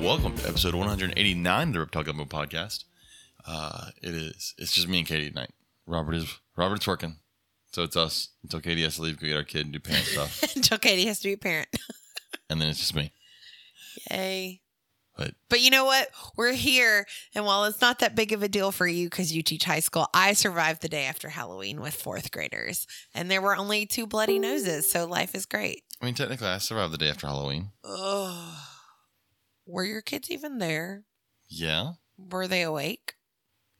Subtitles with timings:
[0.00, 2.84] Welcome to episode 189 of the Reptile Gumbo podcast.
[3.44, 4.54] Uh, it is.
[4.58, 5.50] It's just me and Katie tonight.
[5.86, 7.16] Robert is Robert's working,
[7.72, 10.04] so it's us until Katie has to leave, go get our kid and do parent
[10.04, 11.68] stuff, Until Katie has to be a parent.
[12.48, 13.10] and then it's just me.
[14.12, 14.60] Yay.
[15.16, 16.08] But But you know what?
[16.36, 17.06] We're here.
[17.34, 19.80] And while it's not that big of a deal for you because you teach high
[19.80, 22.86] school, I survived the day after Halloween with fourth graders.
[23.14, 24.90] And there were only two bloody noses.
[24.90, 25.84] So life is great.
[26.00, 27.70] I mean, technically, I survived the day after Halloween.
[27.84, 28.56] Ugh.
[29.66, 31.04] Were your kids even there?
[31.48, 33.14] Yeah, Were they awake?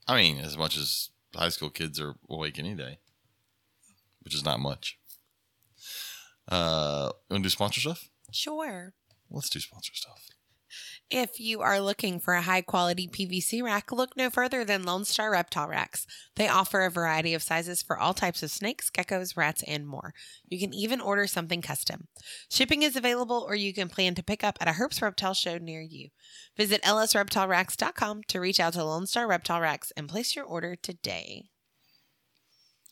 [0.06, 2.98] I mean, as much as high school kids are awake any day,
[4.22, 4.98] which is not much.
[6.48, 8.08] Uh, you want to do sponsor stuff?
[8.30, 8.94] Sure.
[9.30, 10.28] Let's do sponsor stuff.
[11.14, 15.04] If you are looking for a high quality PVC rack, look no further than Lone
[15.04, 16.06] Star Reptile Racks.
[16.36, 20.14] They offer a variety of sizes for all types of snakes, geckos, rats, and more.
[20.48, 22.08] You can even order something custom.
[22.50, 25.58] Shipping is available, or you can plan to pick up at a Herps Reptile show
[25.58, 26.08] near you.
[26.56, 31.44] Visit lsreptileracks.com to reach out to Lone Star Reptile Racks and place your order today.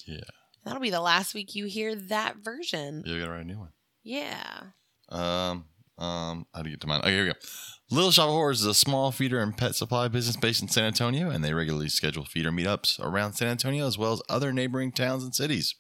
[0.07, 0.21] Yeah,
[0.65, 3.03] That'll be the last week you hear that version.
[3.07, 3.71] we gotta write a new one.
[4.03, 4.61] Yeah.
[5.09, 5.65] Um,
[5.97, 7.01] um, how to get to mine?
[7.01, 7.39] Okay, here we go.
[7.93, 10.85] Little Shop of Horrors is a small feeder and pet supply business based in San
[10.85, 14.93] Antonio, and they regularly schedule feeder meetups around San Antonio as well as other neighboring
[14.93, 15.75] towns and cities.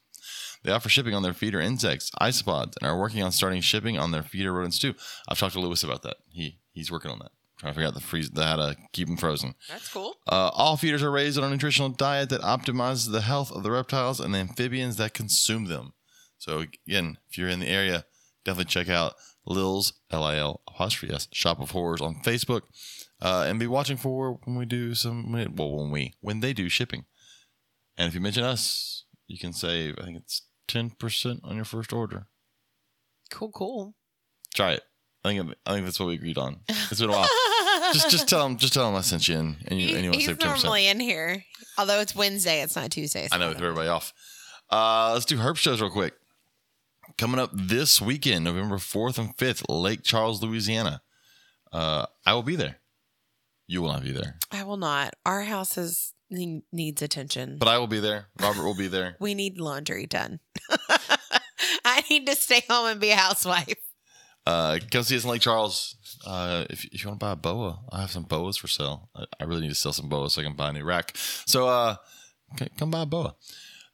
[0.64, 4.10] They offer shipping on their feeder insects, isopods, and are working on starting shipping on
[4.10, 4.94] their feeder rodents too.
[5.28, 6.16] I've talked to Lewis about that.
[6.28, 9.06] He he's working on that, trying to figure out the freeze, the, how to keep
[9.06, 9.54] them frozen.
[9.68, 10.16] That's cool.
[10.26, 13.70] Uh, all feeders are raised on a nutritional diet that optimizes the health of the
[13.70, 15.92] reptiles and the amphibians that consume them.
[16.38, 18.04] So again, if you're in the area,
[18.44, 19.14] definitely check out
[19.50, 22.62] Lil's L I L apostrophe S Shop of Horrors on Facebook,
[23.20, 26.68] uh, and be watching for when we do some well when we when they do
[26.68, 27.04] shipping.
[27.98, 31.64] And if you mention us, you can save I think it's ten percent on your
[31.64, 32.28] first order.
[33.30, 33.94] Cool, cool.
[34.54, 34.82] Try it.
[35.24, 36.60] I think I think that's what we agreed on.
[36.68, 37.28] It's been a while.
[37.92, 40.10] just just tell them just tell them I sent you in, and you and you
[40.10, 40.64] want to he's save ten percent.
[40.64, 41.44] normally in here,
[41.76, 42.62] although it's Wednesday.
[42.62, 43.26] It's not Tuesday.
[43.26, 44.12] So I know, threw everybody off.
[44.70, 46.14] Uh, let's do herp shows real quick.
[47.20, 51.02] Coming up this weekend, November 4th and 5th, Lake Charles, Louisiana.
[51.70, 52.78] Uh, I will be there.
[53.66, 55.12] You will not be there, I will not.
[55.26, 57.58] Our house is needs attention.
[57.58, 58.28] but I will be there.
[58.40, 59.16] Robert will be there.
[59.20, 60.40] we need laundry done.
[61.84, 63.76] I need to stay home and be a housewife.
[64.46, 65.96] Uh, come see us in Lake Charles.
[66.26, 69.10] Uh, if, if you want to buy a boa, I have some boas for sale.
[69.14, 71.14] I, I really need to sell some boas so I can buy a new rack.
[71.44, 71.96] So uh,
[72.78, 73.34] come buy a boa.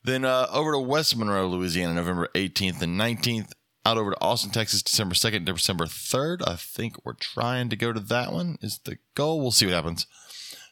[0.06, 3.50] Then uh, over to West Monroe, Louisiana, November 18th and 19th.
[3.84, 6.47] Out over to Austin, Texas, December 2nd, December 3rd.
[6.47, 8.56] I think we're trying to go to that one.
[8.61, 9.41] Is the goal.
[9.41, 10.06] We'll see what happens.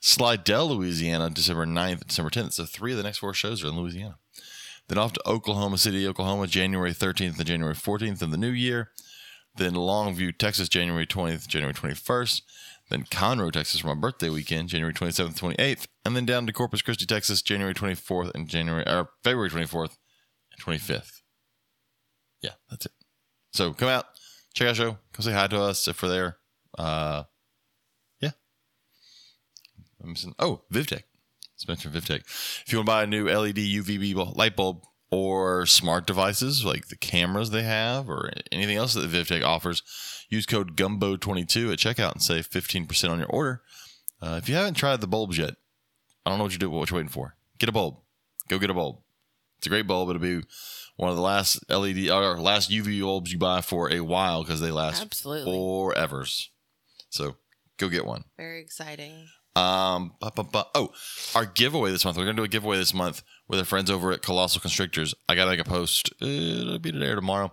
[0.00, 2.52] Slidell, Louisiana, December 9th, December 10th.
[2.52, 4.18] So three of the next four shows are in Louisiana.
[4.86, 8.90] Then off to Oklahoma City, Oklahoma, January 13th and January 14th of the new year.
[9.56, 12.42] Then Longview, Texas, January 20th, January 21st.
[12.90, 15.86] Then Conroe, Texas for my birthday weekend, January 27th, 28th.
[16.04, 19.96] And then down to Corpus Christi, Texas, January 24th and January or February 24th
[20.52, 21.22] and 25th.
[22.42, 22.92] Yeah, that's it.
[23.52, 24.06] So come out,
[24.52, 26.36] check out show, come say hi to us if we're there.
[26.76, 27.22] Uh,
[28.20, 28.32] yeah.
[30.02, 30.34] I'm missing.
[30.38, 31.04] Oh, VivTech.
[31.66, 32.20] Let's VivTech.
[32.66, 34.84] If you want to buy a new LED UVB light bulb
[35.14, 39.82] or smart devices like the cameras they have or anything else that VivTech offers,
[40.28, 43.62] use code GUMBO22 at checkout and save 15% on your order.
[44.20, 45.54] Uh, if you haven't tried the bulbs yet,
[46.26, 47.36] I don't know what you do, what you're waiting for.
[47.58, 47.98] Get a bulb.
[48.48, 48.98] Go get a bulb.
[49.58, 50.10] It's a great bulb.
[50.10, 50.42] It'll be
[50.96, 54.60] one of the last LED or last UV bulbs you buy for a while because
[54.60, 55.52] they last Absolutely.
[55.52, 56.48] forevers.
[57.08, 57.36] So
[57.78, 58.24] go get one.
[58.36, 59.28] Very exciting.
[59.56, 60.88] Um, bu- bu- bu- oh,
[61.34, 62.16] our giveaway this month.
[62.16, 65.14] We're gonna do a giveaway this month with our friends over at Colossal Constrictors.
[65.28, 66.12] I gotta make a post.
[66.20, 67.52] It'll be today or tomorrow,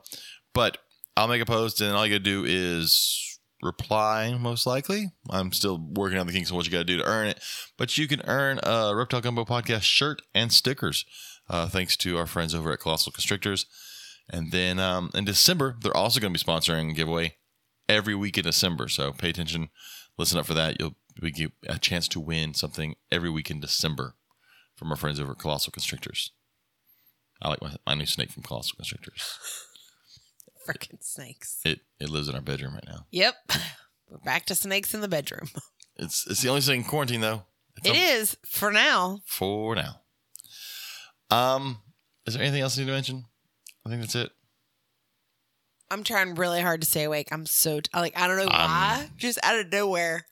[0.54, 0.80] but
[1.16, 4.36] I'll make a post, and all you gotta do is reply.
[4.40, 7.28] Most likely, I'm still working on the kinks of what you gotta do to earn
[7.28, 7.40] it,
[7.78, 11.06] but you can earn a Reptile Gumbo podcast shirt and stickers,
[11.50, 13.68] uh, thanks to our friends over at Colossal Constrictors.
[14.30, 17.36] And then um, in December, they're also to be sponsoring a giveaway
[17.90, 18.88] every week in December.
[18.88, 19.70] So pay attention,
[20.18, 20.80] listen up for that.
[20.80, 24.16] You'll we get a chance to win something every week in December
[24.76, 26.32] from our friends over at Colossal Constrictors.
[27.42, 29.22] I like my, my new snake from Colossal Constrictors.
[30.68, 31.60] Freaking snakes.
[31.66, 33.08] It it lives in our bedroom right now.
[33.12, 33.34] Yep.
[34.10, 35.50] We're back to snakes in the bedroom.
[35.98, 37.44] It's it's the only thing in quarantine though.
[37.78, 39.20] It's It a- is for now.
[39.26, 40.02] for now.
[41.30, 41.82] Um,
[42.26, 43.26] is there anything else I need to mention?
[43.86, 44.32] I think that's it.
[45.92, 47.28] I'm trying really hard to stay awake.
[47.32, 49.10] I'm so t- like I don't know Um, why.
[49.18, 50.26] Just out of nowhere.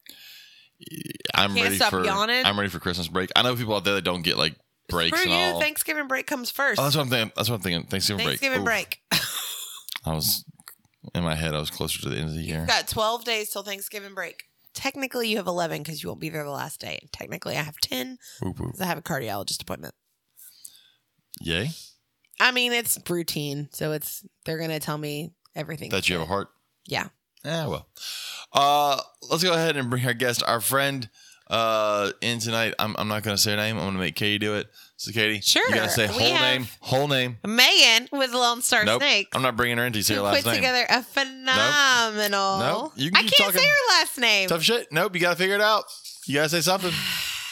[1.34, 2.46] I'm Can't ready stop for yawning?
[2.46, 3.32] I'm ready for Christmas break.
[3.36, 4.56] I know people out there that don't get like
[4.88, 5.60] breaks For and you, all.
[5.60, 6.80] Thanksgiving break comes first.
[6.80, 7.32] oh, that's what I'm thinking.
[7.36, 7.88] That's what I'm thinking.
[7.88, 8.40] Thanksgiving, break.
[8.40, 9.02] Thanksgiving break.
[9.10, 9.22] break.
[9.22, 9.54] Oof.
[10.06, 10.46] I was
[11.14, 11.54] in my head.
[11.54, 12.60] I was closer to the end of the year.
[12.60, 14.44] You've got 12 days till Thanksgiving break.
[14.74, 17.10] Technically, you have 11 because you won't be there the last day.
[17.12, 18.68] Technically, I have 10 Oop, oop.
[18.68, 19.94] because I have a cardiologist appointment.
[21.42, 21.72] Yay!
[22.40, 25.90] I mean, it's routine, so it's they're gonna tell me everything.
[25.90, 26.50] That you have a heart.
[26.86, 27.10] Yeah.
[27.46, 27.88] Yeah, well.
[28.52, 31.08] Uh, let's go ahead and bring our guest, our friend,
[31.50, 32.74] uh, in tonight.
[32.80, 33.78] I'm, I'm not going to say her name.
[33.78, 34.68] I'm going to make Katie do it.
[34.98, 35.68] So, Katie, Sure.
[35.70, 37.38] You got to say whole name, whole name.
[37.48, 39.02] Megan with Lone Star Nope.
[39.02, 39.30] Snakes.
[39.34, 40.56] I'm not bringing her in until you say who her last put name.
[40.56, 42.60] together a phenomenal.
[42.60, 42.92] Nope.
[42.98, 43.60] You can I can't talking.
[43.62, 44.50] say her last name.
[44.50, 44.92] Tough shit.
[44.92, 45.16] Nope.
[45.16, 45.86] You got to figure it out.
[46.26, 46.92] You got to say something.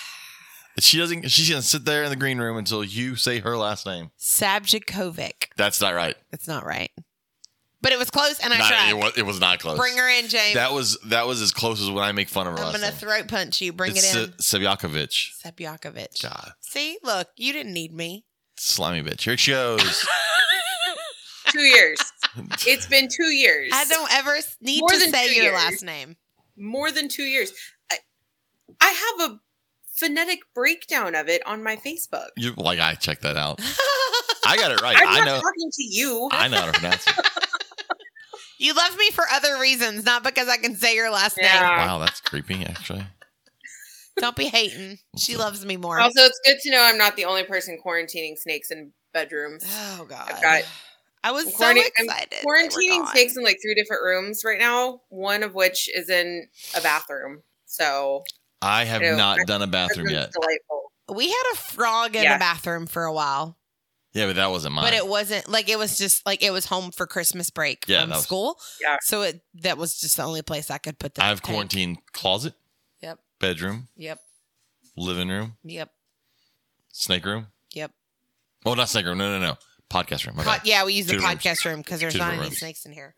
[0.79, 1.29] she doesn't.
[1.31, 4.11] She's going to sit there in the green room until you say her last name.
[4.19, 5.47] Sabjakovic.
[5.55, 6.15] That's not right.
[6.31, 6.91] It's not right,
[7.87, 8.89] but it was close, and I Not- tried.
[8.89, 9.77] it, was, it was not close.
[9.77, 10.55] Bring her in, James.
[10.55, 12.81] That was that was as close as when I make fun of her I'm last
[12.81, 12.99] gonna name.
[12.99, 13.71] throat punch you.
[13.71, 14.37] Bring it's it in.
[14.39, 15.41] Se- Sebjakovic.
[15.41, 16.21] Sabjakovic.
[16.21, 18.25] God, See, look, you didn't need me.
[18.57, 19.21] slimy bitch.
[19.21, 20.05] Here she goes.
[21.51, 21.99] Two years.
[22.67, 23.71] It's been two years.
[23.73, 25.55] I don't ever s- need More to than say two your years.
[25.55, 26.17] last name.
[26.55, 27.51] More than two years.
[27.91, 27.97] I,
[28.79, 29.39] I have a
[29.95, 32.27] phonetic breakdown of it on my Facebook.
[32.35, 33.59] you like I checked that out.
[34.45, 34.95] I got it right.
[34.99, 35.35] I'm I not know.
[35.37, 36.29] talking to you.
[36.31, 37.15] I know how to pronounce it.
[38.57, 41.45] You love me for other reasons, not because I can say your last name.
[41.45, 41.85] Yeah.
[41.87, 42.65] Wow, that's creepy.
[42.65, 43.05] Actually,
[44.19, 44.97] Don't be hating.
[45.17, 45.99] She loves me more.
[45.99, 49.63] Also, it's good to know I'm not the only person quarantining snakes in bedrooms.
[49.67, 50.31] oh God.
[50.33, 50.63] I've got-
[51.23, 52.39] I was I'm so quaranti- I'm excited.
[52.45, 55.01] Quarantining snakes in like three different rooms right now.
[55.09, 57.41] One of which is in a bathroom.
[57.65, 58.23] So
[58.61, 59.15] I have Ew.
[59.15, 60.31] not done a bathroom yet.
[60.31, 60.83] delightful.
[61.13, 62.33] We had a frog in Yeah.
[62.33, 63.57] the bathroom for a while,
[64.13, 64.85] Yeah, but that wasn't mine.
[64.85, 68.01] but it wasn't like it was just like it was home for Christmas break Yeah,
[68.01, 68.59] from was- school.
[68.81, 68.97] Yeah.
[69.01, 71.53] So it that was just the only place I could put the I have tank.
[71.53, 72.53] quarantine closet,
[73.01, 73.19] Yep.
[73.39, 74.19] bedroom, Yep.
[74.95, 75.91] living room, Yep.
[76.91, 77.47] snake room.
[77.73, 77.91] Yep.
[78.65, 79.17] Oh, not snake room.
[79.19, 79.57] No, no, no.
[79.89, 80.35] Podcast room.
[80.35, 81.35] My Pod- yeah, we use the Two rooms.
[81.35, 82.57] podcast room because there's Two not any rooms.
[82.57, 83.13] snakes in here.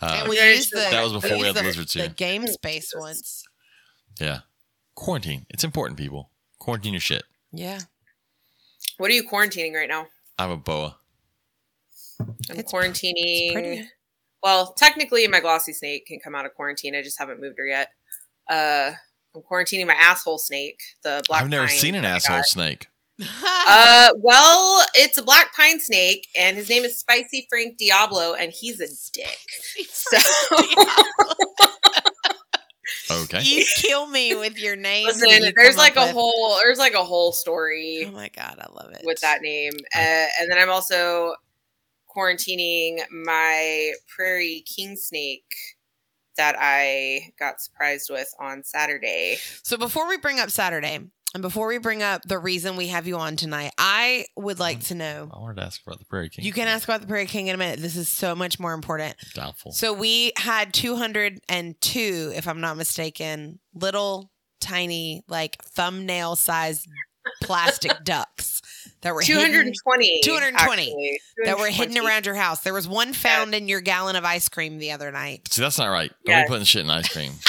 [0.00, 0.54] Uh, and we Okay.
[0.54, 2.08] used the That was before we used had the the, lizards the here.
[2.08, 3.42] game space once.
[4.20, 4.40] yeah.
[4.94, 5.46] Quarantine.
[5.50, 6.30] It's important, people.
[6.58, 7.24] Quarantine your shit.
[7.52, 7.80] Yeah.
[9.00, 10.08] What are you quarantining right now?
[10.38, 10.98] I'm a boa.
[12.20, 13.52] I'm It's- quarantining.
[13.54, 13.88] pretty.
[14.42, 16.94] Well, technically, my glossy snake can come out of quarantine.
[16.94, 17.88] I just haven't moved her yet.
[18.50, 18.92] Uh,
[19.34, 21.42] I'm quarantining my asshole snake, the black.
[21.42, 22.46] I've never pine seen an asshole got.
[22.46, 22.88] snake.
[23.72, 28.50] Uh, well, it's a black pine snake, and his name is Spicy Frank Diablo, and
[28.52, 29.38] he's a dick.
[29.88, 30.16] So,
[33.10, 33.42] Okay.
[33.42, 35.06] you kill me with your name.
[35.06, 38.04] listen, you there's like a with- whole, there's like a whole story.
[38.06, 39.02] Oh my god, I love it.
[39.04, 39.72] with that name.
[39.94, 41.34] Uh, and then I'm also
[42.14, 45.54] quarantining my prairie king snake
[46.36, 49.38] that I got surprised with on Saturday.
[49.62, 51.00] So before we bring up Saturday
[51.34, 54.80] and before we bring up the reason we have you on tonight, I would like
[54.80, 54.88] mm.
[54.88, 55.30] to know.
[55.32, 56.44] I wanted to ask about the Prairie King.
[56.44, 57.78] You can ask about the Prairie King in a minute.
[57.80, 59.16] This is so much more important.
[59.34, 59.72] Doubtful.
[59.72, 64.30] So we had 202, if I'm not mistaken, little
[64.60, 66.88] tiny, like thumbnail sized
[67.42, 68.60] plastic ducks
[69.02, 70.20] that were hidden, 220.
[70.22, 70.56] 220.
[70.56, 71.20] actually.
[71.44, 72.60] that were hidden around your house.
[72.60, 75.52] There was one found in your gallon of ice cream the other night.
[75.52, 76.10] See, that's not right.
[76.24, 76.44] Don't Yes.
[76.46, 77.32] be putting shit in ice cream.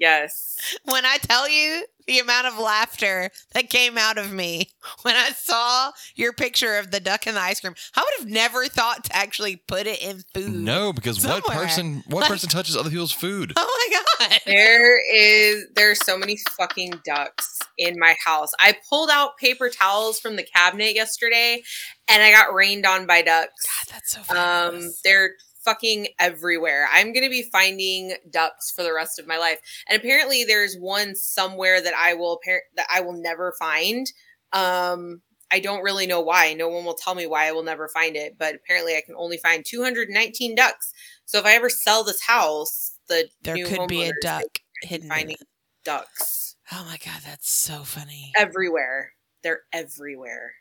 [0.00, 0.76] Yes.
[0.84, 4.70] when I tell you the amount of laughter that came out of me
[5.02, 8.28] when I saw your picture of the duck and the ice cream, I would have
[8.28, 10.50] never thought to actually put it in food.
[10.52, 13.52] No, because what person what Like- person touches other people's food?
[13.70, 14.40] Oh my god.
[14.46, 18.50] There is there's so many fucking ducks in my house.
[18.58, 21.62] I pulled out paper towels from the cabinet yesterday
[22.08, 23.52] and I got rained on by ducks.
[23.66, 25.32] God, that's so Um, they're
[25.68, 26.88] fucking everywhere.
[26.92, 31.14] I'm gonna be finding ducks for the rest of my life, and apparently there's one
[31.14, 32.40] somewhere that I will
[32.76, 34.06] that I will never find.
[34.52, 36.54] Um, I don't really know why.
[36.54, 39.14] No one will tell me why I will never find it, but apparently I can
[39.16, 40.92] only find 219 ducks.
[41.24, 45.36] So if I ever sell this house, the there could be a duck hidden finding
[45.84, 48.32] ducks Oh my god, that's so funny.
[48.36, 49.12] everywhere.
[49.42, 50.52] They're everywhere.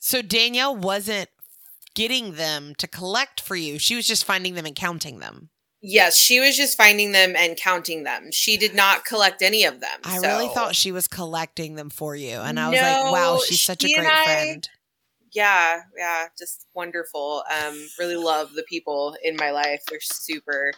[0.00, 1.28] So Danielle wasn't
[1.98, 3.76] getting them to collect for you.
[3.76, 5.50] She was just finding them and counting them.
[5.82, 8.30] Yes, she was just finding them and counting them.
[8.32, 9.98] She did not collect any of them.
[10.04, 12.36] I really thought she was collecting them for you.
[12.36, 14.68] And I was like, wow, she's such a great I- friend.
[15.34, 20.72] yeah yeah just wonderful um really love the people in my life they're super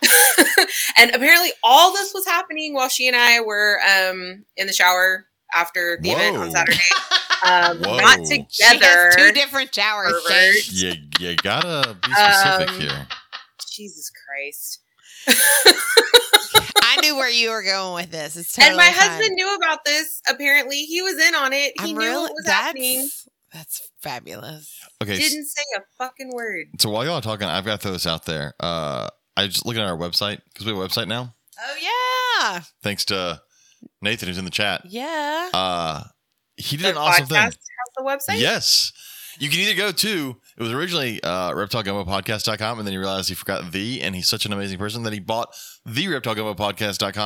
[0.96, 5.26] and apparently all this was happening while she and i were um in the shower
[5.52, 6.78] after the event on saturday
[7.44, 7.96] um Whoa.
[7.96, 10.12] not She She together has two different showers.
[10.26, 10.72] Pervert.
[10.72, 13.06] You you gotta be specific Um, here.
[13.72, 14.80] jesus christ
[16.82, 18.36] I knew where you were going with this.
[18.36, 18.94] It's totally and my fine.
[18.94, 20.22] husband knew about this.
[20.30, 21.72] Apparently, he was in on it.
[21.80, 23.08] He I'm knew really what was that's happening.
[23.52, 24.72] that's fabulous.
[25.02, 26.66] Okay, Didn't say a fucking word.
[26.80, 28.54] so while y'all are talking, I've got to throw this out there.
[28.60, 31.34] Uh, I just looking at our website because we have a website now.
[31.60, 31.76] Oh
[32.52, 33.40] yeah, Thanks to
[34.00, 34.82] Nathan who's in the chat.
[34.86, 35.50] yeah.
[35.52, 36.04] Uh,
[36.56, 37.36] he did The an awesome thing.
[37.36, 37.56] has
[37.96, 38.40] the website.
[38.40, 38.92] Yes.
[39.38, 42.06] You can either go to, it was originally uh, reptilegumbo
[42.78, 45.20] and then he realized he forgot the, and he's such an amazing person that he
[45.20, 46.56] bought the reptilegumbo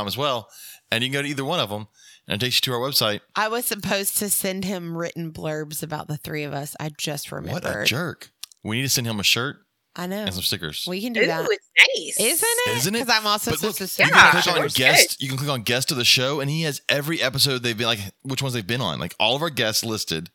[0.08, 0.48] as well.
[0.90, 1.86] And you can go to either one of them,
[2.26, 3.20] and it takes you to our website.
[3.36, 6.74] I was supposed to send him written blurbs about the three of us.
[6.80, 7.62] I just remembered.
[7.64, 8.32] What a jerk.
[8.64, 9.58] We need to send him a shirt
[9.96, 10.18] I know.
[10.22, 10.84] and some stickers.
[10.88, 11.46] We can do Ooh, that.
[11.50, 12.20] it's nice.
[12.20, 12.76] Isn't it?
[12.78, 12.98] Isn't it?
[13.06, 15.22] Because I'm also But look, supposed to you send Yeah, can click on looks guest.
[15.22, 17.86] You can click on guest of the show, and he has every episode they've been
[17.88, 20.30] like which ones they've been on, like all of our guests listed,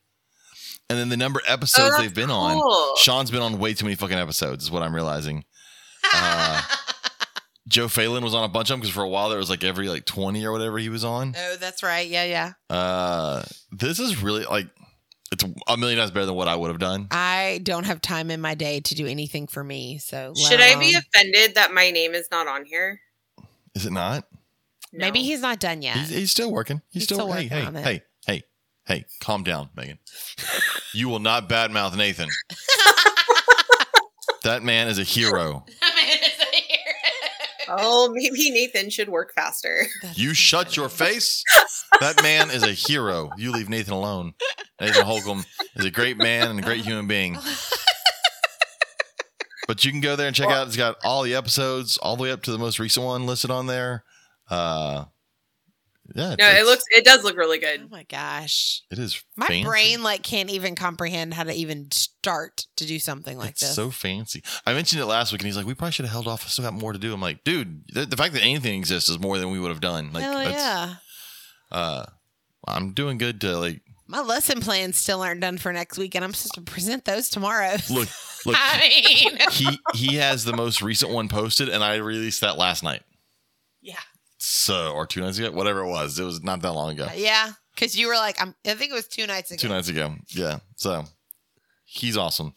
[0.89, 2.61] and then the number of episodes that's they've been on.
[2.97, 5.45] Sean's been on way too many fucking episodes, is what I'm realizing.
[6.13, 6.61] Uh,
[7.67, 9.63] Joe Phelan was on a bunch of them because for a while there was like
[9.63, 11.33] every like 20 or whatever he was on.
[11.35, 12.07] oh, that's right.
[12.07, 12.51] Yeah, yeah.
[12.69, 14.67] Uh, this is really like
[15.35, 17.07] it's a million times better than what I would have done.
[17.11, 19.97] I don't have time in my day to do anything for me.
[19.99, 23.01] So let Should I be offended that my name is not on here?
[23.75, 24.25] Is it not?
[24.93, 25.97] Maybe he's not done yet.
[25.97, 26.81] He's, he's still working.
[26.89, 27.83] He's, He's still, still working hey, on it.
[27.83, 28.43] hey, hey,
[28.85, 29.99] hey, calm down, Megan.
[30.93, 32.29] you will not badmouth Nathan.
[34.43, 35.65] that man is a hero.
[37.77, 39.85] Oh, maybe Nathan should work faster.
[40.01, 41.43] That's You so shut your face.
[41.99, 43.31] That man is a hero.
[43.37, 44.33] You leave Nathan alone.
[44.79, 47.37] Nathan Holcomb is a great man and a great human being.
[49.67, 50.67] But you can go there and check out.
[50.67, 53.49] It's got all the episodes, all the way up to the most recent one listed
[53.49, 54.03] on there.
[54.49, 55.05] Uh,
[56.13, 57.81] yeah, No, it looks it does look really good.
[57.85, 58.81] Oh my gosh.
[58.91, 59.23] It is.
[59.35, 59.63] My fancy.
[59.63, 63.75] brain like can't even comprehend how to even start to do something like it's this.
[63.75, 64.43] so fancy.
[64.65, 66.45] I mentioned it last week, and he's like, "We probably should have held off.
[66.45, 69.09] I still got more to do." I'm like, "Dude, the, the fact that anything exists
[69.09, 70.95] is more than we would have done." Like, Hell yeah.
[71.71, 72.05] uh,
[72.67, 76.23] I'm doing good to like My lesson plans still aren't done for next week, and
[76.23, 77.75] I'm supposed to present those tomorrow.
[77.89, 78.09] look.
[78.45, 82.59] Look, I mean, he he has the most recent one posted, and I released that
[82.59, 83.01] last night.
[84.45, 86.19] Yeah, So, or two nights ago, whatever it was.
[86.19, 87.07] It was not that long ago.
[87.15, 87.51] yeah.
[87.73, 89.59] Because you were like, I'm, I think it was two nights ago.
[89.59, 90.15] Two nights ago.
[90.29, 90.59] Yeah.
[90.77, 91.03] So
[91.83, 92.53] he's awesome.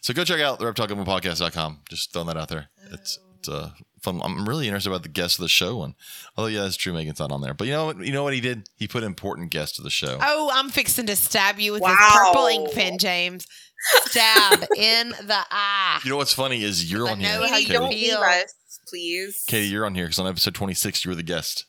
[0.00, 1.80] So go check out the reptilegumbopodcast.com.
[1.88, 2.68] Just throwing that out there.
[2.92, 3.70] It's it's uh,
[4.02, 4.20] fun.
[4.22, 5.94] I'm really interested about the guest of the show one.
[6.36, 6.92] Although yeah, that's true.
[6.92, 7.52] Megan's not on there.
[7.54, 7.98] But you know what?
[7.98, 8.68] You know what he did?
[8.76, 10.18] He put important guest of the show.
[10.22, 13.46] Oh, I'm fixing to stab you with this purple ink pen, James.
[14.04, 16.00] Stab in the eye.
[16.04, 17.38] You know what's funny is you're I on know here.
[17.48, 18.06] how Katie, you don't Katie.
[18.10, 18.18] feel.
[18.18, 18.54] us,
[18.90, 19.44] please.
[19.46, 21.66] Katie, you're on here because on episode 26 you were the guest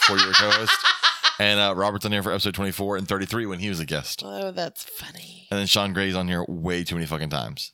[0.00, 0.76] before you were co-host,
[1.38, 4.22] and uh, Robert's on here for episode 24 and 33 when he was a guest.
[4.24, 5.48] Oh, that's funny.
[5.50, 7.72] And then Sean Gray's on here way too many fucking times.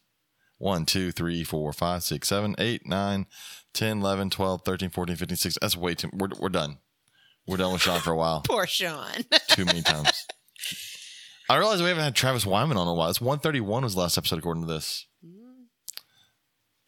[0.58, 3.26] 1, 2, 3, 4, 5, 6, 7, 8, 9,
[3.72, 5.58] 10, 11, 12, 13, 14, 15, 16.
[5.60, 6.10] That's way too.
[6.12, 6.78] We're, we're done.
[7.46, 8.42] We're done with Sean for a while.
[8.46, 9.24] Poor Sean.
[9.48, 10.26] Too many times.
[11.48, 13.08] I realize we haven't had Travis Wyman on in a while.
[13.08, 15.06] It's 131 was the last episode according to this.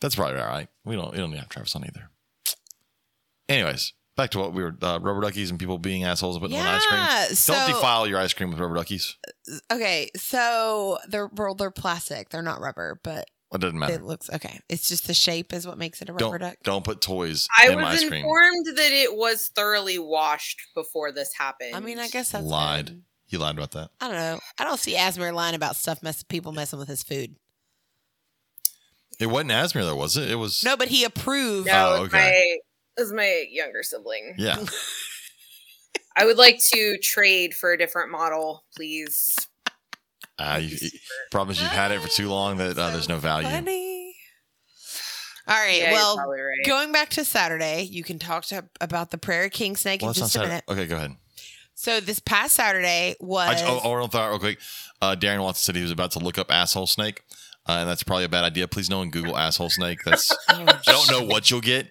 [0.03, 0.69] That's probably all right.
[0.85, 2.11] We don't, we don't need to have Travis on either.
[3.49, 6.59] Anyways, back to what we were uh, rubber duckies and people being assholes and putting
[6.59, 7.35] on ice cream.
[7.37, 9.17] So, don't defile your ice cream with rubber duckies.
[9.71, 12.29] okay, so they're well, they're plastic.
[12.31, 13.95] They're not rubber, but It doesn't matter.
[13.95, 14.61] it looks okay.
[14.69, 16.57] It's just the shape is what makes it a rubber Don't duck.
[16.63, 18.25] don't put toys I in my was ice cream.
[18.25, 21.75] informed that it was thoroughly washed before this happened.
[21.75, 22.87] I mean, I guess that's Lied.
[22.87, 23.03] good.
[23.27, 23.89] He lied about that.
[24.01, 24.41] I don't know.
[24.59, 27.37] I don't see Asmir lying about stuff messing people messing with his food.
[29.23, 30.31] It wasn't Asmir though, was it?
[30.31, 31.67] It was No, but he approved.
[31.69, 32.19] no, Oh, it was okay.
[32.19, 32.57] my
[32.99, 34.35] it was my younger sibling.
[34.37, 34.63] Yeah.
[36.17, 39.49] I would like to trade for a different model, please.
[40.39, 40.91] Uh, you, you-
[41.31, 43.49] problem is you've had it for too long that uh, there's no value.
[43.49, 44.15] Funny.
[45.49, 45.81] All right.
[45.81, 46.67] Yeah, well, right.
[46.67, 50.15] going back to Saturday, you can talk to about the Prairie King snake Well, in
[50.15, 50.65] just a minute.
[50.69, 51.17] Okay, go ahead.
[51.75, 54.59] So this past Saturday I was just, oh, oh, real thought, real quick.
[55.01, 57.23] Uh, Darren Watson said he was about to look up asshole snake,
[57.69, 58.67] uh, and that's probably a bad idea.
[58.69, 60.01] Please no one Google asshole snake.
[60.05, 61.89] That's Oh, I don't know what you'll get,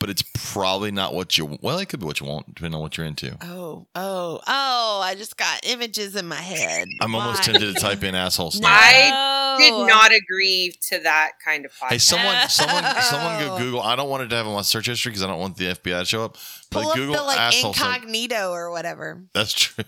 [0.00, 1.58] but it's probably not what you.
[1.62, 3.36] Well, it could be what you want, depending on what you're into.
[3.42, 5.00] Oh, oh, oh!
[5.02, 6.86] I just got images in my head.
[7.00, 8.62] I'm almost tempted to type in asshole snake.
[8.64, 9.56] No.
[9.58, 11.88] Did not agree to that kind of podcast.
[11.88, 13.58] Hey, someone, someone, someone go Oh.
[13.58, 13.80] Google.
[13.82, 15.64] I don't want it to have on my search history because I don't want the
[15.64, 16.36] FBI to show up.
[16.70, 17.86] But pull up Google the like asshole snake.
[17.96, 19.24] incognito or whatever.
[19.34, 19.84] That's true.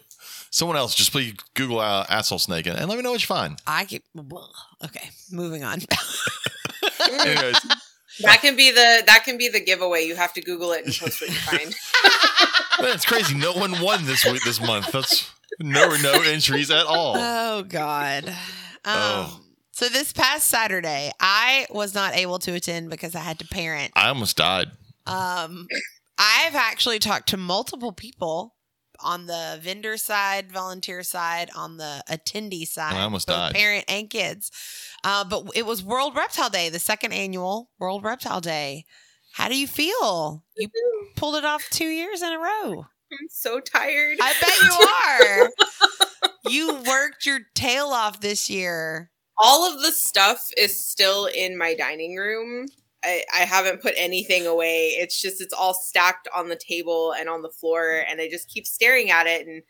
[0.51, 3.27] Someone else, just please Google uh, asshole snake and, and let me know what you
[3.27, 3.59] find.
[3.67, 4.03] I get
[4.85, 5.11] okay.
[5.31, 5.79] Moving on.
[7.11, 7.61] Anyways,
[8.23, 10.03] that can be the that can be the giveaway.
[10.03, 11.75] You have to Google it and post what you find.
[12.81, 13.35] that's crazy.
[13.37, 14.91] No one won this week, this month.
[14.93, 15.31] That's
[15.61, 17.15] no no entries at all.
[17.17, 18.29] Oh God.
[18.29, 18.35] Um,
[18.85, 19.41] Oh.
[19.73, 23.93] So this past Saturday, I was not able to attend because I had to parent.
[23.97, 24.67] I almost died.
[25.07, 25.69] Um,
[26.19, 28.55] I've actually talked to multiple people
[29.03, 33.55] on the vendor side, volunteer side, on the attendee side, I almost both died.
[33.55, 34.51] parent and kids.
[35.05, 38.85] Uh, but it was World Reptile Day, the second annual World Reptile Day.
[39.33, 40.45] How do you feel?
[40.57, 40.69] You
[41.17, 42.87] pulled it off two years in a row.
[43.13, 44.19] I'm so tired.
[44.21, 46.51] I bet you are.
[46.51, 49.11] you worked your tail off this year.
[49.43, 52.67] All of the stuff is still in my dining room.
[53.03, 54.97] I, I haven't put anything away.
[54.99, 58.49] It's just it's all stacked on the table and on the floor, and I just
[58.49, 59.63] keep staring at it, and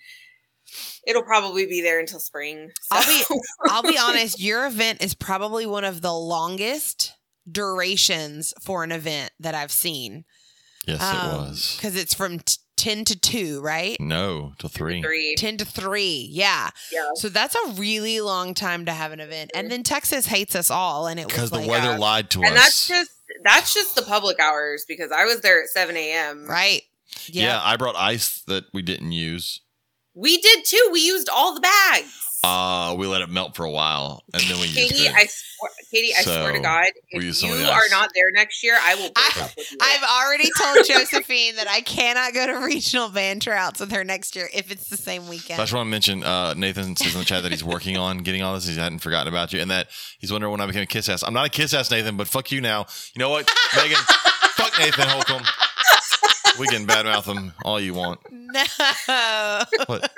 [1.06, 2.70] it'll probably be there until spring.
[2.90, 3.22] I'll be
[3.68, 7.14] I'll be honest, your event is probably one of the longest
[7.50, 10.24] durations for an event that I've seen.
[10.86, 11.76] Yes, it was.
[11.76, 13.98] Because it's from t- 10 to 2, right?
[14.00, 15.02] No, till three.
[15.02, 15.34] three.
[15.36, 16.28] 10 to 3.
[16.32, 16.70] Yeah.
[16.90, 17.10] Yeah.
[17.14, 19.50] So that's a really long time to have an event.
[19.54, 21.06] And then Texas hates us all.
[21.06, 22.50] And it was Because the like, weather uh, lied to And us.
[22.50, 23.10] And that's just
[23.44, 26.46] that's just the public hours because I was there at seven a.m.
[26.48, 26.82] right.
[27.26, 27.44] yeah.
[27.44, 27.60] yeah.
[27.62, 29.60] I brought ice that we didn't use.
[30.14, 30.88] We did too.
[30.92, 32.16] We used all the bags.
[32.42, 35.14] Uh, we let it melt for a while, and then we used Katie, it.
[35.14, 38.64] I swear, Katie, I swear to God, we if you some are not there next
[38.64, 39.76] year, I will break I- up with you.
[39.78, 44.36] I've already told Josephine that I cannot go to regional band tryouts with her next
[44.36, 45.58] year if it's the same So I weekend.
[45.60, 48.40] just want to mention uh, Nathan says in the chat that he's working on getting
[48.42, 48.66] all this.
[48.66, 49.88] He hadn't forgotten about you, and that
[50.18, 51.22] he's wondering when I became a kiss ass.
[51.22, 52.86] I'm not a kiss ass, Nathan, but fuck you now.
[53.14, 53.98] You know what, Megan?
[54.54, 55.42] fuck Nathan Holcomb.
[56.58, 58.20] We can badmouth him all you want.
[58.30, 59.62] No.
[59.86, 60.10] What?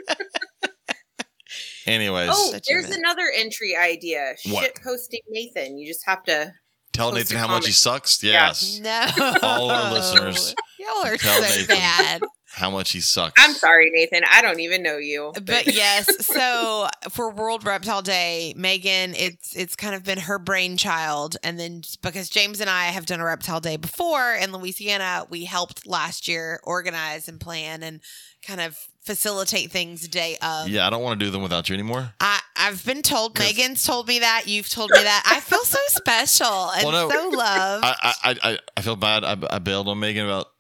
[1.87, 4.35] Anyways, Oh, there's another entry idea.
[4.47, 4.63] What?
[4.65, 5.77] Shit posting Nathan.
[5.79, 6.53] You just have to.
[6.93, 7.75] tell post Nathan a how much he comment.
[7.75, 8.23] sucks.
[8.23, 8.33] Yeah.
[8.49, 9.07] Yes, No.
[9.43, 11.67] All our listeners, Y'all are so Nathan.
[11.77, 12.23] bad.
[12.53, 13.43] How much he sucks.
[13.43, 14.23] I'm sorry, Nathan.
[14.31, 15.33] I don't even know you.
[15.35, 21.37] But yes, so for World Reptile Day, Megan, it's it's kind of been her brainchild,
[21.43, 25.45] and then because James and I have done a Reptile Day before in Louisiana, we
[25.45, 28.01] helped last year organize and plan and
[28.47, 30.69] kind of facilitate things day of.
[30.69, 32.13] Yeah, I don't want to do them without you anymore.
[32.21, 35.23] I, I've been told Megan's told me that, you've told me that.
[35.27, 37.85] I feel so special and Well, no, so loved.
[37.85, 39.25] I I I, I feel bad.
[39.25, 40.52] I, I bailed on Megan about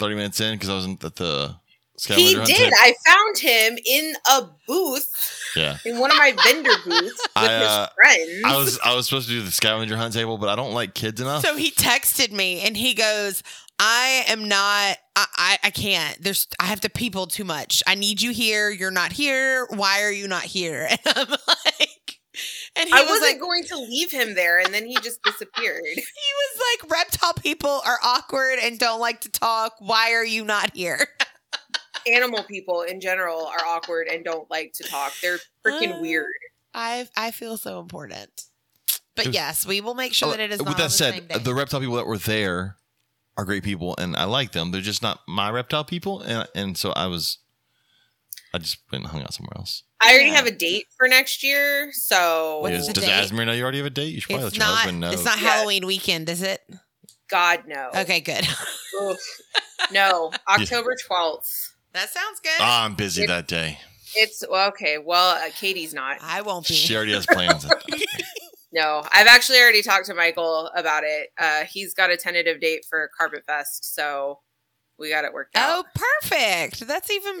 [0.00, 1.54] 30 minutes in because I wasn't at the
[1.94, 2.56] He scavenger hunt did.
[2.58, 2.76] table.
[2.80, 5.08] I found him in a booth
[5.54, 5.76] Yeah.
[5.84, 8.42] in one of my vendor booths with I, uh, his friends.
[8.44, 10.94] I was I was supposed to do the scavenger hunt table, but I don't like
[10.94, 11.44] kids enough.
[11.44, 13.42] So he texted me and he goes,
[13.78, 16.22] I am not I, I, I can't.
[16.22, 17.82] There's I have to people too much.
[17.86, 18.70] I need you here.
[18.70, 19.66] You're not here.
[19.70, 20.88] Why are you not here?
[21.06, 21.88] And I'm like
[22.76, 25.22] and he I was wasn't like going to leave him there, and then he just
[25.22, 25.82] disappeared.
[25.94, 29.74] he was like reptile people are awkward and don't like to talk.
[29.78, 31.06] Why are you not here?
[32.06, 35.12] Animal people in general are awkward and don't like to talk.
[35.20, 36.26] They're freaking Uh, weird.
[36.72, 38.44] I I feel so important.
[39.16, 40.88] But was- yes, we will make sure Oh, that it is With not that on
[40.88, 42.76] the said, the reptile people that were there
[43.36, 44.70] are great people, and I like them.
[44.70, 47.38] They're just not my reptile people, and and so I was,
[48.54, 49.82] I just went and hung out somewhere else.
[50.02, 50.36] I already Yeah.
[50.36, 53.10] have a date for next year, so What's Is- does date?
[53.10, 54.14] Asmir know you already have a date?
[54.14, 55.10] You should probably it's let your not husband know.
[55.10, 55.48] it's not Yeah.
[55.50, 56.62] Halloween weekend, is it?
[57.28, 57.90] God no.
[57.94, 58.46] Okay, good.
[59.92, 61.74] No, October twelfth.
[61.92, 62.50] that sounds good.
[62.60, 63.78] Ah, I'm busy It- that day.
[64.16, 64.98] It's well, okay.
[64.98, 66.16] Well, uh, Katie's not.
[66.20, 66.74] I won't be.
[66.74, 67.64] She already has plans.
[68.72, 71.30] No, I've actually already talked to Michael about it.
[71.36, 74.38] Uh, he's got a tentative date for Carpet Fest, so
[74.96, 75.84] we got it worked out.
[75.84, 76.86] Oh, perfect.
[76.86, 77.40] That's even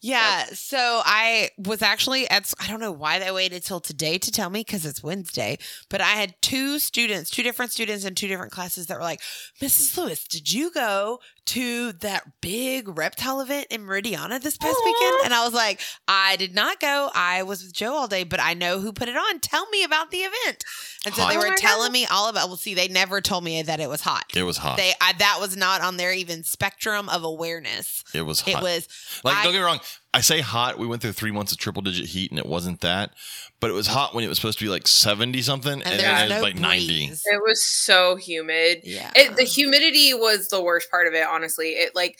[0.00, 0.46] Yeah.
[0.52, 4.48] So I was actually at, I don't know why they waited till today to tell
[4.48, 5.58] me because it's Wednesday,
[5.88, 9.20] but I had two students, two different students in two different classes that were like,
[9.60, 9.96] Mrs.
[9.96, 14.84] Lewis, did you go to that big reptile event in Meridiana this past Aw.
[14.84, 15.24] weekend?
[15.24, 17.10] And I was like, I did not go.
[17.14, 19.40] I was with Joe all day, but I know who put it on.
[19.40, 20.64] Tell me about the event.
[21.06, 21.30] And so Hot.
[21.30, 21.92] they Oh were my telling God.
[21.92, 24.24] me all about, well, see, they never told me that it was hot.
[24.34, 24.76] It was hot.
[24.76, 28.04] They I, that was not on their even spectrum of awareness.
[28.14, 28.62] it was hot.
[28.62, 28.88] It was
[29.24, 29.80] Like, I- don't get me wrong.
[30.12, 30.78] I say hot.
[30.78, 33.12] We went through three months of triple digit heat, and it wasn't that.
[33.60, 36.00] But it was hot when it was supposed to be like seventy something, and, and
[36.00, 37.04] then it was no like ninety.
[37.04, 38.80] It was so humid.
[38.82, 41.24] Yeah, It, the humidity was the worst part of it.
[41.26, 42.18] Honestly, it like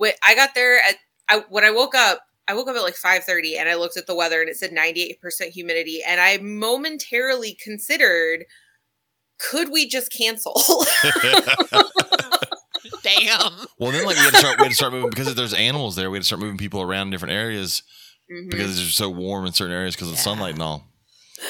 [0.00, 0.96] wh- I got there at
[1.28, 2.20] I when I woke up.
[2.48, 4.56] I woke up at like five thirty, and I looked at the weather, and it
[4.56, 8.44] said ninety eight percent humidity, and I momentarily considered,
[9.38, 10.54] could we just cancel?
[13.06, 13.52] damn.
[13.78, 14.58] well, then like we had to start.
[14.58, 16.10] We had to start moving because if there's animals there.
[16.10, 17.82] We had to start moving people around different areas
[18.30, 18.50] Mhm.
[18.50, 20.84] because it's so warm in certain areas because of the sunlight and all.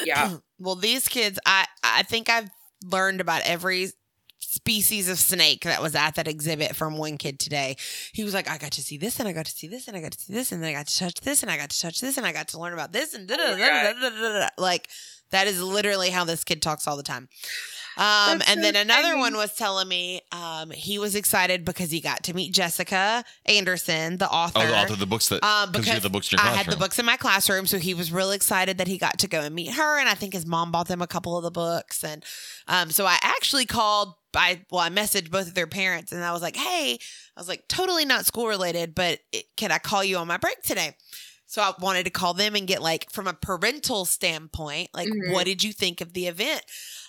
[0.04, 2.50] yeah, Well, these kids, I I think I've
[2.82, 3.92] learned about every
[4.38, 7.76] species of snake that was at that exhibit from one kid today.
[8.12, 9.96] He was like, I got to see this and I got to see this and
[9.96, 11.70] I got to see this and then I got to touch this and I got
[11.70, 13.92] to touch this and I got to learn about this and da da Oh my
[13.92, 14.48] da da da da.
[14.58, 14.88] Like
[15.30, 17.28] That is literally how this kid talks all the time.
[17.98, 19.20] Um, and so then another funny.
[19.20, 24.18] one was telling me um, he was excited because he got to meet Jessica Anderson,
[24.18, 24.60] the author.
[24.62, 26.40] Oh, the author of the books that Um, because you had the books in your
[26.40, 26.64] I classroom.
[26.64, 29.28] had the books in my classroom, so he was really excited that he got to
[29.28, 29.98] go and meet her.
[29.98, 32.04] And I think his mom bought them a couple of the books.
[32.04, 32.22] And
[32.68, 34.14] um, so I actually called.
[34.34, 36.98] I well, I messaged both of their parents, and I was like, "Hey,
[37.34, 40.36] I was like, totally not school related, but it, can I call you on my
[40.36, 40.94] break today?"
[41.56, 45.32] So I wanted to call them and get like from a parental standpoint, like, Mhm.
[45.32, 46.60] what did you think of the event?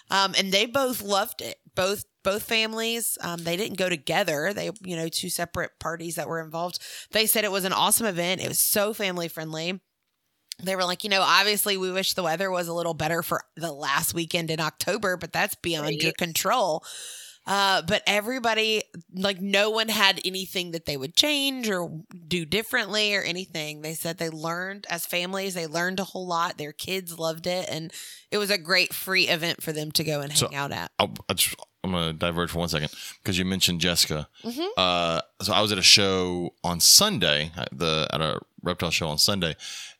[0.09, 1.59] Um, and they both loved it.
[1.75, 3.17] Both both families.
[3.19, 4.53] Um, they didn't go together.
[4.53, 6.79] They you know two separate parties that were involved.
[7.11, 8.39] They said it was an awesome event.
[8.39, 9.81] It was so family friendly.
[10.63, 13.43] They were like, you know, obviously we wish the weather was a little better for
[13.57, 16.85] the last weekend in October, but that's beyond your control.
[17.47, 18.83] Uh, but everybody,
[19.13, 21.89] like, no one had anything that they would change or
[22.27, 23.81] do differently or anything.
[23.81, 26.57] They said they learned as families, they learned a whole lot.
[26.57, 27.67] Their kids loved it.
[27.69, 27.91] And
[28.31, 30.91] it was a great free event for them to go and So- hang out at.
[30.99, 32.89] I'll, I just, I'm going to diverge for one second
[33.23, 34.27] because you mentioned Jessica.
[34.43, 34.67] Mhm.
[34.75, 39.07] Uh, so I was at a show on Sunday, at the at a reptile show
[39.07, 39.55] on Sunday,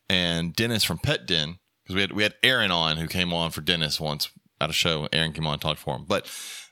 [0.10, 3.52] and Dennis from Pet Den because we had we had Aaron on who came on
[3.52, 4.30] for Dennis once
[4.60, 5.08] at a show.
[5.14, 6.28] Aaron came on and talked for him, but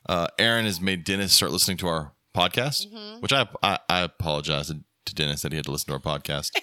[0.08, 3.22] uh, Aaron has made Dennis start listening to our podcast, Mhm.
[3.22, 6.20] which I, I I apologize to, to Dennis that he had to listen to our
[6.20, 6.52] podcast.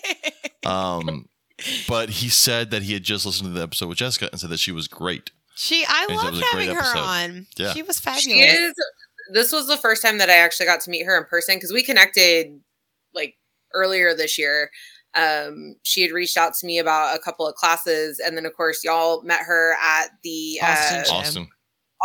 [0.65, 1.29] Um,
[1.89, 4.51] but he said that he had just listened to the episode with Jessica and said
[4.51, 5.33] that she was great.
[5.57, 6.99] She, I And it loved was a great having her episode.
[7.01, 7.47] on.
[7.57, 7.73] Yeah.
[7.73, 8.23] She was fabulous.
[8.23, 8.73] She is.
[9.33, 11.73] This was the first time that I actually got to meet her in person because
[11.73, 12.61] we connected
[13.13, 13.35] like
[13.75, 14.71] earlier this year.
[15.15, 18.55] Um, she had reached out to me about a couple of classes, and then of
[18.55, 21.13] course y'all met her at the Austin uh.
[21.19, 21.49] Austin,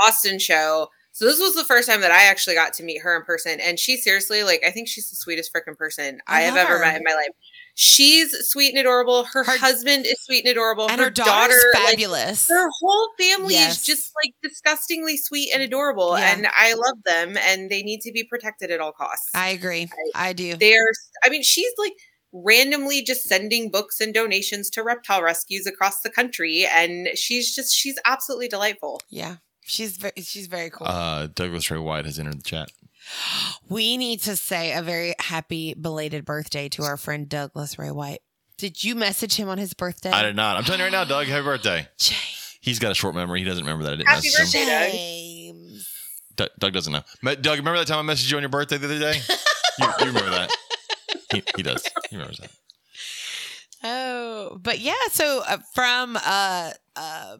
[0.03, 0.87] Austin show.
[1.17, 3.59] So this was the first time that I actually got to meet her in person,
[3.59, 6.77] and she seriously, like, I think she's the sweetest freaking person I I, have ever
[6.77, 7.31] met in my life.
[7.73, 9.23] She's sweet and adorable.
[9.23, 10.87] Her, Her- husband is sweet and adorable.
[10.87, 12.47] and her, daughter's like, fabulous.
[12.49, 13.77] her whole family Yes.
[13.79, 16.33] is just like disgustingly sweet and adorable, Yeah.
[16.35, 19.31] and I love them, and they need to be protected at all costs.
[19.33, 19.89] I agree.
[20.13, 20.55] I do.
[20.55, 20.91] They're,
[21.25, 21.93] I mean, she's like
[22.31, 27.73] randomly just sending books and donations to reptile rescues across the country, and she's just
[27.73, 29.01] she's absolutely delightful.
[29.09, 29.37] Yeah.
[29.67, 30.87] She's very, she's very cool.
[30.87, 32.69] uh, Douglas Ray White has entered the chat.
[33.69, 38.21] we need to say a very happy belated birthday to our friend Douglas Ray White.
[38.57, 40.09] Did you message him on his birthday?
[40.09, 40.55] I did not.
[40.57, 41.27] I'm telling you right now, Doug.
[41.27, 41.87] Happy birthday.
[41.99, 42.57] James.
[42.61, 43.39] He's got a short memory.
[43.39, 44.67] He doesn't remember that I didn't Happy message him.
[44.67, 44.87] birthday.
[44.87, 44.91] Doug.
[44.93, 45.93] James.
[46.35, 47.01] Doug, Doug doesn't know.
[47.21, 49.19] Ma- Doug, remember that time I messaged you on your birthday the other day?
[49.79, 50.51] you, you remember that?
[51.33, 51.83] He, he does.
[52.09, 52.49] He remembers that.
[53.83, 54.93] Oh, but yeah.
[55.11, 57.37] So uh, from uh uh.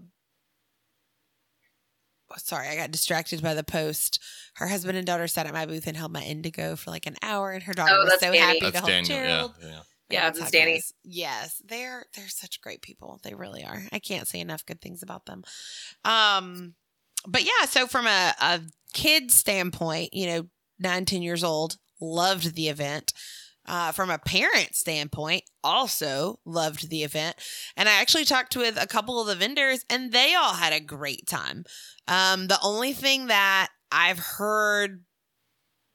[2.38, 4.22] Sorry, I got distracted by the post.
[4.56, 7.16] Her husband and daughter sat at my booth and held my indigo for like an
[7.22, 8.38] hour, and her daughter Oh, was so Danny.
[8.40, 9.18] happy That's to hold Daniel.
[9.20, 9.54] Gerald.
[9.62, 9.80] Yeah, yeah.
[10.10, 10.82] Yeah, that's that's Danny.
[11.04, 13.20] Yes, they're they're such great people.
[13.24, 13.84] They really are.
[13.92, 15.44] I can't say enough good things about them.
[16.06, 16.76] Um,
[17.28, 18.62] but yeah, so from a, a
[18.94, 20.44] kid standpoint, you know,
[20.80, 23.12] nine, ten years old, loved the event.
[23.68, 27.36] Uh, from a parent standpoint, also loved the event.
[27.76, 30.80] And I actually talked with a couple of the vendors, and they all had a
[30.80, 31.66] great time.
[32.08, 35.04] Um, the only thing that I've heard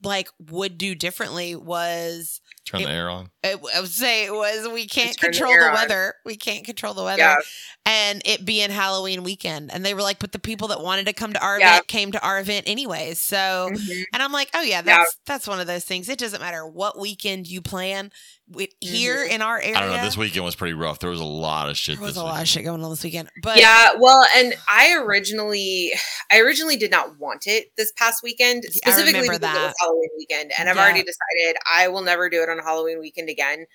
[0.05, 3.31] like would do differently was Turn It- the air on.
[3.45, 5.75] I I would say it was we can't turn the control air the on.
[5.75, 6.15] weather.
[6.25, 7.19] We can't control the weather.
[7.23, 7.37] Yeah.
[7.85, 9.73] And it being Halloween weekend.
[9.73, 11.71] And they were like, but the people that wanted to come to our Yeah.
[11.73, 13.19] event came to our event anyways.
[13.19, 14.05] So Mhm.
[14.13, 16.09] and I'm like, oh yeah, that's that's one of those things.
[16.09, 18.13] It doesn't matter what weekend you plan.
[18.49, 20.05] We, here in our area, I don't know.
[20.05, 21.01] This weekend was pretty rough.
[21.01, 21.97] There was a lot of shit.
[21.97, 23.31] there was this a lot of shit going on this weekend.
[23.43, 25.93] But yeah, well, and I originally,
[26.31, 29.75] I originally did not want it this past weekend, specifically remember because it was.
[29.81, 30.83] Halloween weekend, and I've Yeah.
[30.83, 33.67] already decided I will never do it on Halloween weekend again.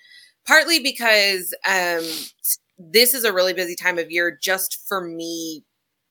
[0.46, 5.64] Partly because um, s- this is a really busy time of year just for me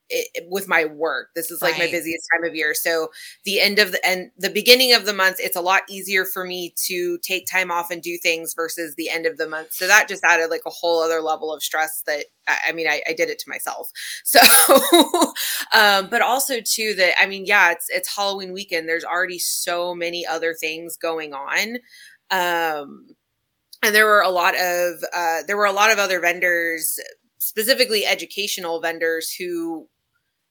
[0.09, 1.29] it, with my work.
[1.35, 2.73] This is like my busiest time of year.
[2.73, 3.09] So
[3.43, 6.45] the end of the and the beginning of the month, it's a lot easier for
[6.45, 9.73] me to take time off and do things versus the end of the month.
[9.73, 12.87] So that just added like a whole other level of stress that I, I mean,
[12.87, 13.91] I, I did it to myself.
[14.23, 14.39] So,
[15.73, 18.87] um, but also too that, I mean, yeah, it's, it's Halloween weekend.
[18.87, 21.77] There's already so many other things going on.
[22.29, 23.07] Um,
[23.83, 26.99] and there were a lot of, uh, there were a lot of other vendors,
[27.39, 29.87] specifically educational vendors who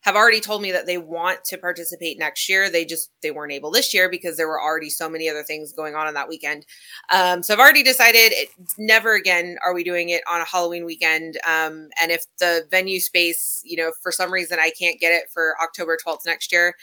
[0.06, 2.70] have already told me that they want to participate next year.
[2.70, 5.72] They just they weren't able this year because there were already so many other things
[5.72, 6.64] going on on that weekend.
[7.12, 10.84] Um, so I've already decided it, never again are we doing it on a Halloween
[10.84, 11.38] weekend.
[11.38, 15.24] Um, and if the venue space, you know, for some reason I can't get it
[15.34, 16.76] for October 12th next year,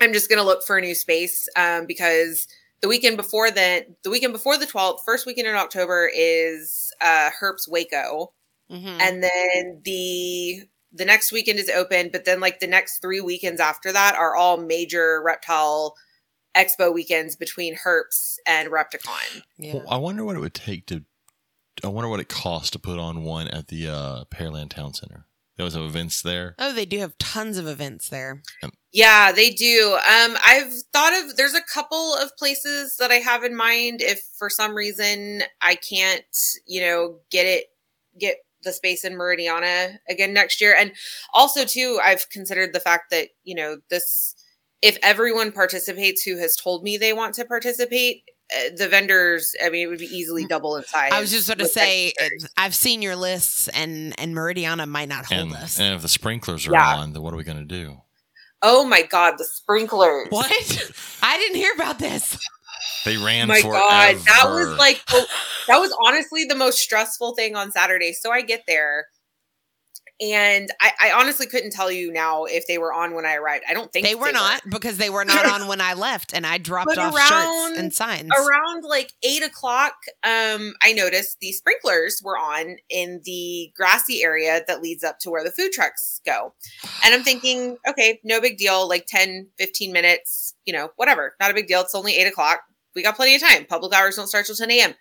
[0.00, 2.46] I'm just going to look for a new space um, because
[2.82, 7.30] the weekend before then, the weekend before the 12th, first weekend in October is uh,
[7.40, 8.32] Herps Waco
[8.70, 9.00] Mhm.
[9.00, 13.60] and then the the next weekend is open but then like the next three weekends
[13.60, 15.94] after that are all major reptile
[16.56, 19.74] expo weekends between herps and repticon yeah.
[19.74, 21.04] Well, I wonder what it would take to.
[21.84, 25.26] I wonder what it costs to put on one at the uh, Pearland Town Center.
[25.56, 26.54] There was some events there.
[26.58, 28.42] Oh, they do have tons of events there.
[28.96, 33.44] Yeah they do um i've thought of there's a couple of places that i have
[33.44, 36.24] in mind if for some reason i can't
[36.66, 37.66] you know get it
[38.18, 40.92] get the space in meridiana again next year and
[41.34, 44.34] also too i've considered the fact that you know this
[44.82, 48.22] if everyone participates who has told me they want to participate
[48.56, 51.48] uh, the vendors i mean it would be easily double in size I was just
[51.48, 52.48] going to say, vendors.
[52.56, 55.78] I've seen your lists, and and Meridiana might not hold And, us.
[55.78, 56.96] and if the sprinklers are Yeah.
[56.96, 58.00] on, then what are we going to do?
[58.68, 60.50] Oh my god the sprinklers what?
[61.22, 62.36] I didn't hear about this.
[63.04, 63.78] They ran Oh my forever.
[63.88, 65.24] god that was like oh,
[65.68, 69.06] that was honestly the most stressful thing on saturday so i get there
[70.20, 73.64] and I, I honestly couldn't tell you now if they were on when i arrived.
[73.68, 76.46] I don't think They were not because they were not on when I left, and
[76.46, 77.28] I dropped But off around-
[77.68, 78.30] shirts and signs.
[78.30, 84.62] around like eight o'clock um i noticed the sprinklers were on in the grassy area
[84.66, 86.54] that leads up to where the food trucks go.
[87.04, 91.50] And i'm thinking okay no big deal like 10 15 minutes you know whatever not
[91.50, 92.60] a big deal it's only eight o'clock
[92.94, 94.94] we got plenty of time public hours don't start till 10 a.m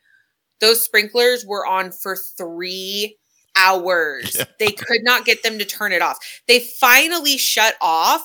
[0.62, 3.18] those sprinklers were on for three
[3.56, 4.46] hours Yeah.
[4.60, 8.24] they could not get them to turn it off they finally shut off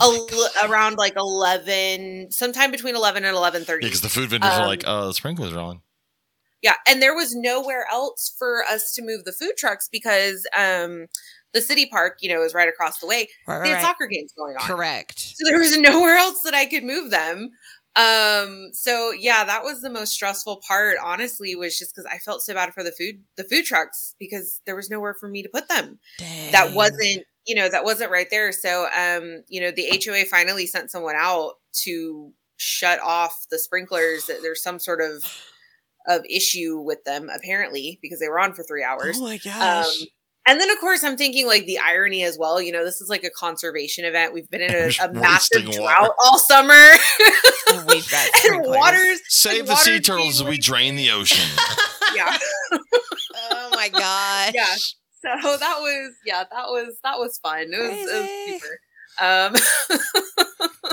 [0.00, 0.70] Oh my l- God.
[0.70, 4.66] around like 11 sometime between 11 and 11.30 Yeah, because the food vendors are Um,
[4.66, 5.80] like, "Oh, the sprinklers are on."
[6.62, 11.06] yeah, and there was nowhere else for us to move the food trucks because um
[11.52, 13.26] the city park, you know, is right across the way.
[13.48, 13.82] Right, They had right.
[13.82, 14.62] soccer games going on.
[14.68, 15.18] Correct.
[15.18, 17.50] So there was nowhere else that I could move them.
[17.96, 22.42] Um so yeah, that was the most stressful part honestly was just cuz I felt
[22.42, 25.48] so bad for the food the food trucks because there was nowhere for me to
[25.48, 25.98] put them.
[26.52, 28.52] That wasn't, you know, that wasn't right there.
[28.52, 34.26] So um, you know, the HOA finally sent someone out to shut off the sprinklers.
[34.26, 35.24] That there's some sort of
[36.06, 39.18] of issue with them apparently because they were on for 3 hours.
[39.18, 39.86] Oh my gosh.
[40.00, 40.06] Um,
[40.50, 42.60] and then, of course, I'm thinking like the irony as well.
[42.60, 44.34] You know, this is like a conservation event.
[44.34, 45.78] We've been in a, a massive water.
[45.78, 46.74] drought all summer,
[47.86, 48.76] We've got and sprinklers.
[48.76, 51.48] water's Save and the sea turtles as we drain the ocean.
[52.16, 52.36] yeah,
[52.72, 54.52] oh my gosh.
[54.52, 54.74] yeah.
[55.22, 57.68] So that was yeah, that was that was fun.
[57.72, 58.80] It was, it was super.
[59.20, 59.54] Um,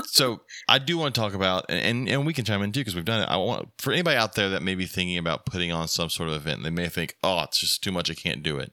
[0.06, 2.82] so I do want to talk about, and and, and we can chime in too
[2.82, 3.26] because we've done it.
[3.26, 6.30] I want for anybody out there that may be thinking about putting on some sort
[6.30, 8.12] of event, they may think, "Oh, it's just too much.
[8.12, 8.72] I can't do it."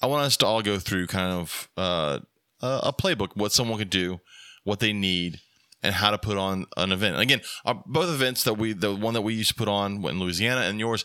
[0.00, 2.20] I want us to all go through kind of uh,
[2.60, 4.20] a playbook, what someone could do,
[4.64, 5.40] what they need,
[5.82, 7.14] and how to put on an event.
[7.14, 10.04] And again, our, both events that we, the one that we used to put on
[10.04, 11.04] in Louisiana and yours,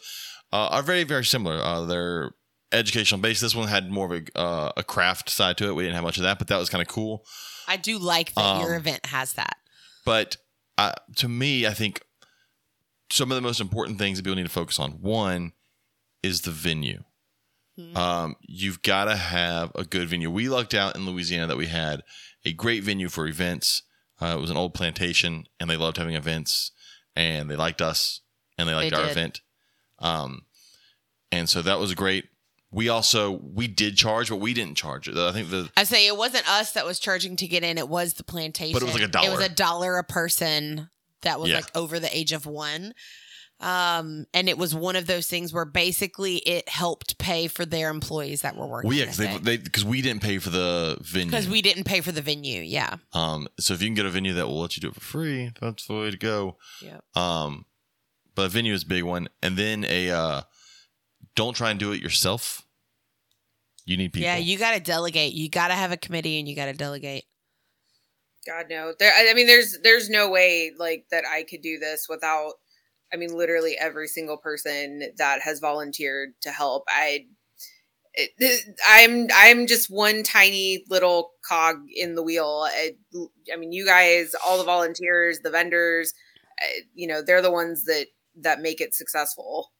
[0.51, 1.57] uh, are very very similar.
[1.57, 2.31] Uh, they're
[2.71, 3.41] educational based.
[3.41, 5.75] This one had more of a uh, a craft side to it.
[5.75, 7.25] We didn't have much of that, but that was kind of cool.
[7.67, 9.57] I do like that your Um, event has that.
[10.05, 10.37] But
[10.77, 12.01] uh, to me, I think
[13.09, 15.53] some of the most important things that people need to focus on one
[16.21, 17.03] is the venue.
[17.79, 17.95] Mhm.
[17.97, 20.29] Um, you've got to have a good venue.
[20.29, 22.03] We lucked out in Louisiana that we had
[22.45, 23.83] a great venue for events.
[24.21, 26.71] Uh, it was an old plantation, and they loved having events,
[27.15, 28.21] and they liked us,
[28.57, 29.11] and they liked They our did.
[29.11, 29.41] event.
[29.99, 30.45] Um,
[31.31, 32.25] and so that was great.
[32.71, 35.15] We also we did charge, but we didn't charge it.
[35.17, 37.87] I think the I say it wasn't us that was charging to get in; it
[37.89, 38.73] was the plantation.
[38.73, 39.27] But it was like a dollar.
[39.27, 40.89] It was a dollar a person
[41.21, 41.57] that was Yeah.
[41.57, 42.93] like over the age of one.
[43.63, 47.89] Um, and it was one of those things where basically it helped pay for their
[47.89, 48.89] employees that were working.
[48.89, 51.85] we yeah, because they they because we didn't pay for the venue because we didn't
[51.85, 52.61] pay for the venue.
[52.61, 54.95] Yeah, Um, so if you can get a venue that will let you do it
[54.95, 56.57] for free, that's the way to go.
[56.81, 56.99] yeah.
[57.15, 57.65] Um,
[58.35, 60.41] but a venue is a big one, and then a uh,
[61.35, 62.63] don't try and do it yourself.
[63.85, 64.25] You need people.
[64.25, 65.33] Yeah, you got to delegate.
[65.33, 67.25] You got to have a committee, and you got to delegate.
[68.45, 68.93] God no.
[68.99, 72.53] There I I mean there's there's no way like that I could do this without
[73.13, 76.83] I mean literally every single person that has volunteered to help.
[76.87, 77.27] I
[78.15, 82.65] it, I'm I'm just one tiny little cog in the wheel.
[82.67, 82.91] I,
[83.51, 86.13] I mean you guys, all the volunteers, the vendors,
[86.61, 88.07] uh, you know, they're the ones that
[88.41, 89.71] that make it successful.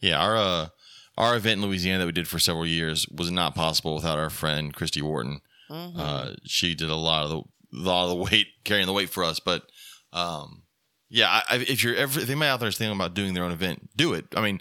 [0.00, 0.18] yeah.
[0.18, 0.68] Our uh,
[1.16, 4.30] our event in Louisiana that we did for several years was not possible without our
[4.30, 5.40] friend Christy Wharton.
[5.70, 5.98] Mhm.
[5.98, 9.24] Uh, she did a lot of the lot of the weight carrying the weight for
[9.24, 9.62] us, but
[10.12, 10.62] um,
[11.08, 11.42] yeah.
[11.48, 13.90] I, if you're ever if anybody out there is thinking about doing their own event,
[13.96, 14.26] do it.
[14.36, 14.60] I mean,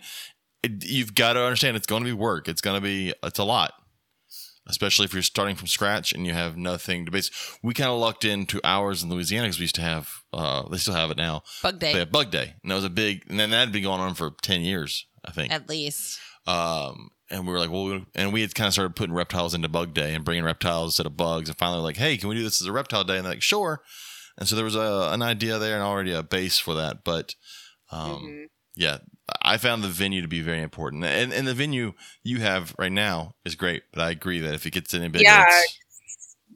[0.64, 2.48] it, you've got to understand it's going to be work.
[2.48, 3.74] It's going to be it's a lot,
[4.68, 7.30] especially if you're starting from scratch and you have nothing to base.
[7.62, 10.78] We kind of lucked into ours in Louisiana because we used to have uh, they
[10.78, 11.44] still have it now.
[11.62, 13.72] Bug day, They have Bug Day, and that was a big, and then that had
[13.72, 15.52] been going on for ten years, I think.
[15.54, 16.20] at least.
[16.48, 19.68] Um, and we were like, well, and we had kind of started putting reptiles into
[19.68, 21.50] bug day and bringing reptiles instead of bugs.
[21.50, 23.16] And finally, like, hey, can we do this as a reptile day?
[23.18, 23.82] And they're like, sure.
[24.38, 27.04] And so there was a, an idea there and already a base for that.
[27.04, 27.36] But
[27.92, 28.46] um, Mhm.
[28.76, 28.98] yeah,
[29.42, 31.04] I found the venue to be very important.
[31.06, 31.94] And, and the venue
[32.24, 33.84] you have right now is great.
[33.94, 35.42] But I agree that if it gets any bigger, Yeah.
[35.42, 35.76] it's-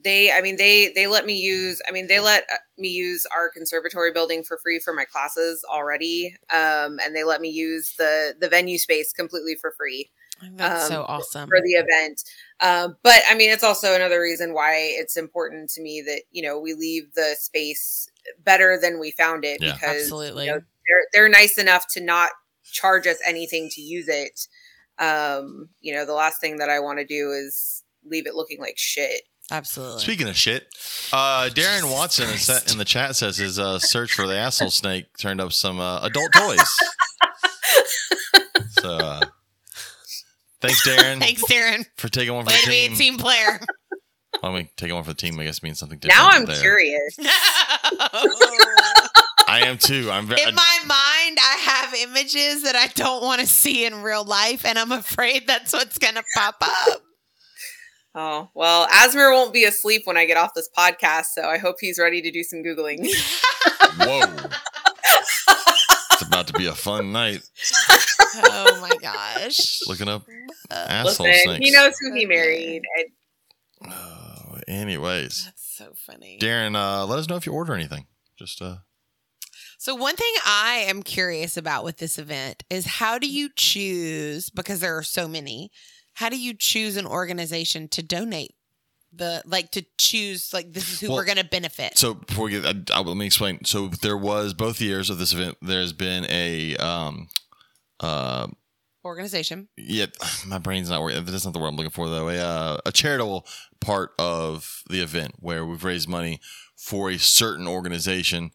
[0.02, 3.26] they i mean they they let me use i mean they let uh, me use
[3.36, 7.94] our conservatory building for free for my classes already um and they let me use
[7.98, 10.08] the the venue space completely for free
[10.56, 11.48] That's so Um, awesome.
[11.50, 12.22] for the event
[12.62, 16.42] um but i mean it's also another reason why it's important to me that you
[16.42, 18.08] know we leave the space
[18.44, 19.74] better than we found it Yeah.
[19.74, 20.46] because Absolutely.
[20.46, 22.30] you know, they're they're nice enough to not
[22.64, 24.40] charge us anything to use it
[24.98, 28.60] um you know the last thing that i want to do is leave it looking
[28.60, 30.00] like shit Absolutely.
[30.02, 30.68] Speaking of shit,
[31.12, 35.06] uh, Darren Watson in, in the chat says his uh, search for the asshole snake
[35.18, 36.78] turned up some uh, adult toys.
[38.80, 39.24] so, uh,
[40.60, 41.84] thanks, Darren, Thanks, Darren.
[41.96, 42.96] for taking one for Way the to be a team.
[42.96, 43.60] team player.
[44.42, 46.18] I mean, taking one for the team, I guess, means something different.
[46.18, 46.60] now i'm there.
[46.60, 47.16] curious
[49.48, 50.08] I am too.
[50.12, 50.40] I'm very.
[50.42, 54.64] In my mind, I have images that I don't want to see in real life,
[54.64, 57.02] and I'm afraid that's what's going to pop up.
[58.14, 61.76] Oh, well, Asmer won't be asleep when I get off this podcast, so I hope
[61.80, 63.04] he's ready to do some Googling.
[63.98, 64.20] Whoa.
[66.30, 67.42] it's about to be a fun night
[68.44, 69.80] Oh my gosh.
[69.88, 70.22] looking up
[70.70, 71.66] Uh, asshole Listen, snakes.
[71.66, 72.82] he knows who he married.
[72.96, 73.04] I,
[73.90, 76.38] Oh, anyways, That's so funny.
[76.40, 78.06] Darren, uh, let us know if you order anything.
[78.38, 78.76] Just uh,
[79.78, 84.50] So one thing I am curious about with this event is how do you choose
[84.50, 85.70] because there are so many.
[86.14, 88.52] How do you choose an organization to donate
[89.12, 91.98] the like to choose like this is who Well, we're going to benefit?
[91.98, 93.64] So before we get, I, I, let me explain.
[93.64, 95.58] So there was both years of this event.
[95.60, 97.28] There's been a, um,
[97.98, 98.48] uh,
[99.04, 99.68] organization.
[99.76, 100.06] yeah,
[100.46, 101.24] my brain's not working.
[101.24, 102.28] That's not the word I'm looking for though.
[102.28, 103.46] A, uh, a charitable
[103.80, 106.40] part of the event where we've raised money
[106.76, 108.52] for a certain organization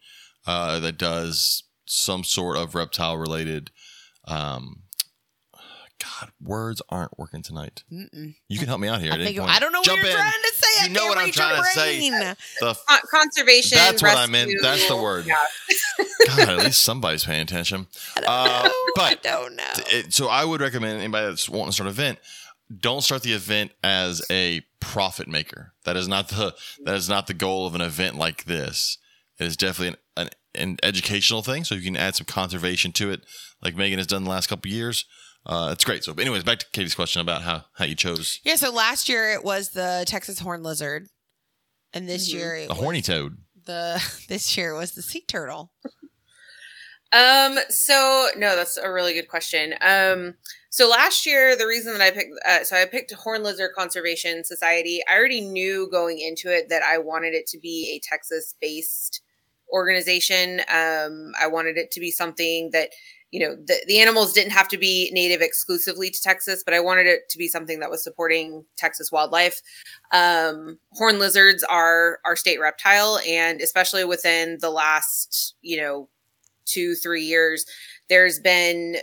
[0.48, 3.72] uh, that does some sort of reptile related.
[4.28, 4.84] Um,
[6.04, 7.84] God, words aren't working tonight.
[7.92, 8.36] Mm-mm.
[8.50, 9.12] You can help me out here.
[9.12, 9.48] I, at any think.
[9.50, 10.18] I don't know Jump what you're in.
[10.18, 10.82] trying to say.
[10.82, 12.10] I You know can't what I'm read your trying to say.
[12.10, 12.36] brain.
[12.60, 13.76] The con- conservation.
[13.78, 14.52] That's what I meant.
[14.62, 15.26] That's the word.
[15.26, 15.36] Yeah.
[16.28, 17.88] God, at least somebody's paying attention.
[18.18, 18.70] I don't Uh, know.
[18.70, 19.64] I but don't know.
[19.92, 22.20] It- so I would recommend anybody that's wanting to start an event,
[22.80, 25.74] don't start the event as a profit maker.
[25.86, 28.98] That is not the that is not the goal of an event like this.
[29.40, 31.64] It is definitely an, an, an educational thing.
[31.64, 33.22] So you can add some conservation to it,
[33.62, 35.06] like Megan has done the last couple of years.
[35.46, 36.04] Uh, it's great.
[36.04, 39.08] So, but anyways, back to Katie's question about how how you chose Yeah, so last
[39.10, 41.08] year it was the Texas horn lizard,
[41.94, 42.34] and this Mhm.
[42.34, 43.38] year it a was horny toad.
[43.66, 45.72] the this year it was the sea turtle.
[47.12, 47.58] Um.
[47.70, 49.76] So no, that's a really good question.
[49.82, 50.34] Um.
[50.72, 54.44] So last year, the reason that I picked, uh, so I picked Horn Lizard Conservation
[54.44, 55.02] Society.
[55.10, 59.22] I already knew going into it that I wanted it to be a Texas-based
[59.72, 60.62] organization.
[60.68, 61.32] Um.
[61.40, 62.90] I wanted it to be something that
[63.36, 66.80] you know the, the animals didn't have to be native exclusively to Texas, but I
[66.80, 69.62] wanted it to be something that was supporting Texas wildlife.
[70.14, 76.08] Um, horn lizards are our state reptile, and especially within the last you know
[76.64, 77.66] two, three years,
[78.08, 78.96] there's been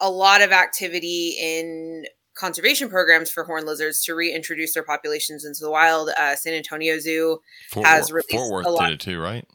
[0.00, 5.60] a lot of activity in conservation programs for horn lizards to reintroduce their populations into
[5.60, 6.08] the wild.
[6.18, 8.86] Uh, San Antonio Zoo, Fort, Has Worth, released Fort Worth a lot.
[8.86, 9.46] did it too, right?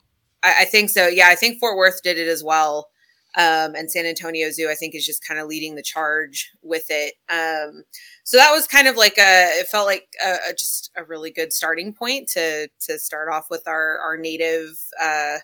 [0.43, 1.07] I, I think so.
[1.07, 2.89] Yeah, I think Fort Worth did it as well.
[3.37, 6.85] Um, and San Antonio Zoo, I think, is just kind of leading the charge with
[6.89, 7.13] it.
[7.29, 7.83] Um,
[8.23, 11.31] so that was kind of like a, it felt like a, a, just a really
[11.31, 15.37] good starting point to to start off with our our native uh,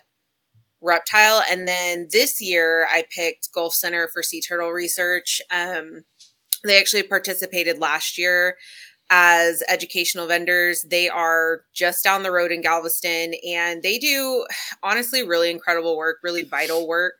[0.80, 1.42] reptile.
[1.48, 5.40] And then this year, I picked Gulf Center for Sea Turtle Research.
[5.52, 6.04] Um,
[6.64, 8.56] they actually participated last year
[9.10, 10.82] as educational vendors.
[10.82, 14.44] They are just down the road in Galveston and they do
[14.82, 17.14] honestly really incredible work, really vital work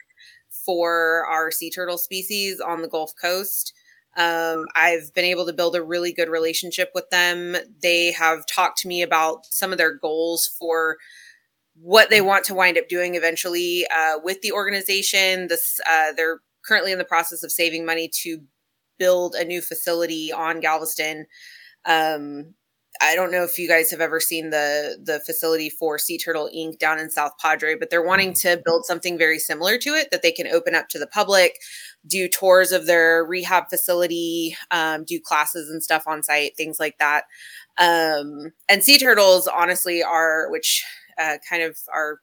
[0.66, 3.72] for our sea turtle species on the Gulf Coast.
[4.16, 7.56] Um, I've been able to build a really good relationship with them.
[7.82, 10.96] They have talked to me about some of their goals for
[11.78, 15.48] what they want to wind up doing eventually uh, with the organization.
[15.48, 18.40] This uh, they're currently in the process of saving money to
[18.98, 21.26] build a new facility on Galveston.
[21.84, 22.54] Um,
[23.00, 26.50] I don't know if you guys have ever seen the the facility for Sea Turtle
[26.54, 26.78] Inc.
[26.78, 30.22] down in South Padre, but they're wanting to build something very similar to it that
[30.22, 31.56] they can open up to the public,
[32.06, 36.98] do tours of their rehab facility, um, do classes and stuff on site, things like
[36.98, 37.24] that.
[37.78, 40.84] Um, and sea turtles, honestly, are which
[41.18, 42.20] uh, kind of are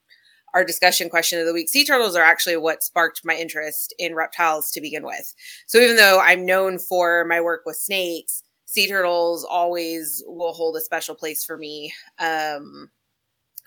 [0.53, 4.15] our discussion question of the week, sea turtles are actually what sparked my interest in
[4.15, 5.34] reptiles to begin with.
[5.67, 8.42] So even though I'm known for my work with snakes,
[8.74, 11.93] sea turtles always will hold a special place for me.
[12.19, 12.89] Um,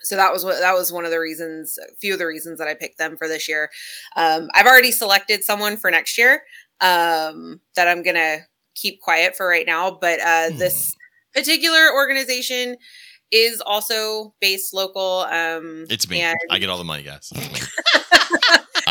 [0.01, 2.59] so that was what that was one of the reasons, a few of the reasons
[2.59, 3.69] that I picked them for this year.
[4.15, 6.43] Um, I've already selected someone for next year
[6.81, 8.39] um, that I'm gonna
[8.75, 10.57] keep quiet for right now, but uh, Hmm.
[10.57, 10.93] this
[11.33, 12.77] particular organization
[13.31, 15.21] is also based local.
[15.31, 16.21] Um, It's me.
[16.21, 17.31] and I get all the money, guys.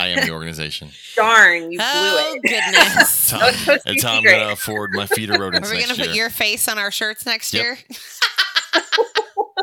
[0.07, 0.21] It's me.
[0.21, 0.91] I am the organization.
[1.17, 2.43] darn, you blew Oh it.
[2.49, 3.31] goodness.
[3.31, 4.39] Tom, That was supposed to be it's how I'm secret.
[4.39, 7.53] gonna afford my feeder rodents Are we gonna put your face on our shirts next
[7.55, 7.63] Yep.
[7.63, 7.79] year?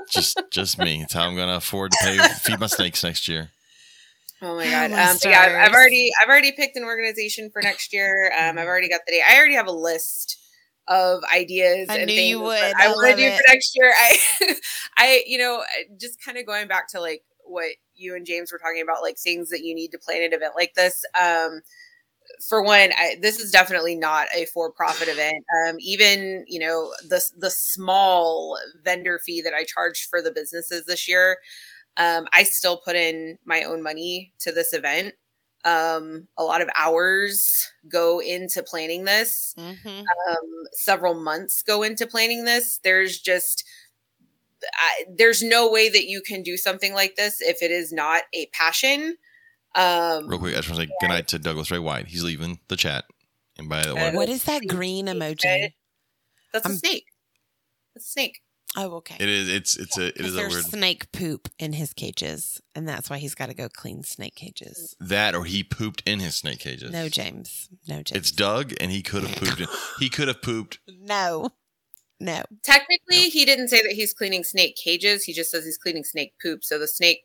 [0.10, 1.02] Just, just me.
[1.02, 3.50] It's how I'm gonna afford to pay feed my snakes next year.
[4.41, 4.91] Oh my god!
[4.91, 8.32] my um, but yeah, I've- I've already I've already picked an organization for next year.
[8.38, 9.22] Um, I've already got the day.
[9.28, 10.38] I already have a list
[10.88, 11.88] of ideas.
[11.89, 12.62] I and knew things you would.
[12.62, 13.38] I, I want to do it.
[13.38, 13.91] for next year.
[13.96, 14.18] I,
[14.98, 15.64] I, you know,
[16.00, 17.70] just kind of going back to like what
[18.04, 20.54] you and James were talking about, like things that you need to plan an event
[20.56, 21.06] like this.
[21.20, 21.62] Um,
[22.47, 25.43] for one, I, this is definitely not a for-profit event.
[25.68, 30.86] Um, even you know the the small vendor fee that I charged for the businesses
[30.86, 31.38] this year,
[31.97, 35.16] um, I still put in my own money to this event.
[35.66, 39.56] Um, a lot of hours go into planning this.
[39.58, 42.80] hmm Um, several months go into planning this.
[42.84, 43.66] There's just
[44.76, 48.24] I, there's no way that you can do something like this if it is not
[48.34, 49.18] a passion.
[49.76, 52.07] Um, Real quick, I just want to say good night to Douglas Ray White.
[52.07, 53.05] He's leaving the chat.
[53.57, 55.74] And by the way, What is that green emoji?
[56.51, 57.05] That's a I'm- snake.
[57.95, 58.39] That's a snake.
[58.76, 59.18] Oh, okay.
[59.20, 59.49] it is.
[59.49, 62.89] It's it's a it 'Cause is a there's weird snake poop in his cages, and
[62.89, 64.95] that's why he's got to go clean snake cages.
[64.99, 66.89] that or he pooped in his snake cages.
[66.91, 67.70] No, James.
[67.88, 68.11] No, James.
[68.18, 69.59] It's Doug, and he could have pooped.
[69.61, 69.68] In,
[69.99, 70.80] he could have pooped.
[70.88, 71.49] no,
[72.24, 72.43] no.
[72.63, 75.24] Technically, he didn't say that he's cleaning snake cages.
[75.26, 76.63] He just says he's cleaning snake poop.
[76.63, 77.24] So the snake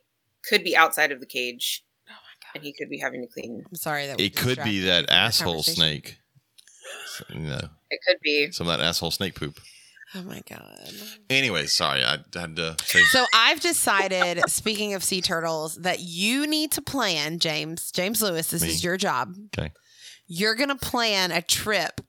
[0.49, 2.15] could be outside of the cage, Oh my
[2.47, 2.57] god.
[2.57, 3.63] and he could be having to clean.
[3.69, 6.19] I'm sorry that It could be that asshole snake.
[7.07, 8.51] So, you know, It could be.
[8.53, 9.59] some of that asshole snake poop.
[10.15, 10.91] Oh my god.
[11.29, 13.03] Anyway, sorry, I had to say.
[13.11, 18.51] So I've decided, speaking of sea turtles, that you need to plan, James, James Lewis,
[18.51, 18.69] this Me.
[18.69, 19.35] is your job.
[19.59, 19.71] Okay.
[20.27, 22.01] You're going to plan a trip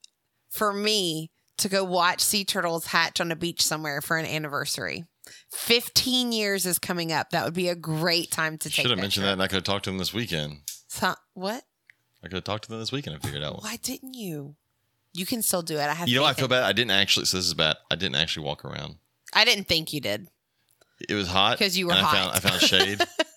[0.50, 1.30] for me
[1.60, 5.06] to go watch sea turtles hatch on a beach somewhere for an anniversary.
[5.52, 7.30] 15 years is coming up.
[7.30, 9.56] That would be a great time to take Should have mentioned that, and I could
[9.56, 10.58] have talked to him this weekend.
[10.88, 11.64] So, what?
[12.24, 13.62] I could have talked to them this weekend and figured out.
[13.64, 14.56] Why didn't you?
[15.14, 15.82] You can still do it.
[15.82, 16.64] I have You know, I feel bad.
[16.64, 17.26] I didn't actually.
[17.26, 17.78] So this is bad.
[17.90, 18.96] I didn't actually walk around.
[19.34, 20.28] I didn't think you did.
[21.08, 21.58] It was hot.
[21.58, 22.16] Because you were and hot.
[22.16, 23.02] I found I found shade.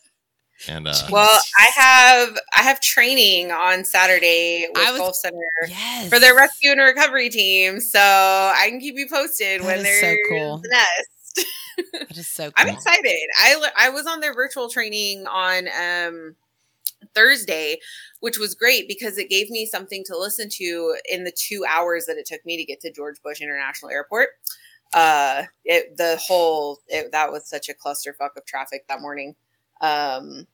[0.68, 5.36] and uh, Well, I have I have training on Saturday with I was- Gulf Center
[5.68, 6.08] Yes.
[6.08, 10.16] for their rescue and recovery team, so I can keep you posted That they're so
[10.28, 10.58] cool.
[10.58, 11.46] the nest.
[11.92, 12.52] That is so cool.
[12.56, 13.18] I'm excited.
[13.38, 16.36] I I was on their virtual training on um
[17.14, 17.78] Thursday,
[18.20, 22.06] which was great because it gave me something to listen to in the two hours
[22.06, 24.28] that it took me to get to George Bush International Airport.
[24.94, 29.34] Uh, it the whole it, that was such a clusterfuck of traffic that morning.
[29.80, 30.46] Um,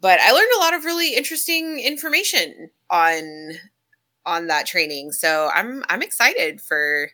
[0.00, 3.52] but I learned a lot of really interesting information on
[4.26, 7.10] on that training, so I'm I'm excited for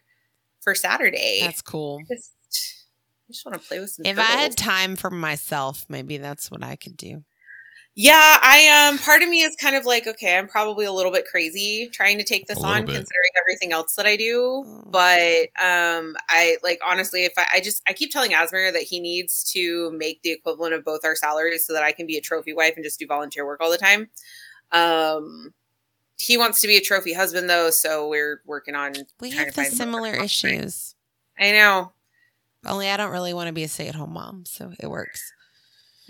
[0.60, 1.40] for Saturday.
[1.42, 2.02] That's cool.
[2.08, 2.32] just,
[3.28, 4.06] I just want to play with some.
[4.06, 7.24] If I had time for myself, maybe that's what I could do.
[8.02, 11.12] Yeah, I um part of me is kind of like, okay, I'm probably a little
[11.12, 12.94] bit crazy trying to take this on bit.
[12.94, 14.64] considering everything else that I do.
[14.66, 14.84] Oh.
[14.90, 19.00] But um I like honestly if I, I just I keep telling Asmer that he
[19.00, 22.22] needs to make the equivalent of both our salaries so that I can be a
[22.22, 24.08] trophy wife and just do volunteer work all the time.
[24.72, 25.52] Um
[26.16, 29.64] he wants to be a trophy husband though, so we're working on We have the
[29.64, 30.94] similar issues.
[31.38, 31.92] I know.
[32.64, 35.34] Only I don't really want to be a stay at home mom, so it works.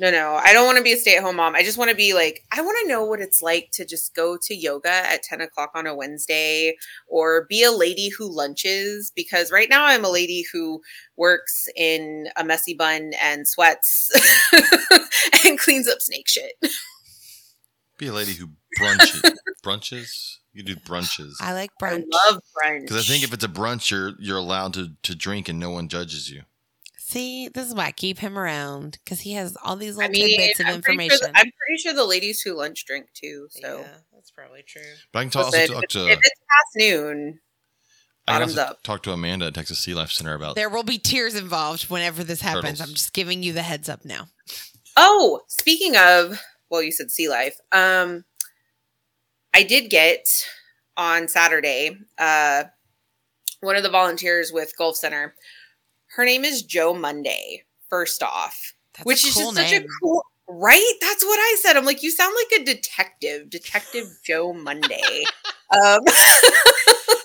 [0.01, 1.55] No, no, I don't want to be a stay at home mom.
[1.55, 4.15] I just want to be like, I want to know what it's like to just
[4.15, 6.75] go to yoga at 10 o'clock on a Wednesday
[7.07, 10.81] or be a lady who lunches because right now I'm a lady who
[11.19, 14.11] works in a messy bun and sweats
[15.45, 16.53] and cleans up snake shit.
[17.99, 18.49] be a lady who
[18.81, 19.35] brunches.
[19.63, 20.37] brunches.
[20.55, 21.35] You do brunches.
[21.41, 22.05] I like brunch.
[22.11, 22.81] I love brunch.
[22.81, 25.69] Because I think if it's a brunch, you're you're allowed to to drink and no
[25.69, 26.45] one judges you.
[27.11, 30.13] See, this is why I keep him around because he has all these I little
[30.13, 31.19] mean, tidbits of I'm pretty, information.
[31.19, 33.49] sure I'm pretty sure the ladies who lunch drink too.
[33.51, 34.83] So yeah, that's probably true.
[35.13, 37.41] But I can talk, also talk to if it's past noon,
[38.29, 38.83] I can bottoms also up.
[38.85, 42.23] talk to Amanda at Texas Sea Life Center about There will be tears involved whenever
[42.23, 42.79] this happens.
[42.79, 42.81] Turtles.
[42.81, 44.29] I'm just giving you the heads up now.
[44.97, 46.41] Oh, speaking of,
[46.71, 47.59] well, you said sea life.
[47.73, 48.25] Um,
[49.53, 50.25] I did get
[50.97, 52.65] on Saturday uh,
[53.63, 55.35] one of the volunteers with Gulf Center.
[56.17, 57.65] Her name is Joe Monday.
[57.89, 60.95] First off, That's which a is cool just such a cool, Right?
[61.01, 61.77] That's what I said.
[61.77, 65.25] I'm like, you sound like a detective, Detective Joe Monday.
[65.71, 66.01] um,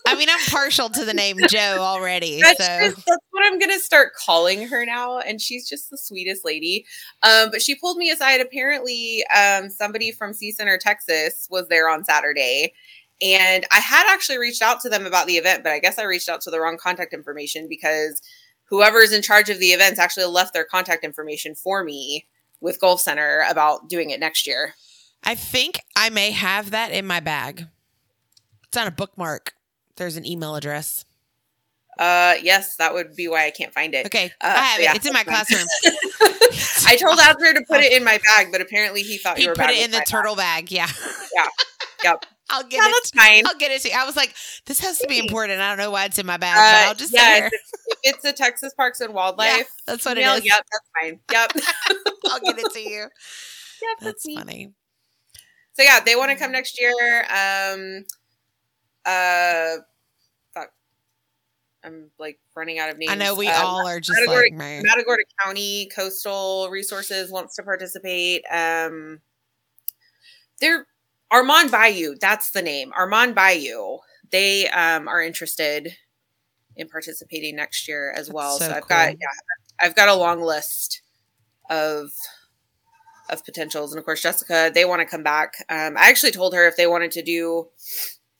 [0.07, 2.39] I mean, I'm partial to the name Joe already.
[2.43, 5.97] that's, so just- that's what I'm gonna start calling her now, and she's just the
[5.97, 6.85] sweetest lady.
[7.23, 8.41] Um, but she pulled me aside.
[8.41, 12.73] Apparently, um, somebody from Sea Center, Texas, was there on Saturday,
[13.23, 16.03] and I had actually reached out to them about the event, but I guess I
[16.03, 18.21] reached out to the wrong contact information because
[18.65, 22.27] whoever is in charge of the events actually left their contact information for me
[22.61, 24.73] with Gulf Center about doing it next year.
[25.23, 27.67] I think I may have that in my bag.
[28.67, 29.53] It's on a bookmark.
[29.95, 31.05] There's an email address.
[31.97, 34.05] Uh, yes, that would be why I can't find it.
[34.07, 34.97] Okay, Uh, I have yeah, it.
[34.97, 35.65] It's in my classroom.
[36.87, 39.49] I told Asmer to put it in my bag, but apparently he thought he you
[39.49, 40.71] were put it in the turtle bag.
[40.71, 40.89] Yeah.
[41.33, 41.47] Yeah.
[42.03, 42.25] Yep.
[42.49, 42.95] I'll get it.
[42.95, 43.45] that's fine.
[43.47, 43.95] I'll get it to you.
[43.97, 44.33] I was like,
[44.65, 45.59] this has to be important.
[45.61, 47.57] I don't know why it's in my bag, Uh, but I'll just yeah, say
[48.03, 50.45] it's the Texas Parks and Wildlife, Yeah, that's what email, it is.
[50.45, 51.19] Yep, that's fine.
[51.31, 51.51] Yep.
[52.29, 52.99] I'll get it to you.
[53.81, 54.73] yep, That's funny.
[55.73, 57.25] So yeah, they want to come next year.
[57.29, 58.05] Um,
[59.05, 59.77] uh,
[60.53, 60.69] fuck,
[61.83, 63.11] I'm like running out of names.
[63.11, 64.83] I know we Uh, all are just Matagorda- like, man.
[64.85, 68.43] Matagorda County Coastal Resources wants to participate.
[68.51, 69.19] Um,
[70.61, 70.87] they're
[71.31, 72.15] Armand Bayou.
[72.19, 72.91] That's the name.
[72.95, 73.97] Armand Bayou.
[74.31, 75.95] They um, are interested
[76.75, 78.57] in participating next year as well.
[78.59, 79.27] so So, I've got yeah,
[79.81, 81.01] I've got a long list
[81.69, 82.11] of
[83.29, 84.71] of potentials, and of course Jessica.
[84.73, 85.53] They want to come back.
[85.69, 87.67] Um, I actually told her if they wanted to do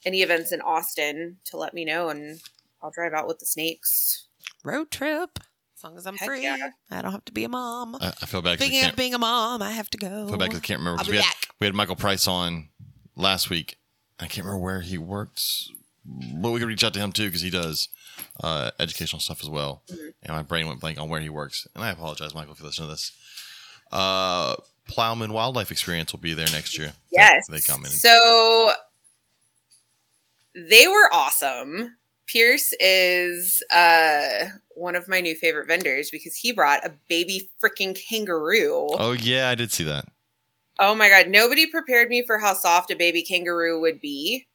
[0.06, 2.40] any events in Austin to let me know, and
[2.84, 4.28] I'll drive out with the snakes.
[4.64, 5.40] road trip.
[5.78, 6.70] As long as I'm Heck free, yeah.
[6.90, 7.96] I don't have to be a mom.
[8.00, 8.58] I, I feel bad.
[8.58, 10.26] 'cause I Speaking of being a mom, I have to go.
[10.26, 11.00] I feel bad 'cause I can't remember.
[11.00, 11.48] I'll 'cause be we, had, back.
[11.60, 12.70] we had Michael Price on
[13.16, 13.78] last week.
[14.20, 15.72] I can't remember where he works,
[16.06, 17.90] but we could reach out to him too because he does
[18.42, 19.82] uh, educational stuff as well.
[19.92, 20.14] Mhm.
[20.24, 21.68] And my brain went blank on where he works.
[21.76, 23.12] And I apologize, Michael, if you listen to this.
[23.92, 24.56] Uh,
[24.88, 26.88] Plowman Wildlife Experience will be there next year.
[27.12, 27.48] They- Yes.
[27.50, 27.92] they come in.
[27.92, 28.72] So
[30.54, 31.98] they were awesome.
[32.28, 34.46] Pierce is uh,
[34.76, 38.88] one of my new favorite vendors because he brought a baby freaking kangaroo.
[38.92, 40.06] oh yeah, I did see that.
[40.80, 44.48] Oh my god, nobody prepared me for how soft a baby kangaroo would be.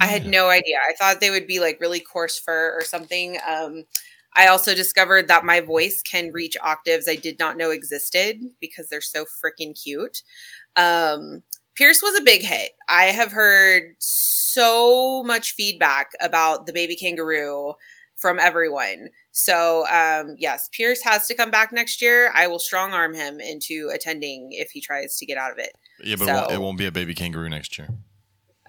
[0.00, 0.76] I had no idea.
[0.86, 3.38] I thought they would be like really coarse fur or something.
[3.48, 3.84] Um,
[4.36, 8.88] I also discovered that my voice can reach octaves I did not know existed because
[8.88, 10.22] they're so freaking cute.
[10.76, 11.42] Um,
[11.74, 12.72] Pierce was a big hit.
[12.88, 17.74] I have heard so much feedback about the baby kangaroo
[18.16, 19.08] from everyone.
[19.38, 22.32] So, um, yes, Pierce has to come back next year.
[22.34, 25.72] I will strong arm him into attending if he tries to get out of it.
[26.02, 27.90] Yeah, but it, won't, it won't be a baby kangaroo next year.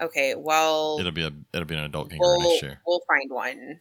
[0.01, 2.81] Okay, well, It'll be a it'll be an adult kangaroo we'll, next year.
[2.85, 3.79] we'll find one.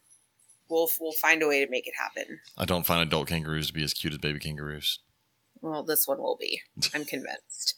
[0.70, 2.38] We'll we'll find a way to make it happen.
[2.56, 5.00] I don't find adult kangaroos to be as cute as baby kangaroos.
[5.60, 6.60] Well, this one will be.
[6.94, 7.74] I'm convinced.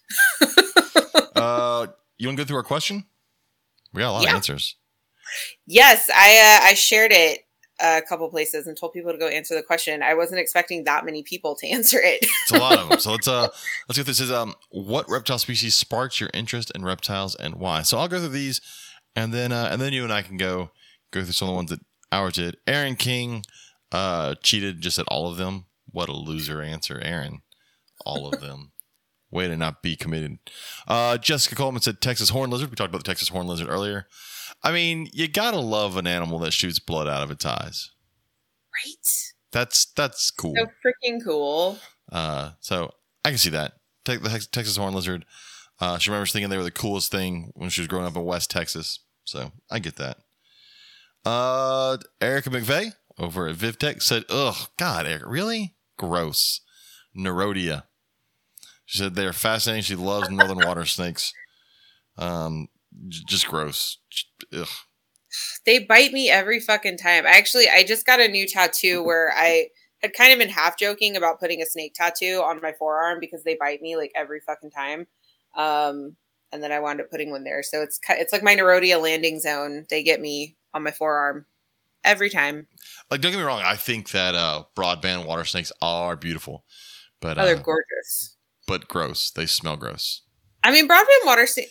[1.34, 1.86] uh,
[2.18, 3.06] you want to go through our question?
[3.94, 4.30] We got a lot Yeah.
[4.30, 4.76] of answers.
[5.66, 7.40] yes, I uh, I shared it
[7.80, 10.02] a couple places and told people to go answer the question.
[10.02, 12.18] I wasn't expecting that many people to answer it.
[12.22, 12.98] It's a lot of them.
[12.98, 13.42] So let's uh
[13.88, 14.20] let's through this.
[14.20, 17.82] Is um what reptile species sparks your interest in reptiles and why?
[17.82, 18.60] So I'll go through these
[19.14, 20.70] and then uh and then you and I can go
[21.10, 21.80] go through some of the ones that
[22.12, 22.56] ours did.
[22.66, 23.44] Aaron King
[23.92, 25.66] uh cheated just at all of them.
[25.90, 27.40] What a loser answer, Aaron.
[28.04, 28.72] All of them.
[29.30, 30.38] Way to not be committed.
[30.86, 32.70] Uh Jessica Coleman said Texas horn lizard.
[32.70, 34.06] We talked about the Texas horn lizard earlier.
[34.62, 37.90] I mean, you gotta love an animal that shoots blood out of its eyes.
[38.84, 39.06] right?
[39.52, 40.54] That's that's cool.
[40.56, 41.78] So freaking cool.
[42.10, 42.92] Uh, so
[43.24, 43.74] I can see that.
[44.04, 45.24] Take the Texas horn lizard.
[45.80, 48.24] Uh, she remembers thinking they were the coolest thing when she was growing up in
[48.24, 49.00] West Texas.
[49.24, 50.18] So I get that.
[51.24, 56.60] Uh, Erica McVeigh over at VivTech said, "Ugh, God, Eric, really gross,
[57.16, 57.84] Nerodia.
[58.86, 59.82] She said they are fascinating.
[59.82, 61.32] She loves northern water snakes.
[62.16, 62.68] Um,
[63.08, 63.98] just gross.
[64.52, 64.66] Ugh.
[65.66, 67.26] They bite me every fucking time.
[67.26, 69.68] I actually I just got a new tattoo where I
[70.02, 73.42] had kind of been half joking about putting a snake tattoo on my forearm because
[73.44, 75.06] they bite me like every fucking time.
[75.56, 76.16] Um
[76.50, 77.62] and then I wound up putting one there.
[77.62, 79.84] So it's it's like my Nerodia landing zone.
[79.90, 81.44] They get me on my forearm
[82.04, 82.66] every time.
[83.10, 83.60] Like, don't get me wrong.
[83.62, 86.64] I think that uh, broadband water snakes are beautiful,
[87.20, 88.36] but Oh, they're uh, gorgeous.
[88.66, 89.30] but gross.
[89.30, 90.22] They smell gross.
[90.64, 91.68] I mean, broadband water snake.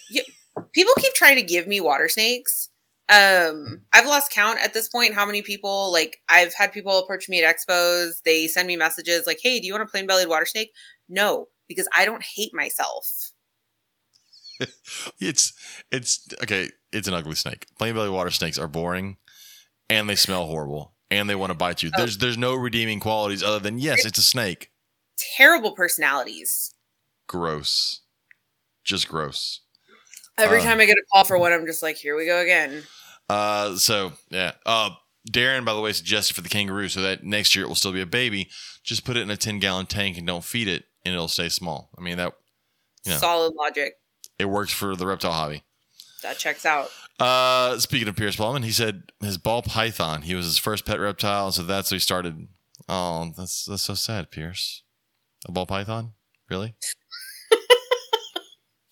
[0.74, 2.70] People keep trying to give me water snakes.
[3.10, 5.14] Um, I've lost count at this point.
[5.14, 8.22] How many people like I've had people approach me at expos.
[8.26, 10.74] They send me messages like, "Hey, do you want a plain bellied water snake?"
[11.08, 13.32] No, because I don't hate myself.
[15.20, 15.54] It's
[15.92, 16.70] it's okay.
[16.92, 17.68] It's an ugly snake.
[17.78, 19.18] Plain belly water snakes are boring,
[19.90, 21.92] and they smell horrible, and they want to bite you.
[21.94, 21.98] Oh.
[22.00, 24.72] There's there's no redeeming qualities other than yes, it's a snake.
[25.38, 26.74] Terrible personalities.
[27.28, 28.02] gross.
[28.84, 29.62] Just gross.
[30.38, 32.40] Every Uh, time I get a call for one, I'm just like, here we go
[32.42, 32.84] again.
[33.30, 34.54] Uh, so yeah.
[34.66, 34.92] Uh,
[35.30, 37.92] Darren, by the way, suggested for the kangaroo so that next year it will still
[37.92, 38.50] be a baby.
[38.84, 41.50] Just put it in a ten gallon tank and don't feed it, and it'll stay
[41.50, 41.90] small.
[41.98, 42.34] I mean that
[43.06, 43.18] Yeah.
[43.18, 43.96] Solid logic.
[44.40, 45.64] it works for the reptile hobby.
[46.22, 46.90] That checks out.
[47.20, 50.22] Uh, speaking of Pierce Ballman, he said his ball python.
[50.22, 52.48] He was his first pet reptile, so that's how he started.
[52.88, 54.84] Oh, that's that's so sad, Pierce.
[55.48, 56.14] A ball python,
[56.50, 56.76] really?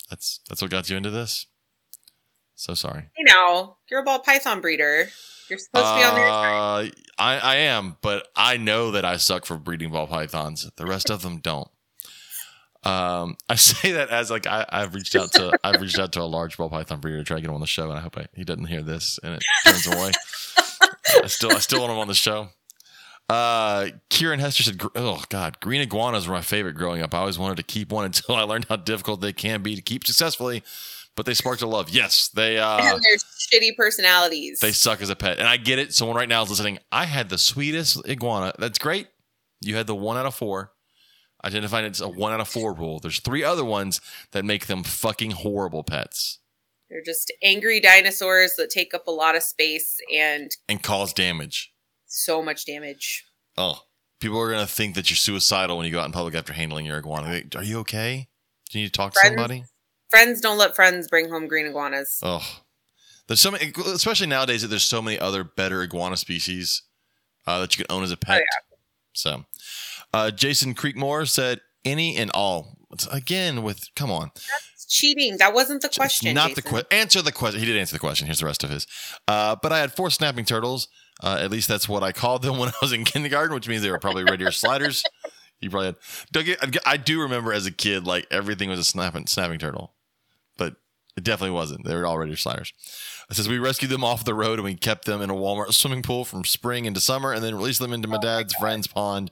[0.10, 1.47] That's that's what got you into this.
[2.56, 3.10] So sorry.
[3.18, 5.10] You know, you're a ball python breeder.
[5.49, 6.28] You're supposed to be on there.
[6.28, 6.89] Uh,
[7.20, 10.70] I I am, but I know that I suck for breeding ball pythons.
[10.76, 11.68] The rest of them don't.
[12.84, 16.22] Um, I say that as like I, I've reached out to I've reached out to
[16.22, 18.01] a large ball python breeder to try to get him on the show, and I
[18.01, 20.12] hope I, he doesn't hear this and it turns away.
[21.24, 22.49] I still I still want him on the show.
[23.28, 27.13] Uh, Kieran Hester said, "Oh God, green iguanas were my favorite growing up.
[27.13, 29.82] I always wanted to keep one until I learned how difficult they can be to
[29.82, 30.63] keep successfully,
[31.15, 31.89] but they sparked a love.
[31.89, 34.59] Yes, they uh, and their shitty personalities.
[34.59, 35.39] they suck as a pet.
[35.39, 35.93] And I get it.
[35.93, 36.80] Someone right now is listening.
[36.91, 38.53] I had the sweetest iguana.
[38.59, 39.07] That's great.
[39.61, 40.71] You had the one out of four.
[41.45, 42.99] I tend it's a one out of four rule.
[42.99, 44.01] There's three other ones
[44.32, 46.39] that make them fucking horrible pets
[46.89, 51.71] They're just angry dinosaurs that take up a lot of space and and cause damage.
[52.16, 53.26] So much damage.
[53.57, 53.80] Oh,
[54.20, 56.86] people are gonna think that you're suicidal when you go out in public after handling
[56.86, 57.28] your iguana.
[57.30, 58.28] Like, Are you okay?
[58.70, 59.66] Do you need to talk to somebody?
[60.09, 62.20] Friends don't let friends bring home green iguanas.
[62.24, 62.61] Oh,
[63.28, 66.84] there's so many, especially nowadays that there's so many other better iguana species
[67.47, 68.43] uh, that you can own as a pet.
[69.13, 69.45] So,
[70.13, 72.78] uh, Jason Creekmore said, "Any and all."
[73.11, 74.32] Again, with come on,
[74.88, 75.38] cheating.
[75.38, 76.34] That wasn't the question.
[76.34, 76.88] not the question.
[76.91, 77.59] Answer the question.
[77.59, 78.28] He did answer the question.
[78.28, 78.88] Here's the rest of his.
[79.28, 80.88] Uh, but I had four snapping turtles.
[81.24, 83.82] Uh, at least that's what I called them when I was in kindergarten, which means
[83.82, 85.03] they were probably red ear sliders.
[85.61, 85.95] You probably had.
[86.32, 89.93] Don't I do remember as a kid, like everything was a snapping snapping turtle,
[90.57, 90.76] but
[91.16, 91.86] it definitely wasn't.
[91.86, 92.74] They were all red ear sliders.
[93.30, 95.74] It says we rescued them off the road and we kept them in a Walmart
[95.74, 99.32] swimming pool from spring into summer, and then released them into my dad's friend's pond.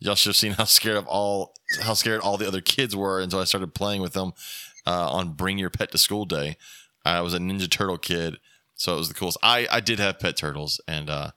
[0.00, 3.20] Y'all should have seen how scared of all how scared all the other kids were
[3.20, 4.32] until I started playing with them
[4.86, 6.56] uh, on Bring Your Pet to School Day.
[7.04, 8.36] I was a Ninja Turtle kid,
[8.80, 9.36] so it was the coolest.
[9.42, 11.32] I I did have pet turtles, and uh,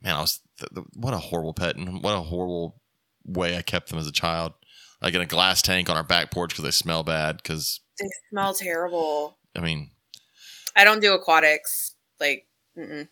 [0.00, 2.80] man, I was th- th- what a horrible pet and what a horrible
[3.24, 4.52] way I kept them as a child.
[5.02, 7.38] Like in a glass tank on our back porch because they smell bad.
[7.38, 9.38] Because They smell terrible.
[9.56, 9.90] I mean,
[10.76, 11.96] I don't do aquatics.
[12.20, 12.46] Like,
[12.78, 13.08] mm-mm.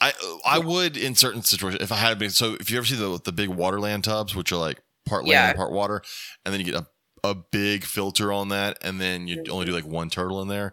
[0.00, 0.14] I
[0.46, 3.20] I would in certain situations if I had been so if you ever see the
[3.22, 5.48] the big waterland tubs which are like part land Yeah.
[5.50, 6.00] and part water
[6.46, 6.86] and then you get a
[7.22, 10.72] a big filter on that and then you only do like one turtle in there.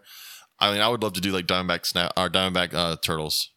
[0.62, 3.50] I mean I would love to do like diamondback snap or diamondback uh, turtles.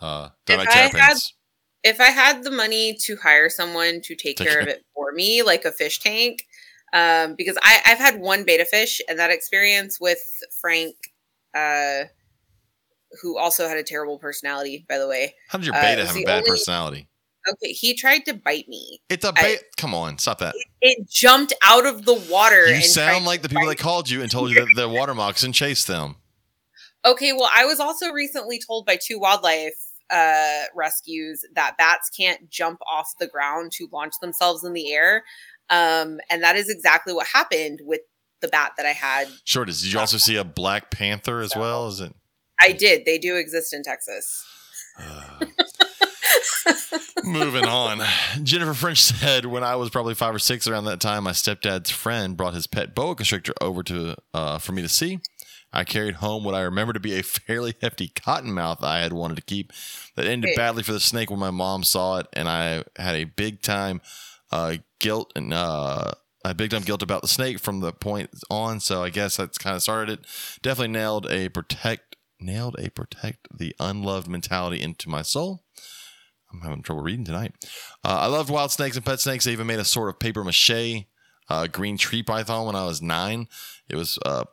[0.00, 1.16] Uh If diamondback I had-
[1.82, 5.12] if I had the money to hire someone to take Take care of it for
[5.12, 6.46] me, like a fish tank,
[6.94, 10.18] um, because I, I've had one betta fish and that experience with
[10.62, 10.94] Frank,
[11.54, 12.04] uh,
[13.20, 15.34] who also had a terrible personality, by the way.
[15.50, 17.08] How did your uh, betta it's have a bad only- personality?
[17.52, 19.02] Okay, he tried to bite me.
[19.10, 19.62] It's a betta.
[19.76, 20.54] Come on, stop that.
[20.80, 22.66] It jumped out of the water.
[22.66, 25.12] You and sound like the people that called you and told you that the water
[25.14, 26.16] moccasin chased them.
[27.06, 29.74] Okay, well, I was also recently told by two wildlife
[30.10, 35.24] uh, rescues that bats can't jump off the ground to launch themselves in the air.
[35.70, 38.00] Um, and that is exactly what happened with
[38.40, 39.28] the bat that I had.
[39.44, 39.64] Sure.
[39.64, 41.88] Did you also see a black panther as well?
[41.88, 42.14] Is it?
[42.60, 43.04] I did.
[43.04, 44.44] They do exist in Texas.
[47.24, 48.02] Moving on.
[48.42, 51.90] Jennifer French said, when I was probably five or six around that time, my stepdad's
[51.90, 55.20] friend brought his pet boa constrictor over to uh, for me to see.
[55.74, 59.36] I carried home what I remember to be a fairly hefty cottonmouth I had wanted
[59.36, 59.72] to keep.
[60.16, 63.24] That ended badly for the snake when my mom saw it, and I had a
[63.24, 64.00] big time
[64.52, 66.12] uh, guilt and uh,
[66.44, 68.78] a big time guilt about the snake from the point on.
[68.80, 70.26] So I guess that's kind of started it.
[70.62, 75.64] Definitely nailed a protect nailed a protect the unloved mentality into my soul.
[76.52, 77.52] I'm having trouble reading tonight.
[78.04, 79.46] Uh, I loved wild snakes and pet snakes.
[79.46, 81.06] I even made a sort of paper mache
[81.48, 83.48] uh, green tree python when I was nine.
[83.88, 84.44] It was uh,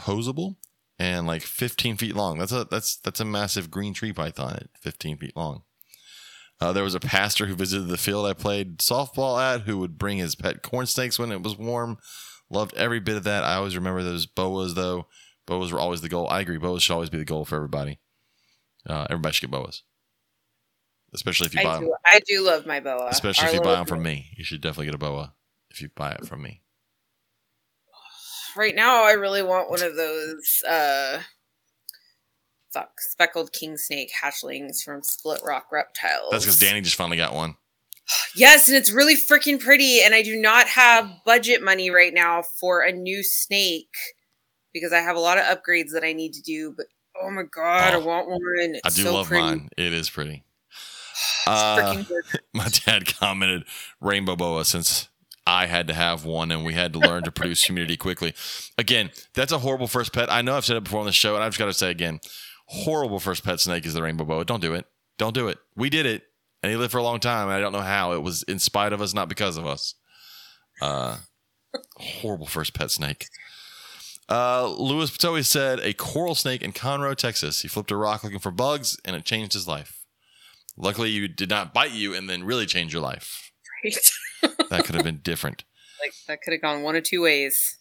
[0.00, 0.56] posable
[0.98, 2.38] and like 15 feet long.
[2.38, 5.62] That's a that's that's a massive green tree python at 15 feet long.
[6.60, 9.96] Uh, there was a pastor who visited the field I played softball at who would
[9.96, 11.96] bring his pet corn snakes when it was warm.
[12.50, 13.44] Loved every bit of that.
[13.44, 15.06] I always remember those boas though.
[15.46, 16.28] Boas were always the goal.
[16.28, 16.58] I agree.
[16.58, 17.98] Boas should always be the goal for everybody.
[18.86, 19.82] Uh, everybody should get boas,
[21.14, 21.90] especially if you buy I them.
[22.04, 23.08] I do love my boa.
[23.08, 25.34] Especially Our if you buy them from me, you should definitely get a boa
[25.70, 26.62] if you buy it from me.
[28.56, 30.62] Right now, I really want one of those.
[30.68, 31.20] Uh,
[32.72, 36.28] fuck, speckled king snake hatchlings from Split Rock Reptiles.
[36.30, 37.56] That's because Danny just finally got one.
[38.34, 40.00] Yes, and it's really freaking pretty.
[40.02, 43.94] And I do not have budget money right now for a new snake
[44.72, 46.74] because I have a lot of upgrades that I need to do.
[46.76, 46.86] But
[47.22, 48.40] oh my god, I Oh, want one.
[48.56, 49.42] It's I do so love pretty.
[49.44, 49.68] mine.
[49.76, 50.42] It is pretty.
[51.46, 52.02] It's Uh,
[52.54, 53.64] my dad commented
[54.00, 55.08] rainbow boa since
[55.46, 58.34] I had to have one and we had to learn to produce community quickly.
[58.78, 60.30] Again, that's a horrible first pet.
[60.30, 61.90] I know I've said it before on the show, and I've just got to say
[61.90, 62.20] again,
[62.66, 64.44] horrible first pet snake is the rainbow boa.
[64.44, 64.86] Don't do it.
[65.18, 65.58] Don't do it.
[65.76, 66.22] We did it,
[66.62, 67.48] and he lived for a long time.
[67.48, 68.12] And I don't know how.
[68.12, 69.94] It was in spite of us, not because of us.
[70.80, 71.18] Uh,
[71.96, 73.26] horrible first pet snake.
[74.28, 77.62] Uh, Louis Patoe said a coral snake in Conroe, Texas.
[77.62, 80.04] He flipped a rock looking for bugs, and it changed his life.
[80.76, 83.49] Luckily, you did not bite you and then really change your life.
[83.84, 84.10] Right?
[84.70, 85.64] That could have been different.
[86.00, 87.78] like that could have gone one of two ways.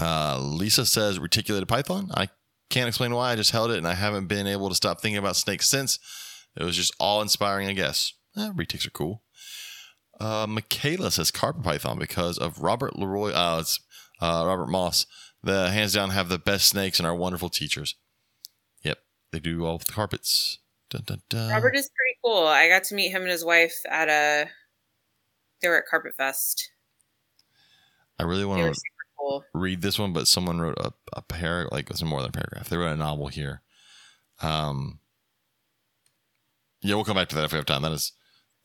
[0.00, 2.10] Uh, Lisa says reticulated python.
[2.14, 2.28] I
[2.70, 3.32] can't explain why.
[3.32, 5.98] I just held it, and I haven't been able to stop thinking about snakes since.
[6.56, 8.12] It was just all inspiring, I guess.
[8.36, 9.22] Eh, retics are cool.
[10.20, 13.30] Uh, Michaela says carpet python because of Robert Leroy.
[13.32, 13.80] Uh, it's
[14.20, 15.06] uh, Robert Moss.
[15.42, 17.94] The hands down have the best snakes and are wonderful teachers.
[18.82, 18.98] Yep,
[19.32, 20.58] they do all the carpets.
[20.90, 21.50] Dun, dun, dun.
[21.50, 22.46] Robert is pretty cool.
[22.46, 24.48] I got to meet him and his wife at a.
[25.60, 26.70] They were at Carpet Fest.
[28.18, 28.80] I really want to
[29.18, 29.44] cool.
[29.54, 32.68] read this one, but someone wrote a, a paragraph, like it's more than a paragraph.
[32.68, 33.62] They wrote a novel here.
[34.40, 35.00] Um,
[36.82, 37.82] yeah, we'll come back to that if we have time.
[37.82, 38.12] That is,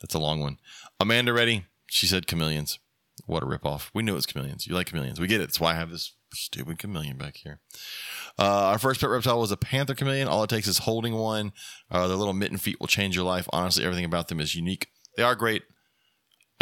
[0.01, 0.57] that's a long one.
[0.99, 2.79] Amanda Reddy, she said chameleons.
[3.25, 3.89] What a ripoff.
[3.93, 4.65] We knew it was chameleons.
[4.65, 5.19] You like chameleons.
[5.19, 5.45] We get it.
[5.45, 7.59] That's why I have this stupid chameleon back here.
[8.39, 10.27] Uh, our first pet reptile was a panther chameleon.
[10.27, 11.53] All it takes is holding one.
[11.91, 13.47] Uh, their little mitten feet will change your life.
[13.53, 14.87] Honestly, everything about them is unique.
[15.15, 15.61] They are great.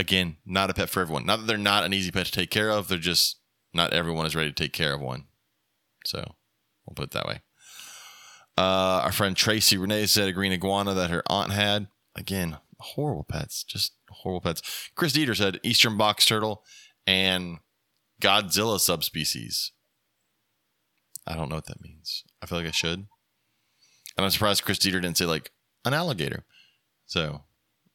[0.02, 1.28] Again, not a pet for everyone.
[1.28, 2.88] Not that they're not an easy pet to take care of.
[2.88, 3.38] They're just
[3.72, 5.26] not everyone is ready to take care of one.
[6.08, 6.18] So
[6.88, 7.42] we'll put it that way.
[8.58, 11.86] Uh, our friend Tracy Renee said a green iguana that her aunt had.
[12.16, 13.64] Again, horrible pets.
[13.64, 14.90] Just horrible pets.
[14.96, 16.64] Chris Dieter said eastern box turtle
[17.06, 17.60] and
[18.20, 19.72] Godzilla subspecies.
[21.28, 22.24] I don't know what that means.
[22.42, 23.06] I feel like I should.
[24.18, 25.52] And I'm surprised Chris Dieter didn't say like
[25.86, 26.44] an alligator.
[27.06, 27.44] So,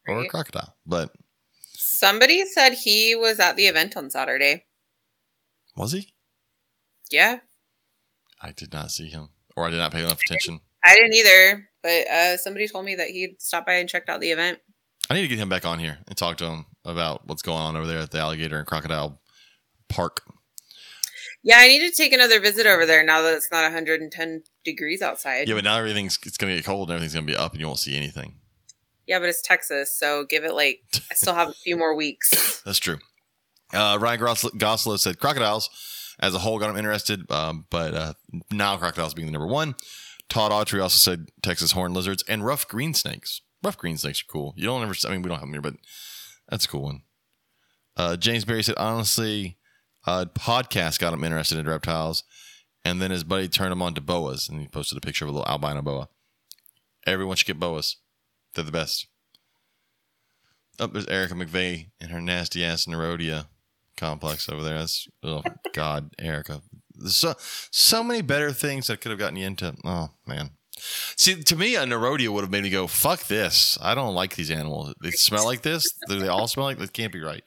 [0.07, 0.77] or a crocodile.
[0.87, 1.11] But
[1.99, 4.65] Somebody said he was at the event on Saturday.
[5.75, 6.13] was he?
[7.11, 7.39] Yeah,
[8.43, 10.61] I did not see him, or I did not pay enough attention.
[10.85, 11.69] I didn't either.
[11.83, 14.59] But uh, somebody told me that he'd stopped by and checked out the event.
[15.09, 17.63] I need to get him back on here and talk to him about what's going
[17.63, 19.21] on over there at the alligator and crocodile
[19.89, 20.23] park.
[21.45, 25.01] Yeah, I need to take another visit over there now that it's not 110 degrees
[25.01, 25.49] outside.
[25.49, 27.67] Yeah, but now everything's it's gonna get cold and everything's gonna be up and you
[27.69, 28.35] won't see anything.
[29.07, 30.81] Yeah, but it's Texas, so give it like
[31.11, 32.61] I still have a few more weeks.
[32.65, 32.99] That's true.
[33.73, 35.71] Uh, Ryan Gos- Goslow said crocodiles
[36.19, 38.13] as a whole got him interested, um, but uh,
[38.51, 39.75] now crocodiles being the number one.
[40.29, 43.43] Todd Autry also said Texas horn lizards and rough green snakes.
[43.63, 44.55] Rough green snakes are cool.
[44.57, 44.95] You don't ever.
[45.07, 45.75] I mean, we don't have them here, but
[46.49, 47.03] that's a cool one.
[47.97, 49.57] Uh, James Berry said honestly,
[50.07, 52.25] uh, podcast got him interested in reptiles,
[52.85, 55.31] and then his buddy turned him on to boas, and he posted a picture of
[55.31, 56.09] a little albino boa.
[57.07, 57.97] Everyone should get boas.
[58.57, 59.07] They're the best.
[60.81, 63.47] Oh, there's Erica McVeigh and her nasty ass Nerodia
[63.97, 64.79] complex over there.
[64.79, 65.43] That's oh
[65.75, 66.63] god, Erica.
[67.07, 69.75] So so many better things that could have gotten you into.
[69.85, 70.51] Oh man.
[71.17, 73.79] See, to me, a Nerodia would have made me go, "Fuck this!
[73.81, 74.95] I don't like these animals.
[75.03, 75.87] They smell like this.
[76.09, 76.91] Do they all smell like this?
[76.91, 77.43] Can't be right."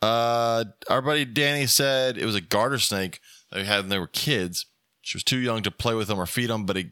[0.00, 3.20] Uh, our buddy Danny said it was a garter snake
[3.50, 4.66] they had when they were kids.
[5.02, 6.86] She was too young to play with them or feed them, but it,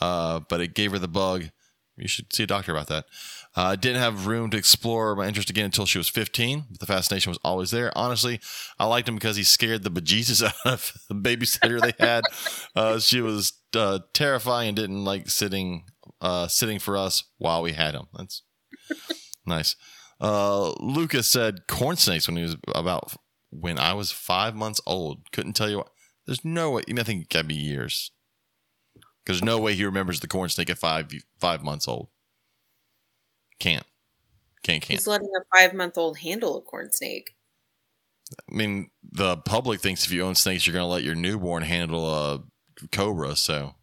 [0.00, 1.50] uh, but it gave her the bug.
[1.96, 3.06] You should see a doctor about that.
[3.54, 6.86] Uh, didn't have room to explore my interest again until she was 15, but the
[6.86, 7.92] fascination was always there.
[7.96, 8.40] Honestly,
[8.80, 12.24] I liked him because he scared the bejesus out of the babysitter they had.
[12.74, 15.84] Uh, she was uh, terrifying and didn't like sitting
[16.20, 18.06] uh, sitting for us while we had him.
[18.14, 18.42] That's
[19.46, 19.76] nice.
[20.20, 23.14] Uh, Lucas said corn snakes when he was about
[23.50, 25.30] when I was five months old.
[25.32, 25.90] Couldn't tell you what.
[26.26, 26.82] There's no way.
[26.88, 28.10] I think it gotta be years.
[29.24, 32.08] Because there's no way he remembers the corn snake at five five months old.
[33.58, 33.86] Can't.
[34.62, 34.98] Can't, can't.
[34.98, 37.34] He's letting a five month old handle a corn snake.
[38.50, 41.62] I mean, the public thinks if you own snakes, you're going to let your newborn
[41.62, 42.42] handle a
[42.90, 43.36] cobra.
[43.36, 43.74] So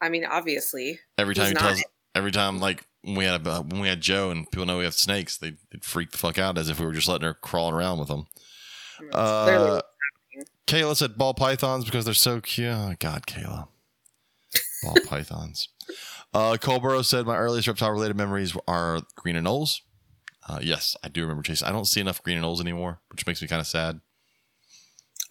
[0.00, 0.98] I mean, obviously.
[1.16, 1.60] every time he not.
[1.60, 1.84] tells,
[2.14, 4.84] every time like when we had uh, when we had Joe and people know we
[4.84, 7.34] have snakes, they would freak the fuck out as if we were just letting her
[7.34, 8.26] crawling around with them.
[8.98, 9.82] Clearly Uh,
[10.66, 12.68] Kayla said ball pythons because they're so cute.
[12.68, 13.68] Oh, God, Kayla.
[14.82, 15.68] Ball pythons.
[16.34, 19.80] Uh, Colborough said my earliest reptile related memories are green anoles.
[20.48, 21.68] Uh, yes, I do remember chasing.
[21.68, 24.00] I don't see enough green and anoles anymore, which makes me kind of sad.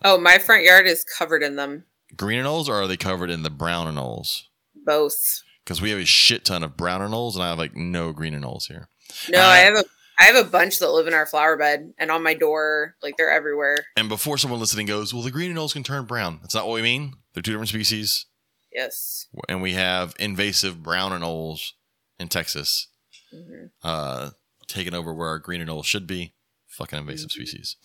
[0.04, 1.86] Oh, my front yard is covered in them.
[2.16, 4.44] Green and anoles, or are they covered in the brown and anoles?
[4.86, 5.44] Both.
[5.64, 8.12] Because we have a shit ton of brown and anoles, and I have like no
[8.14, 8.88] green and anoles here.
[9.30, 9.84] No, Uh, I have a
[10.20, 12.96] I have a bunch that live in our flower bed and on my door.
[13.02, 13.78] Like they're everywhere.
[13.98, 16.40] And before someone listening goes, well, the green anoles can turn brown.
[16.42, 17.16] That's not what we mean.
[17.34, 18.28] They're two different species.
[18.72, 19.28] Yes.
[19.50, 21.72] And we have invasive brown and anoles
[22.20, 22.88] in Texas,
[23.32, 24.32] hmm uh,
[24.68, 26.34] taking over where our green and anole should be.
[26.68, 27.76] Fucking invasive species.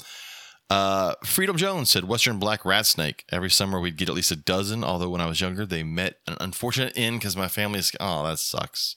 [0.70, 3.24] Uh, Freedom Jones said Western black rat snake.
[3.30, 4.84] Every summer we'd get at least a dozen.
[4.84, 7.92] Although when I was younger, they met an unfortunate end because my family is.
[8.00, 8.96] Oh, that sucks.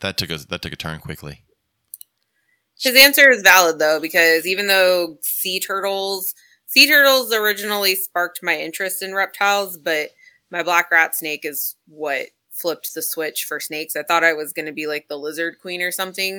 [0.00, 1.44] That took a that took a turn quickly.
[2.80, 6.34] His answer is valid though, because even though sea turtles,
[6.66, 10.10] sea turtles originally sparked my interest in reptiles, but
[10.52, 13.96] my black rat snake is what flipped the switch for snakes.
[13.96, 16.34] I thought I was going to be like the lizard queen or something,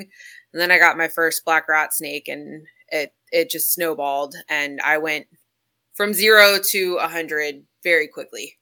[0.53, 4.79] and then I got my first black rat snake, and it it just snowballed, and
[4.81, 5.25] I went
[5.95, 8.57] from zero to a hundred very quickly.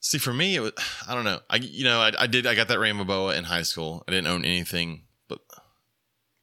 [0.00, 0.72] See, for me, it was
[1.06, 1.40] I don't know.
[1.50, 4.02] I you know I, I did I got that rainbow boa in high school.
[4.08, 5.40] I didn't own anything, but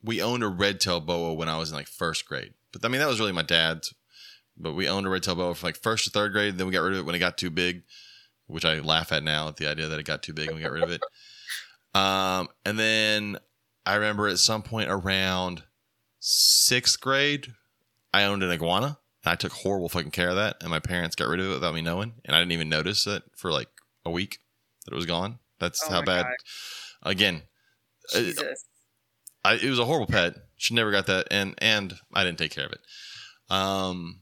[0.04, 2.54] we owned a red tail boa when I was in like first grade.
[2.72, 3.96] But I mean that was really my dad's.
[4.58, 6.58] But we owned a red tail boa from like first to third grade.
[6.58, 7.84] Then we got rid of it when it got too big,
[8.48, 10.64] which I laugh at now at the idea that it got too big and we
[10.64, 11.02] got rid of it.
[11.94, 13.38] Um, and then
[13.86, 15.64] I remember at some point around
[16.20, 17.54] sixth grade,
[18.14, 18.98] I owned an iguana.
[19.24, 21.54] And I took horrible fucking care of that, and my parents got rid of it
[21.54, 23.70] without me knowing, and I didn't even notice it for like
[24.04, 24.40] a week
[24.84, 25.40] that it was gone.
[25.60, 26.26] That's Oh how bad.
[26.26, 26.34] God.
[27.12, 27.44] Again,
[28.14, 28.66] uh, Jesus.
[29.46, 30.36] I, it was a horrible pet.
[30.58, 32.82] She never got that, and and I didn't take care of it.
[33.50, 34.20] Um,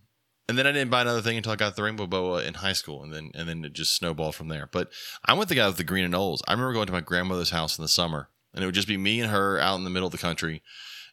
[0.47, 2.73] and then I didn't buy another thing until I got the rainbow boa in high
[2.73, 4.67] school, and then and then it just snowballed from there.
[4.71, 4.91] But
[5.25, 6.41] I'm with the guy with the green and anoles.
[6.47, 8.97] I remember going to my grandmother's house in the summer, and it would just be
[8.97, 10.61] me and her out in the middle of the country,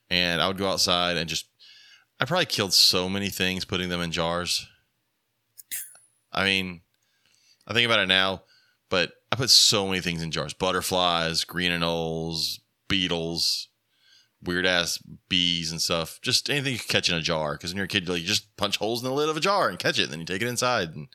[0.08, 1.46] and I would go outside and just.
[2.18, 4.66] I probably killed so many things putting them in jars.
[6.30, 6.82] I mean,
[7.66, 8.42] I think about it now,
[8.90, 12.58] but I put so many things in jars: butterflies, green and anoles,
[12.88, 13.69] beetles,
[14.42, 16.18] weird ass bees and stuff.
[16.22, 17.52] Just anything you can catch in a jar.
[17.52, 19.40] Because when you're a kid, like, you just punch holes in the lid of a
[19.40, 20.90] jar and catch it, and then you take it inside.
[20.90, 21.08] And,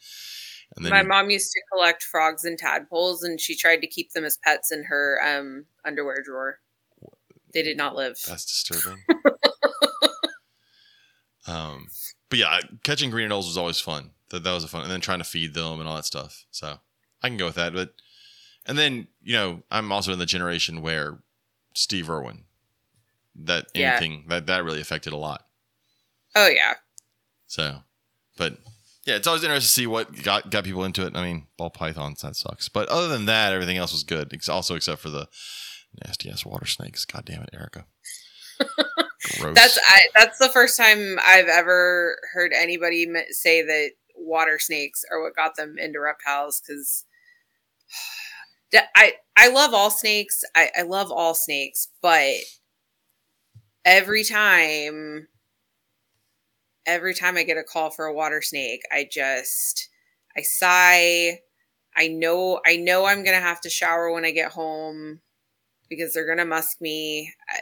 [0.76, 4.12] and then My mom used to collect frogs and tadpoles, and she tried to keep
[4.12, 6.60] them as pets in her um, underwear drawer.
[7.54, 8.18] They did not live.
[8.28, 9.02] that's disturbing.
[11.48, 11.88] um,
[12.30, 14.12] but yeah, catching green anoles was always fun.
[14.32, 16.46] That that was a fun, and then trying to feed them and all that stuff.
[16.52, 16.80] So
[17.22, 17.74] I can go with that.
[17.74, 17.94] But
[18.66, 21.20] and then you know, I'm also in the generation where
[21.74, 22.44] Steve Irwin.
[23.44, 23.92] That Yeah.
[23.98, 25.46] anything that that really affected a lot.
[26.36, 26.76] Oh yeah,
[27.48, 27.84] So,
[28.38, 28.58] but
[29.06, 31.16] yeah, it's always interesting to see what got got people into it.
[31.16, 34.34] I mean, ball pythons that sucks, but other than that, everything else was good.
[34.34, 35.28] Ex- Also, except for the
[36.06, 37.06] nasty ass water snakes.
[37.06, 37.86] God damn it, Erica.
[39.40, 39.56] Gross.
[39.56, 45.22] that's I, that's the first time I've ever heard anybody say that water snakes are
[45.22, 46.62] what got them into reptiles.
[46.66, 47.06] Because
[48.96, 50.42] I I love all snakes.
[50.56, 52.34] I, I love all snakes, but
[53.86, 55.28] every time
[56.86, 59.90] every time I get a call for a water snake, I just
[60.38, 61.40] I sigh.
[61.98, 65.22] I know I know I'm gonna have to shower when I get home
[65.90, 67.34] because they're gonna musk me.
[67.50, 67.62] I,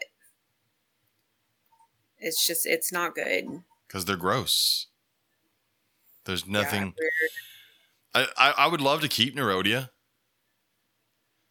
[2.18, 3.46] it's just it's not good.
[3.88, 4.88] because they're gross.
[6.26, 6.94] There's nothing.
[6.98, 7.12] weird.
[8.16, 9.90] I, I I would love to keep Nerodia.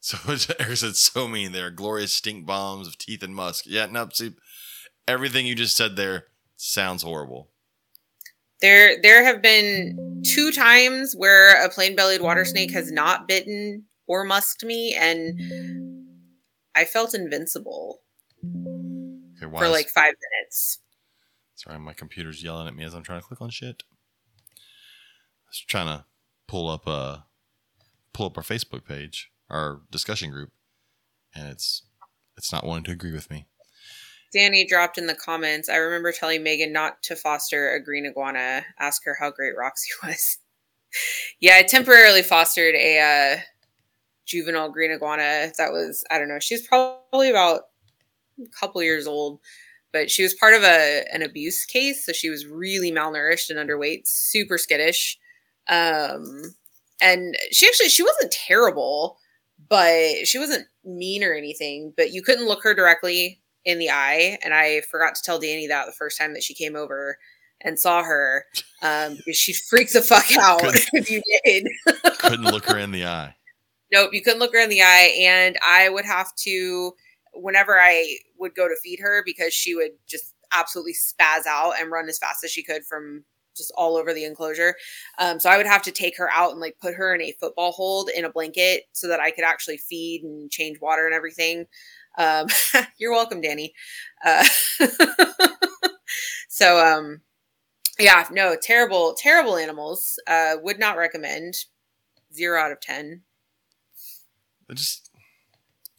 [0.05, 0.19] So
[0.59, 1.53] Eric said so mean.
[1.53, 3.67] They're glorious stink bombs of teeth and musk.
[3.69, 4.33] Yeah, no, see,
[5.09, 6.27] everything you just said there
[6.57, 7.51] sounds horrible.
[8.61, 14.25] There there have been two times where a plain-bellied water snake has not bitten or
[14.25, 15.41] musked me and
[16.75, 18.01] I felt invincible
[18.45, 20.79] Okay, for like 5 minutes.
[21.57, 23.83] Sorry, my computer's yelling at me as I'm trying to click on shit.
[24.57, 26.05] I was trying to
[26.47, 27.19] pull up uh
[28.13, 30.53] pull up our Facebook page, our discussion group,
[31.35, 31.83] and it's
[32.37, 33.47] it's not wanting to agree with me.
[34.33, 38.65] Danny dropped in the comments, I remember telling Megan not to foster a green iguana.
[38.79, 40.39] Ask her how great Roxy was.
[41.41, 43.41] yeah, I temporarily fostered a uh,
[44.27, 45.53] juvenile green iguana.
[45.59, 47.63] That was, I don't know, she's probably about
[48.41, 49.41] a couple years old,
[49.93, 52.07] but she was part of a an abuse case.
[52.07, 55.19] So she was really malnourished and underweight, super skittish.
[55.69, 56.55] Um,
[57.03, 59.19] and she actually, she wasn't terrible,
[59.69, 64.39] but she wasn't mean or anything, but you couldn't look her directly in the eye.
[64.43, 67.19] And I forgot to tell Danny that the first time that she came over
[67.61, 68.45] and saw her
[68.83, 70.81] um, because she'd freak the fuck out Good.
[70.93, 71.69] if you did.
[72.19, 73.35] Couldn't look her in the eye.
[73.93, 75.15] Nope, you couldn't look her in the eye.
[75.21, 76.93] And I would have to,
[77.35, 81.91] whenever I would go to feed her, because she would just absolutely spaz out and
[81.91, 83.25] run as fast as she could from
[83.57, 84.75] just all over the enclosure.
[85.19, 87.33] Um, so I would have to take her out and like put her in a
[87.33, 91.15] football hold in a blanket so that I could actually feed and change water and
[91.15, 91.67] everything.
[92.19, 92.47] Um,
[92.99, 93.73] you're welcome, Danny.
[94.25, 94.45] Uh,
[96.49, 97.21] so, um,
[97.99, 100.21] yeah, no, terrible, terrible animals.
[100.27, 101.55] Uh, would not recommend.
[102.35, 103.23] Zero out of ten.
[104.71, 105.11] It just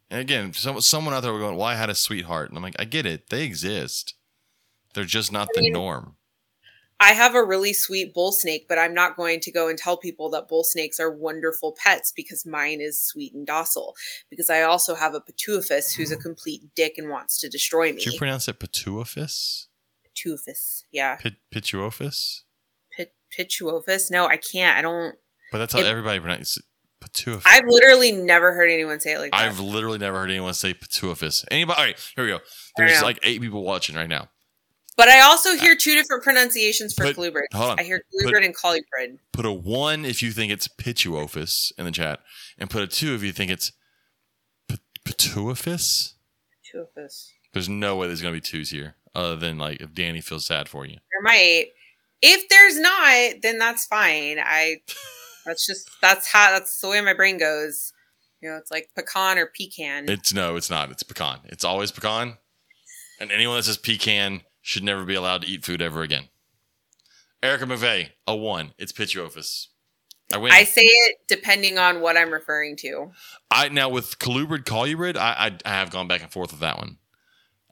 [0.10, 2.76] again, some, someone out there were going, "Well, I had a sweetheart," and I'm like,
[2.80, 3.30] I get it.
[3.30, 4.16] They exist.
[4.96, 6.16] They're just not I the mean- norm.
[7.00, 9.98] I have a really sweet bull snake, but I'm not going to go and tell
[9.98, 13.96] people that bull snakes are wonderful pets because mine is sweet and docile.
[14.30, 16.22] Because I also have a Pituophis who's a hmm.
[16.22, 18.04] complete dick and wants to destroy me.
[18.04, 19.68] Did you pronounce it Pituophis?
[20.08, 21.16] Pituophis, yeah.
[21.16, 22.42] Pit, Pituophis?
[22.96, 24.12] Pit, Pituophis?
[24.12, 24.78] No, I can't.
[24.78, 25.16] I don't.
[25.52, 26.66] But that's how It- everybody pronounces it.
[27.04, 27.44] Pituophis.
[27.46, 29.42] I've literally never heard anyone say it like that.
[29.42, 31.44] I've literally never heard anyone say Pituophis.
[31.52, 31.78] Anybody?
[31.78, 32.40] All right, here we go.
[32.78, 34.30] There's like eight people watching right now.
[34.96, 37.46] But I also hear two different pronunciations for Put- colubrid.
[37.54, 39.20] I hear Put- colubrid and colubrid.
[39.32, 42.20] Put a one if you think it's Pituophis in the chat,
[42.58, 43.72] and put a two if you think it's
[44.68, 46.14] P- Pituophis.
[46.74, 47.30] Pituophis.
[47.54, 50.68] There's no way there's gonna be twos here, other than like if Danny feels sad
[50.70, 50.94] for you.
[51.12, 51.68] There might.
[52.22, 54.38] If there's not, then that's fine.
[54.40, 54.78] I.
[55.46, 57.92] That's just that's how that's the way my brain goes.
[58.40, 60.08] You know, it's like pecan or pecan.
[60.08, 60.90] It's no, it's not.
[60.90, 61.40] It's pecan.
[61.48, 62.38] It's always pecan.
[63.20, 66.30] And anyone that says pecan should never be allowed to eat food ever again.
[67.44, 68.74] Erica McVeigh, a one.
[68.80, 69.68] It's Pituophis.
[70.34, 70.52] I win.
[70.52, 73.12] I say it depending on what I'm referring to.
[73.52, 76.78] I now with colubrid, colubrid, I, I I have gone back and forth with that
[76.78, 76.98] one.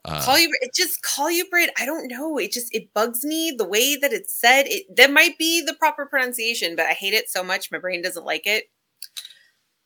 [0.04, 1.68] Uh, Colubrid, it just colubrid.
[1.78, 2.36] I don't know.
[2.36, 4.64] It just it bugs me the way that it's said.
[4.66, 7.72] It that might be the proper pronunciation, but I hate it so much.
[7.72, 8.64] My brain doesn't like it.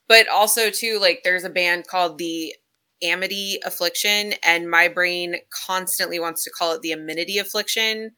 [0.08, 2.54] But also too, like there's a band called the
[3.02, 5.36] Amity Affliction, and my brain
[5.66, 8.12] constantly wants to call it the Amenity Affliction.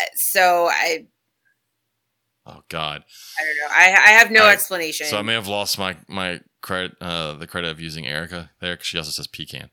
[0.00, 1.06] Uh, So I
[2.46, 3.04] oh God.
[3.38, 3.74] I don't know.
[3.76, 4.52] I I have no right.
[4.52, 5.06] explanation.
[5.06, 8.74] So I may have lost my my credit, uh, the credit of using Erica there
[8.74, 9.70] because she also says pecan.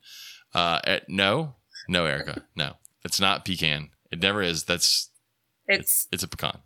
[0.53, 1.55] Uh, eh, no,
[1.87, 2.73] no, Erica, no,
[3.05, 3.89] it's not pecan.
[4.11, 4.63] It never is.
[4.63, 5.09] That's
[5.67, 6.59] it's it's it's a pecan.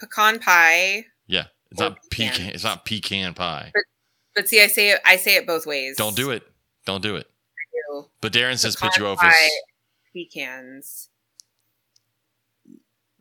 [0.00, 1.06] pecan pie.
[1.26, 2.36] Yeah, it's not pecan.
[2.36, 2.54] pecan.
[2.54, 3.70] It's not pecan pie.
[3.74, 3.82] But
[4.46, 5.00] see, I say it.
[5.04, 5.96] I say it both ways.
[5.96, 6.42] Don't do it.
[6.86, 7.26] Don't do it.
[7.90, 8.06] do.
[8.20, 8.88] But Darren says pie.
[10.12, 11.08] Pecans.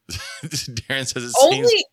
[0.43, 1.83] Darren says it Only seems.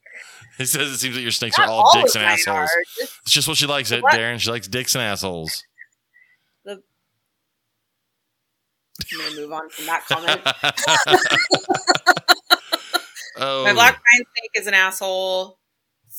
[0.58, 2.68] He says it seems that your snakes not are all dicks and assholes.
[2.70, 2.82] are,
[3.22, 4.02] It's just what she likes, it?
[4.02, 4.40] Darren.
[4.40, 5.62] She likes dicks and assholes.
[9.12, 10.40] I'm gonna move on from that comment.
[13.36, 15.58] oh, My black pine snake is an asshole.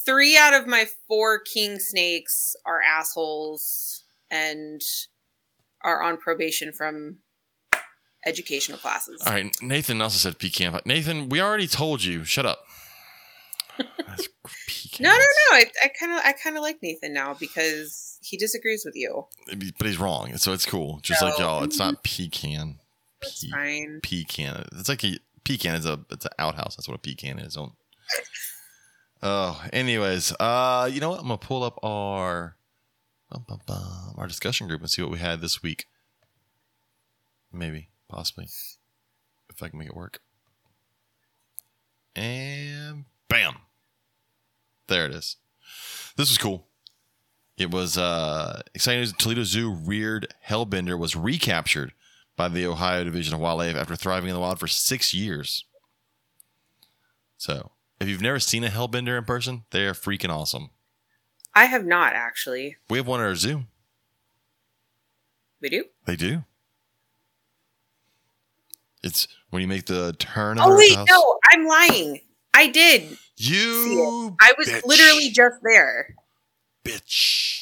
[0.06, 4.82] Three out of my four king snakes are assholes and
[5.84, 7.18] are on probation from
[8.26, 9.22] educational classes.
[9.26, 10.82] All right, Nathan also said pecan pie.
[10.86, 12.24] Nathan, we already told you.
[12.24, 12.60] Shut up.
[13.78, 14.28] That's
[14.68, 15.00] pecans.
[15.00, 15.58] No, no, no.
[15.58, 19.26] I kind of, I kind of like Nathan now because he disagrees with you.
[19.78, 21.00] But he's wrong, so it's cool.
[21.02, 22.80] Just like y'all, it's not pecan.
[23.22, 24.00] That's Pe- fine.
[24.02, 24.66] pecan.
[24.74, 26.76] It's like a pecan is a it's an outhouse.
[26.76, 27.56] That's what a pecan is.
[27.56, 27.72] Don't.
[29.22, 31.20] Oh, anyways, uh, you know what?
[31.20, 32.56] I'm gonna pull up our
[33.30, 35.86] bum, bum, bum, our discussion group and see what we had this week.
[37.52, 38.48] Maybe, possibly,
[39.50, 40.22] if I can make it work.
[42.16, 43.58] And bam,
[44.88, 45.36] there it is.
[46.16, 46.68] This was cool.
[47.58, 49.14] It was uh, exciting news.
[49.14, 51.94] Toledo Zoo reared Hellbender was recaptured
[52.38, 55.66] by the Ohio Division of Wildlife after thriving in the wild for six years.
[57.38, 60.70] So, if you've never seen a Hellbender in person, they are freaking awesome.
[61.56, 62.78] I have not actually.
[62.90, 63.64] We have one at our zoo.
[65.62, 65.86] We do.
[66.06, 66.44] They do.
[69.04, 70.58] It's when you make the turn.
[70.60, 71.08] Oh wait, house.
[71.10, 72.22] no, I'm lying.
[72.54, 73.18] I did.
[73.38, 74.36] You.
[74.42, 74.86] I was bitch.
[74.86, 76.16] literally just there.
[76.84, 77.62] bitch.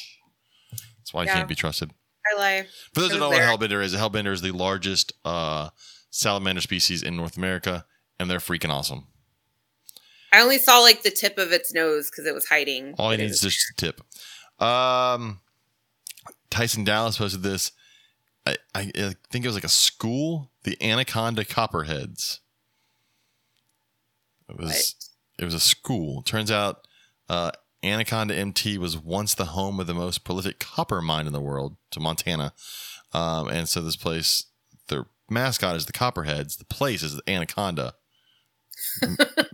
[0.98, 1.34] That's why you Yeah.
[1.34, 1.92] can't be trusted.
[2.26, 2.66] I lie.
[2.92, 3.48] For those who don't know there.
[3.48, 5.70] what a hellbender is, a hellbender is the largest uh,
[6.10, 7.86] salamander species in North America,
[8.18, 9.06] and they're freaking awesome.
[10.32, 12.94] I only saw like the tip of its nose because it was hiding.
[12.98, 14.00] All he it needs is just a tip.
[14.62, 15.40] Um,
[16.50, 17.72] Tyson Dallas posted this.
[18.46, 22.40] I, I, I think it was like a school, the Anaconda Copperheads.
[24.48, 24.94] It was
[25.38, 26.22] it was a school.
[26.22, 26.86] Turns out,
[27.28, 27.52] uh,
[27.84, 31.76] Anaconda MT was once the home of the most prolific copper mine in the world,
[31.92, 32.52] to Montana.
[33.12, 34.44] Um, and so this place,
[34.88, 36.56] their mascot is the Copperheads.
[36.56, 37.94] The place is the Anaconda.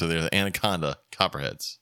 [0.00, 1.78] so they're the Anaconda Copperheads.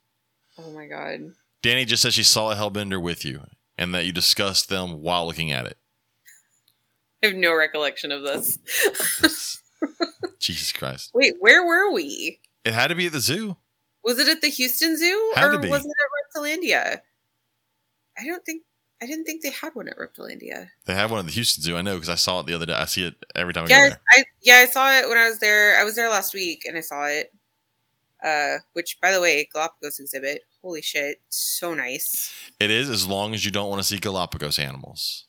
[0.58, 1.20] Oh my god.
[1.62, 3.42] Danny just said she saw a hellbender with you
[3.78, 5.78] and that you discussed them while looking at it.
[7.22, 8.58] I have no recollection of this.
[10.40, 11.12] Jesus Christ!
[11.14, 12.40] Wait, where were we?
[12.64, 13.56] It had to be at the zoo.
[14.02, 17.00] Was it at the Houston Zoo Had or was it at Reptilandia?
[18.18, 18.64] I don't think
[19.00, 20.70] I didn't think they had one at Reptilandia.
[20.86, 21.76] They have one at the Houston Zoo.
[21.76, 22.72] I know because I saw it the other day.
[22.72, 24.00] I see it every time I go there.
[24.10, 25.78] I yeah, I saw it when I was there.
[25.78, 27.32] I was there last week and I saw it.
[28.22, 30.42] Uh, which by the way, Galapagos exhibit.
[30.62, 32.32] Holy shit, so nice.
[32.58, 35.26] It is as long as you don't want to see Galapagos animals.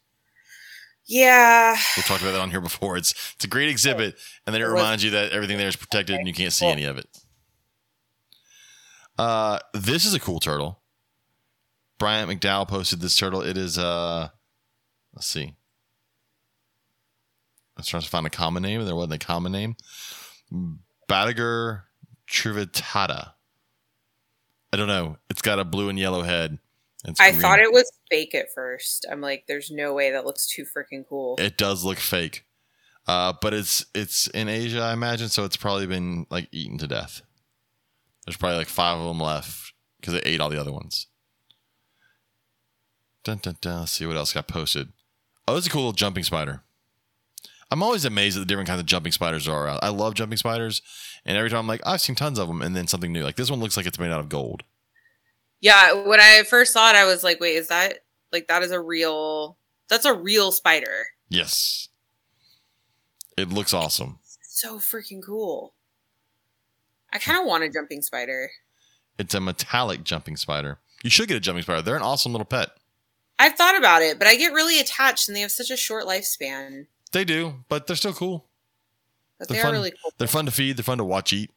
[1.06, 2.96] Yeah, We talked about that on here before.
[2.98, 4.16] It's it's a great exhibit,
[4.46, 6.54] and then it It was- reminds you that everything there is protected and you can't
[6.54, 7.08] see any of it.
[9.18, 10.82] Uh, this is a cool turtle.
[11.98, 13.42] Bryant McDowell posted this turtle.
[13.42, 14.30] It is uh,
[15.14, 15.56] let's see.
[17.76, 19.76] I was trying to find a common name, and there wasn't a common name.
[21.10, 21.84] Batagur
[22.30, 23.32] trivittata.
[24.72, 25.18] I don't know.
[25.30, 26.60] It's got a blue and yellow head.
[27.06, 27.42] It's I green.
[27.42, 29.06] thought it was fake at first.
[29.10, 31.36] I'm like, there's no way that looks too freaking cool.
[31.40, 32.46] It does look fake,
[33.08, 35.30] uh, but it's it's in Asia, I imagine.
[35.30, 37.22] So it's probably been like eaten to death.
[38.26, 41.08] There's probably like five of them left because they ate all the other ones.
[43.24, 43.80] Dun, dun, dun.
[43.82, 44.90] Let's see what else got posted.
[45.48, 46.64] Oh, it's a cool little jumping spider.
[47.72, 49.80] I'm always amazed at the different kinds of jumping spiders there are out.
[49.84, 50.82] I love jumping spiders,
[51.26, 53.24] and every time I'm like, I've seen tons of them, and then something new.
[53.24, 54.64] Like this one looks like it's made out of gold.
[55.62, 58.00] Yeah, when I first saw it, I was like, wait, is that
[58.32, 59.58] like that is a real
[59.90, 61.08] that's a real spider.
[61.30, 61.90] Yes,
[63.38, 64.20] it looks awesome.
[64.42, 65.74] So freaking cool.
[67.12, 68.52] I kind of want a jumping spider.
[69.18, 70.80] It's a metallic jumping spider.
[71.04, 71.82] You should get a jumping spider.
[71.82, 72.70] They're an awesome little pet.
[73.38, 76.06] I've thought about it, but I get really attached and they have such a short
[76.06, 76.88] lifespan.
[77.12, 78.46] They do, but they're still cool.
[79.40, 79.72] But They're they fun.
[79.72, 80.14] are really cool.
[80.18, 80.78] They're fun to feed.
[80.78, 81.52] They're fun to watch eat.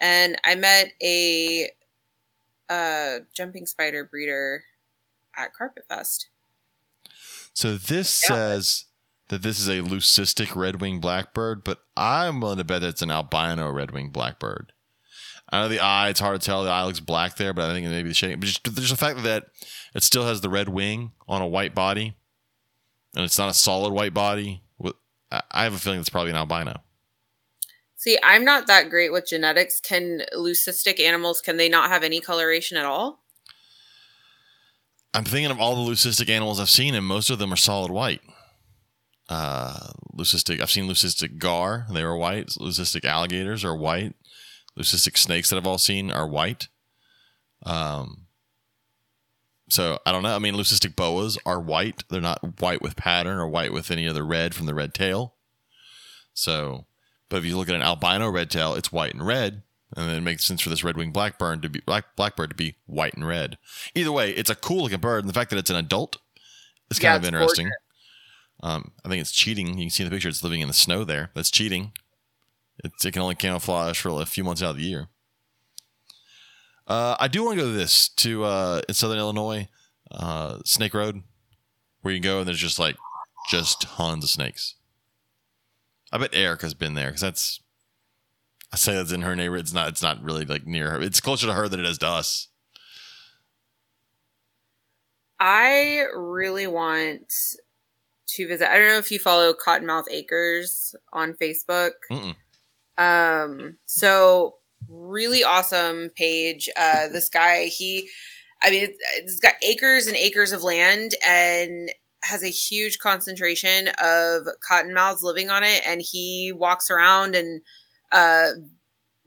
[0.00, 1.70] And I met a
[2.68, 4.64] uh jumping spider breeder
[5.36, 6.28] at Carpet Fest.
[7.52, 8.34] So this Yeah.
[8.36, 8.84] says
[9.28, 13.10] that this is a leucistic red-winged blackbird, but I'm willing to bet that it's an
[13.10, 14.72] albino red-winged blackbird.
[15.50, 16.64] I know the eye; it's hard to tell.
[16.64, 18.40] The eye looks black there, but I think it may be the shading.
[18.40, 19.44] But just, there's the fact that
[19.94, 22.16] it still has the red wing on a white body,
[23.14, 24.62] and it's not a solid white body.
[25.50, 26.82] I have a feeling it's probably an albino.
[27.96, 29.80] See, I'm not that great with genetics.
[29.80, 33.24] Can leucistic animals can they not have any coloration at all?
[35.14, 37.90] I'm thinking of all the leucistic animals I've seen, and most of them are solid
[37.90, 38.20] white.
[39.28, 40.60] Uh, leucistic.
[40.60, 42.48] I've seen leucistic gar; they were white.
[42.48, 44.14] Leucistic alligators are white.
[44.78, 46.68] Leucistic snakes that I've all seen are white.
[47.64, 48.23] Um.
[49.68, 50.34] So I don't know.
[50.34, 52.04] I mean, leucistic boas are white.
[52.10, 55.34] They're not white with pattern or white with any other red from the red tail.
[56.34, 56.86] So,
[57.28, 59.62] but if you look at an albino red tail, it's white and red,
[59.96, 62.76] and then it makes sense for this red-winged blackbird to be black blackbird to be
[62.86, 63.56] white and red.
[63.94, 66.18] Either way, it's a cool looking bird, and the fact that it's an adult
[66.90, 67.70] is kind Yeah, of interesting.
[68.62, 69.68] Um, I think it's cheating.
[69.78, 71.30] You can see in the picture; it's living in the snow there.
[71.34, 71.92] That's cheating.
[72.82, 75.08] It's, it can only camouflage for a few months out of the year.
[76.86, 79.68] Uh, I do want to go to this to uh, in Southern Illinois,
[80.10, 81.22] uh, Snake Road,
[82.02, 82.96] where you go and there's just like
[83.48, 84.74] just tons of snakes.
[86.12, 87.60] I bet Erica's been there because that's.
[88.72, 89.64] I say that's in her neighborhood.
[89.64, 89.88] It's not.
[89.88, 91.00] It's not really like near her.
[91.00, 92.48] It's closer to her than it is to us.
[95.40, 97.32] I really want
[98.28, 98.70] to visit.
[98.70, 101.92] I don't know if you follow Cottonmouth Acres on Facebook.
[102.10, 102.34] Mm-mm.
[102.96, 104.56] Um, so
[104.88, 106.68] really awesome page.
[106.76, 108.08] Uh, this guy, he,
[108.62, 111.90] I mean, it's got acres and acres of land and
[112.22, 115.82] has a huge concentration of cottonmouths living on it.
[115.86, 117.60] And he walks around and,
[118.12, 118.50] uh,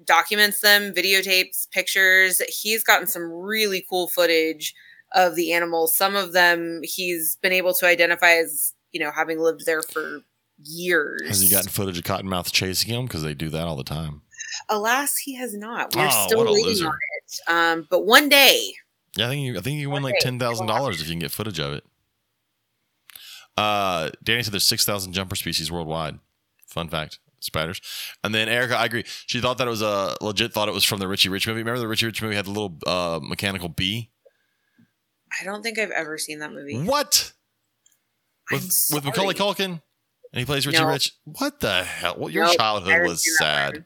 [0.05, 2.41] documents them, videotapes, pictures.
[2.62, 4.74] He's gotten some really cool footage
[5.14, 5.97] of the animals.
[5.97, 10.22] Some of them he's been able to identify as, you know, having lived there for
[10.64, 11.27] years.
[11.27, 13.06] Has he gotten footage of Cottonmouth chasing him?
[13.06, 14.22] Because they do that all the time.
[14.70, 15.96] Alas, he has not.
[15.96, 16.88] We're Oh, still waiting loser.
[16.88, 17.52] on it.
[17.52, 18.74] Um, but one day,
[19.16, 19.58] Yeah, I think you.
[19.58, 21.84] I think you win like ten thousand dollars if you can get footage of it.
[23.58, 26.20] Uh, Danny said there's six thousand jumper species worldwide.
[26.68, 27.82] Fun fact: spiders.
[28.24, 29.04] And then Erica, I agree.
[29.26, 30.54] She thought that it was a legit.
[30.54, 31.60] Thought it was from the Richie Rich movie.
[31.62, 34.12] Remember the Richie Rich movie had the little uh, mechanical bee?
[35.42, 36.78] I don't think I've ever seen that movie.
[36.80, 37.34] What
[38.52, 39.34] I'm with with Macaulay.
[39.34, 39.82] Culkin?
[40.34, 40.90] And he plays Richie No.
[40.90, 41.14] Rich.
[41.24, 42.16] What the hell?
[42.18, 43.86] Well, your I childhood was sad.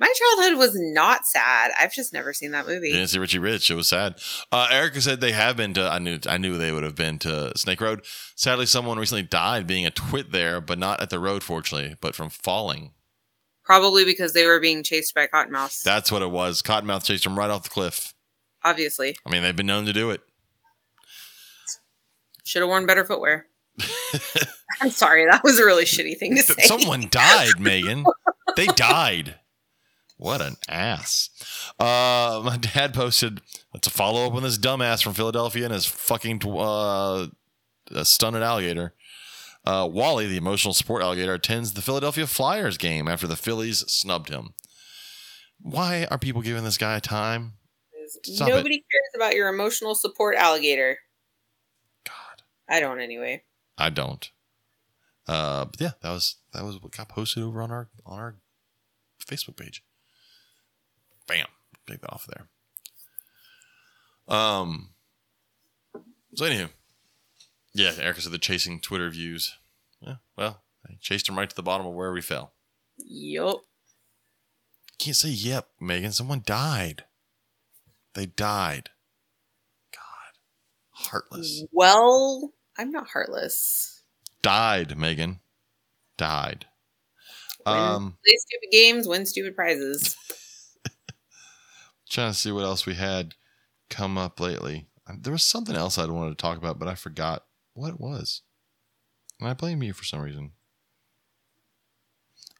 [0.00, 1.72] My childhood was not sad.
[1.78, 2.88] I've just never seen that movie.
[2.88, 3.70] You didn't see Richie Rich.
[3.70, 4.14] It was sad.
[4.50, 5.82] Uh, Erica said they have been to.
[5.86, 6.18] I knew.
[6.26, 8.00] I knew they would have been to Snake Road.
[8.34, 12.14] Sadly, someone recently died being a twit there, but not at the road, fortunately, but
[12.14, 12.92] from falling.
[13.62, 15.82] Probably because they were being chased by cottonmouths.
[15.82, 16.62] That's what it was.
[16.62, 18.14] Cottonmouth chased them right off the cliff.
[18.64, 20.22] Obviously, I mean, they've been known to do it.
[22.44, 23.48] should have worn better footwear.
[24.80, 26.62] I'm sorry, that was a really shitty thing to say.
[26.62, 28.06] Someone died, Megan.
[28.56, 29.34] they died.
[30.20, 31.30] What an ass.
[31.78, 33.40] Uh, my dad posted
[33.80, 37.28] to follow up on this dumbass from Philadelphia and his fucking uh,
[38.02, 38.92] stunted alligator.
[39.64, 44.28] Uh, Wally, the emotional support alligator, attends the Philadelphia Flyers game after the Phillies snubbed
[44.28, 44.52] him.
[45.58, 47.54] Why are people giving this guy time?
[48.22, 48.54] Stop it.
[48.56, 50.98] Nobody cares about your emotional support alligator.
[52.04, 53.44] God, I don't anyway.
[53.78, 54.30] I don't.
[55.26, 58.36] Uh, but yeah, that was that was what got posted over on our on our
[59.26, 59.82] Facebook page.
[61.30, 61.46] Bam,
[61.86, 62.48] take that off there.
[64.28, 64.90] Um.
[66.34, 66.70] So anywho,
[67.74, 69.56] yeah, Erica said the chasing Twitter views.
[70.00, 72.52] Yeah, well, I chased him right to the bottom of where we fell.
[72.98, 73.60] Yup.
[74.98, 76.12] Can't say yep, Megan.
[76.12, 77.04] Someone died.
[78.14, 78.90] They died.
[79.92, 80.32] God,
[80.90, 81.64] heartless.
[81.72, 84.02] Well, I'm not heartless.
[84.42, 85.40] Died, Megan.
[86.18, 86.66] Died.
[87.66, 90.16] Win- Um, Play stupid games, win stupid prizes.
[92.10, 93.34] Trying to see what else we had
[93.88, 94.86] come up lately.
[95.18, 98.42] There was something else I wanted to talk about, but I forgot what it was.
[99.40, 100.52] And I blame you for some reason.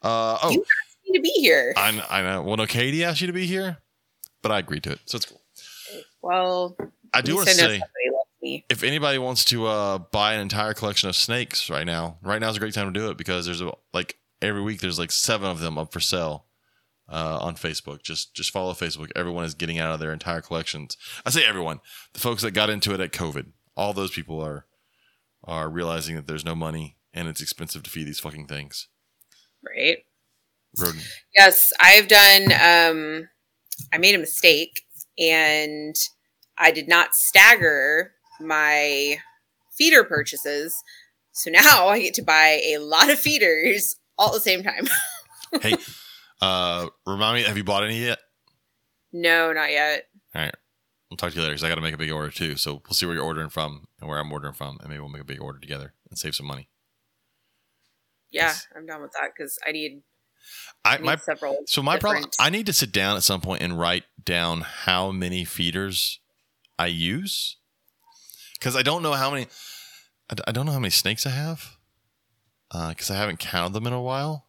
[0.03, 0.65] Uh oh, You-
[1.07, 1.73] Need to be here.
[1.77, 2.43] I, I know.
[2.43, 3.79] Well, no, Katie asked you to be here,
[4.43, 5.41] but I agreed to it, so it's cool.
[6.23, 6.77] Well,
[7.13, 7.83] I do want to say,
[8.41, 8.65] me.
[8.69, 12.49] if anybody wants to uh, buy an entire collection of snakes right now, right now
[12.49, 15.11] is a great time to do it because there's a, like every week there's like
[15.11, 16.45] seven of them up for sale
[17.11, 18.03] uh, on Facebook.
[18.03, 19.11] Just just follow Facebook.
[19.17, 20.97] Everyone is getting out of their entire collections.
[21.27, 21.81] I say everyone.
[22.13, 23.47] The folks that got into it at COVID,
[23.77, 24.67] all those people are
[25.45, 28.89] are realizing that there's no money and it's expensive to feed these fucking things.
[29.65, 29.99] Right.
[30.79, 31.05] Rodent.
[31.37, 32.53] Yes, I've done.
[32.53, 33.29] Um,
[33.93, 34.83] I made a mistake,
[35.19, 35.97] and
[36.57, 39.19] I did not stagger my
[39.77, 40.75] feeder purchases.
[41.33, 44.87] So now I get to buy a lot of feeders all at the same time.
[45.61, 45.77] hey,
[46.41, 48.19] uh, remind me, have you bought any yet?
[49.13, 50.05] no, not yet.
[50.35, 50.55] All right.
[51.11, 52.55] I'll talk to you later because I got to make a big order too.
[52.57, 55.09] So we'll see where you're ordering from and where I'm ordering from, and maybe we'll
[55.09, 56.69] make a big order together and save some money.
[58.31, 58.55] Yeah.
[58.77, 60.03] I'm done with that because I need,
[60.85, 61.59] I I need my several.
[61.67, 62.31] so my problem.
[62.39, 66.21] I need to sit down at some point and write down how many feeders
[66.79, 67.57] I use
[68.55, 69.49] because I don't know how many.
[70.47, 71.77] I don't know how many snakes I have
[72.71, 74.47] because I haven't counted them in a while.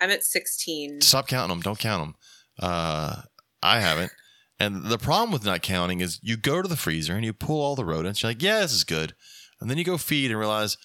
[0.00, 1.00] I'm at 16.
[1.00, 1.62] Stop counting them.
[1.62, 2.14] Don't count them.
[2.58, 3.22] Uh,
[3.62, 4.12] I haven't.
[4.58, 7.60] And the problem with not counting is you go to the freezer and you pull
[7.60, 8.22] all the rodents.
[8.22, 9.14] You're like, yeah, this is good.
[9.60, 10.78] And then you go feed and realize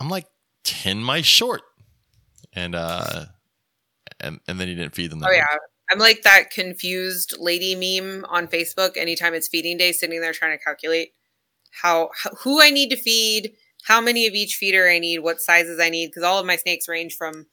[0.00, 0.26] I'm like
[0.64, 1.62] 10 mice short.
[2.52, 3.26] And, uh,
[4.20, 5.22] and, and then you didn't feed them.
[5.24, 5.46] Oh yeah.
[5.90, 8.96] I'm like that confused lady meme on Facebook.
[8.96, 11.14] Anytime it's feeding day, sitting there trying to calculate
[11.70, 13.54] how, how who I need to feed,
[13.84, 16.56] how many of each feeder I need, what sizes I need, because all of my
[16.56, 17.46] snakes range from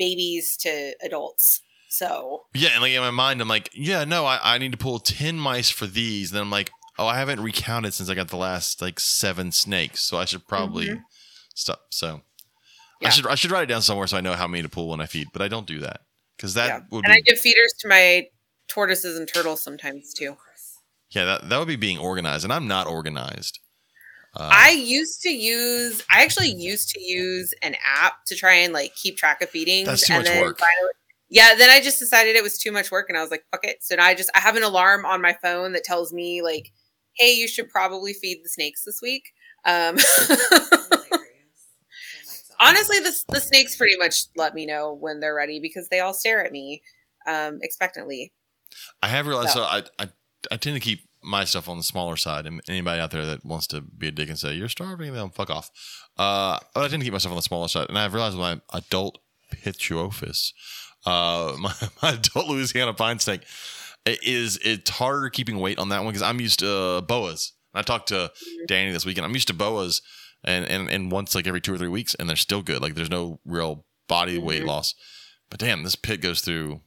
[0.00, 1.62] babies to adults.
[1.90, 2.70] So Yeah.
[2.72, 5.36] And like in my mind, I'm like, yeah, no, I, I need to pull 10
[5.38, 6.30] mice for these.
[6.32, 10.00] then I'm like, oh, I haven't recounted since I got the last like seven snakes.
[10.00, 11.02] So I should probably Mhm.
[11.54, 11.80] stop.
[11.90, 12.22] So
[13.00, 13.08] Yeah.
[13.08, 14.88] I should, I should write it down somewhere so I know how many to pull
[14.88, 16.00] when I feed, but I don't do that
[16.36, 18.26] because that yeah, would and be I give feeders to my
[18.68, 20.36] tortoises and turtles sometimes too.
[21.10, 23.58] Yeah, that, that would be being organized, and I'm not organized.
[24.36, 26.04] Uh, I used to use.
[26.10, 29.86] I actually used to use an app to try and like keep track of feedings.
[29.88, 30.58] That's too and much then work.
[30.58, 30.92] finally-
[31.32, 33.64] yeah, then I just decided it was too much work, and I was like, "Fuck
[33.64, 36.42] it." So now I just I have an alarm on my phone that tells me
[36.42, 36.72] like,
[37.14, 39.32] "Hey, you should probably feed the snakes this week."
[39.64, 39.96] Um,
[42.60, 46.14] honestly, the the snakes pretty much let me know when they're ready because they all
[46.14, 46.82] stare at me
[47.26, 48.32] um, expectantly.
[49.02, 49.50] I have realized.
[49.50, 50.08] So So- I, I
[50.50, 53.44] I tend to keep my stuff on the smaller side, and anybody out there that
[53.44, 55.70] wants to be a dick and say you're starving them, fuck off.
[56.16, 58.42] Uh, but I tend to keep myself on the smaller side, and I've realized with
[58.42, 59.18] my adult
[59.54, 60.52] Pituophis,
[61.06, 61.72] uh, my,
[62.02, 63.42] my adult Louisiana pine snake,
[64.06, 67.52] it is it's harder keeping weight on that one because I'm used to uh, boas.
[67.74, 68.32] I talked to
[68.66, 69.24] Danny this weekend.
[69.26, 70.02] I'm used to boas,
[70.42, 72.80] and and and once like every two or three weeks, and they're still good.
[72.82, 74.66] Like there's no real body weight Mhm.
[74.66, 74.94] loss.
[75.50, 76.80] But damn, this pit goes through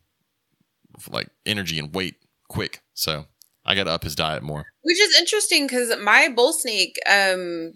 [1.09, 2.15] like energy and weight
[2.49, 2.81] quick.
[2.93, 3.25] So
[3.65, 4.65] I got to up his diet more.
[4.81, 7.73] Which is interesting because my bull snake, um,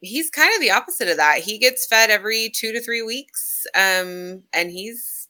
[0.00, 1.38] he's kind of the opposite of that.
[1.38, 5.28] He gets fed every two to three weeks, um, and he's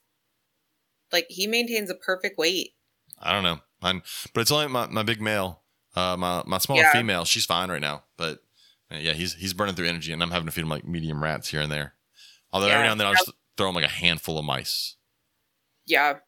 [1.12, 2.74] like he maintains a perfect weight.
[3.20, 4.02] I don't know, I'm,
[4.34, 5.62] but it's only my, my big male.
[5.94, 6.92] Uh, my my smaller Yeah.
[6.92, 8.04] female, she's fine right now.
[8.16, 8.40] But
[8.92, 11.22] uh, yeah, he's he's burning through energy, and I'm having to feed him like medium
[11.22, 11.94] rats here and there.
[12.52, 14.96] Although every now and then I'll just throw him like a handful of mice.
[15.86, 16.18] Yeah.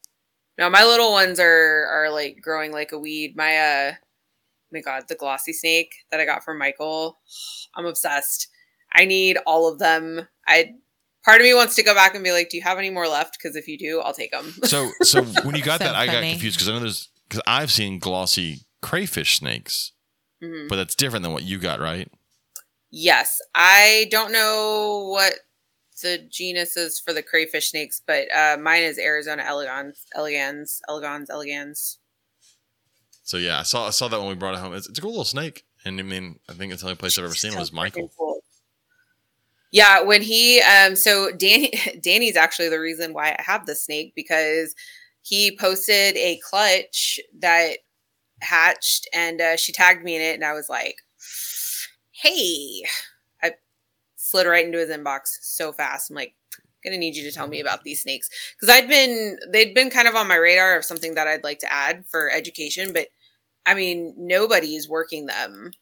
[0.59, 3.37] No, my little ones are are like growing like a weed.
[3.37, 7.19] My uh, oh my God, the glossy snake that I got from Michael,
[7.77, 8.49] I'm obsessed.
[8.93, 10.27] I need all of them.
[10.47, 10.75] I
[11.25, 13.07] part of me wants to go back and be like, "Do you have any more
[13.07, 13.37] left?
[13.39, 16.07] Because if you do, I'll take them." So, so when you got So that, I
[16.07, 19.93] got confused because I know there's because I've seen glossy crayfish snakes,
[20.43, 20.69] Mhm.
[20.69, 22.11] but that's different than what you got, right?
[22.91, 25.35] Yes, I don't know what
[26.01, 31.31] the genus is for the crayfish snakes, but uh, mine is Arizona elegans, elegans, elegans,
[31.31, 31.99] elegans.
[33.23, 34.75] So yeah, I saw I saw that when we brought it home.
[34.75, 37.19] It's, it's a cool little snake, and I mean, I think it's the only place
[37.19, 38.11] I've ever seen it was Michael.
[38.17, 38.41] cool.
[39.71, 41.73] Yeah, when he um so Danny
[42.03, 44.75] Danny's actually the reason why I have the snake because
[45.23, 47.79] he posted a clutch that
[48.41, 50.97] hatched and uh, she tagged me in it and I was like,
[52.13, 52.85] "Hey."
[54.31, 56.11] Slid right into his inbox so fast.
[56.11, 56.35] I'm like,
[56.85, 58.29] "Going to need you to tell me about these snakes."
[58.61, 61.61] Cuz I'd been they'd been kind of on my radar of something that I'd like
[61.61, 63.09] to add for education, but
[63.67, 65.73] I mean, nobody's working them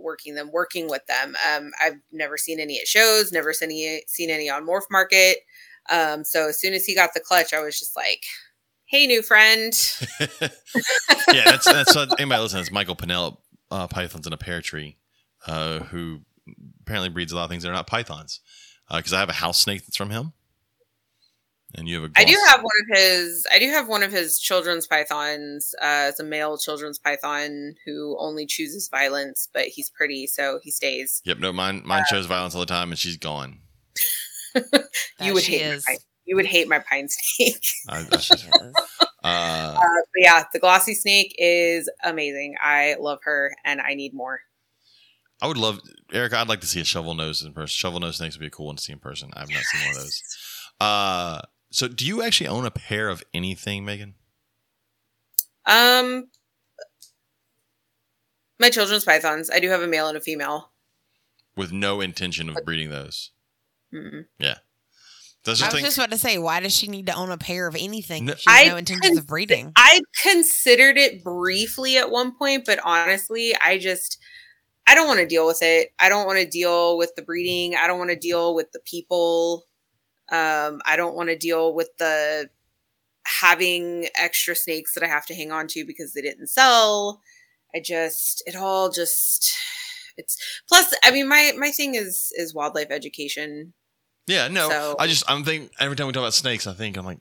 [0.00, 1.34] working them, working with them.
[1.52, 5.38] Um, I've never seen any at shows, never seen any, seen any on Morph Market.
[5.90, 8.22] Um, so as soon as he got the clutch, I was just like,
[8.86, 9.72] "Hey, new friend."
[10.20, 12.62] yeah, that's that's what, anybody listening.
[12.62, 13.38] It's Michael Pinnell,
[13.70, 14.96] uh, pythons in a pear tree,
[15.46, 16.20] uh, who
[16.86, 18.40] apparently breeds a lot of things that are not pythons.
[18.90, 20.32] Because I have a house snake that's from him,
[21.74, 22.20] and you have a.
[22.20, 23.44] I do have one of his.
[23.52, 25.74] I do have one of his children's pythons.
[25.82, 30.70] Uh, it's a male children's python who only chooses violence, but he's pretty, so he
[30.70, 31.20] stays.
[31.24, 33.58] Yep, no, mine mine shows violence all the time, and she's gone.
[35.20, 35.66] You would hate.
[35.66, 35.84] My is.
[35.84, 37.64] pine, you would hate my pine snake.
[37.88, 38.72] I, that's She uh,
[39.22, 42.56] Uh, but yeah, the glossy snake is amazing.
[42.62, 44.40] I love her, and I need more.
[45.40, 45.80] I would love
[46.12, 46.32] Eric.
[46.32, 47.68] I'd like to see a shovel nose in person.
[47.68, 49.30] Shovel nose snakes would be a cool one to see in person.
[49.34, 50.22] I've not seen one of those.
[50.80, 51.40] Uh,
[51.70, 54.14] so do you actually own a pair of anything, Megan?
[55.66, 56.28] Um,
[58.58, 59.50] my children's pythons.
[59.50, 60.70] I do have a male and a female.
[61.56, 63.30] With no intention of breeding those.
[63.92, 64.26] Mm.
[65.46, 67.38] That's I was think, just about to say, why does she need to own a
[67.38, 68.24] pair of anything?
[68.24, 69.72] No- She has I no intentions of breeding.
[69.76, 74.18] I considered it briefly at one point, but honestly, I just
[74.88, 75.92] I don't want to deal with it.
[75.98, 77.74] I don't want to deal with the breeding.
[77.74, 79.64] I don't want to deal with the people.
[80.30, 82.48] Um, I don't want to deal with the
[83.26, 87.20] having extra snakes that I have to hang on to because they didn't sell.
[87.74, 89.52] I just it all just
[90.16, 90.38] it's
[90.68, 93.72] plus I mean my my thing is is wildlife education.
[94.26, 94.68] yeah, no.
[94.70, 97.18] So- I just I'm thinking every time we talk about snakes, I think I'm like,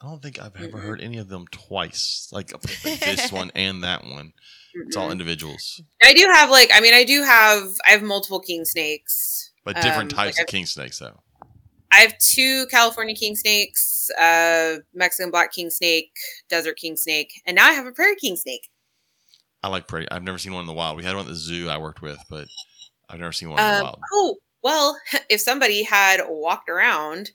[0.00, 0.82] I don't think I've ever Mhm.
[0.82, 2.28] heard any of them twice.
[2.32, 4.32] Like, like this one and that one.
[4.86, 8.40] It's all individuals, I do have like I mean I do have I have multiple
[8.40, 9.52] king snakes.
[9.64, 11.20] but different Um, types like of king snakes, though.
[11.92, 16.10] I have two California king snakes, uh, Mexican black king snake,
[16.50, 18.68] desert king snake, and now I have a prairie king snake.
[19.62, 20.06] I like prairie.
[20.10, 20.96] I've never seen one in the wild.
[20.96, 22.46] We had one at the zoo I worked with, but
[23.08, 24.00] I've never seen one in the Um, wild.
[24.12, 24.98] oh, well,
[25.30, 27.30] if somebody had walked around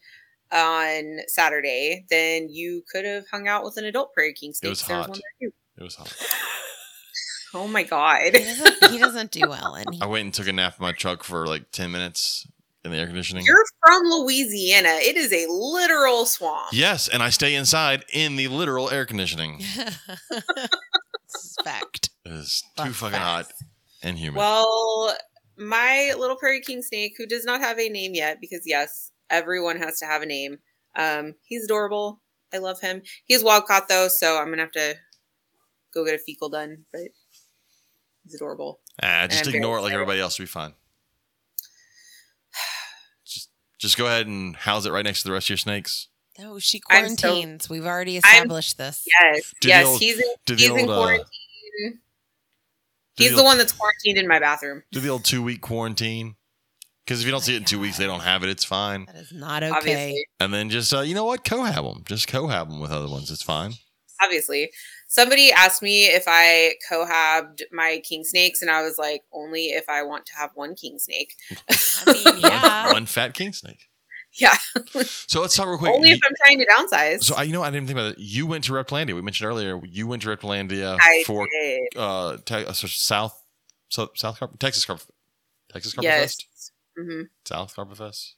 [0.52, 4.68] on Saturday, then you could have hung out with an adult prairie king snake.
[4.68, 5.20] It was hot.
[5.40, 5.54] It
[5.84, 6.14] was hot.
[7.53, 8.22] Oh my god.
[8.36, 10.84] he, doesn't, he doesn't do well, and he, I went and took a nap in
[10.84, 12.48] my truck for like ten minutes
[12.84, 13.45] in the air conditioning.
[13.45, 14.98] You're from Louisiana.
[15.02, 16.69] It is a literal swamp.
[16.72, 19.61] yes, and I stay inside in the literal air conditioning.
[21.64, 22.10] fact.
[22.26, 23.52] It is too Fun fucking hot
[24.03, 24.38] and humid.
[24.38, 25.15] Well,
[25.57, 29.78] my little prairie king snake, who does not have a name yet, because yes, everyone
[29.78, 30.57] has to have a name.
[30.95, 32.22] Um, he's adorable.
[32.53, 33.02] I love him.
[33.26, 34.95] He's wild caught though, so I'm gonna have to
[35.94, 36.86] go get a fecal done.
[36.91, 37.10] But
[38.23, 38.80] he's adorable.
[39.03, 40.38] ah, just I'm ignore it like everybody else.
[40.39, 40.73] Will be fine.
[43.26, 43.49] Just,
[43.80, 46.07] just go ahead and house it right next to the rest of your snakes.
[46.39, 47.69] No, she I'm so- quarantines.
[47.69, 49.06] We've already established this.
[49.22, 51.27] Yes, Do yes, old- he's in, he's in old, uh, quarantine.
[53.18, 54.84] do He's the the old- one that's quarantined in my bathroom.
[54.91, 56.35] do the old two week quarantine.
[57.06, 58.49] Because if you don't see it in two weeks, they don't have it.
[58.49, 59.06] It's fine.
[59.06, 59.76] That is not okay.
[59.76, 62.03] Obviously, And then just uh, you know what, cohab them.
[62.06, 63.30] Just cohab them with other ones.
[63.31, 63.73] It's fine.
[64.22, 64.72] obviously.
[65.14, 69.90] Somebody asked me if I cohabbed my king snakes, and I was like, only if
[69.90, 71.34] I want to have one king snake.
[71.70, 72.86] I mean, yeah.
[72.86, 73.90] One, one fat king snake.
[74.36, 74.56] Yeah,
[75.28, 75.92] So let's talk real quick.
[75.92, 77.24] only You- if I'm trying to downsize.
[77.26, 78.20] so I, you know, I didn't think about it.
[78.20, 79.14] You went to Reptilandia.
[79.14, 79.82] We mentioned earlier.
[79.86, 81.82] You went to Reptilandia I for did.
[81.98, 83.38] uh, te- uh, so South,
[83.90, 85.02] so, South Carp- Texas Carp,
[85.74, 86.22] Texas Carpet Yes.
[86.22, 88.36] Fest, hmm South Carpet Fest,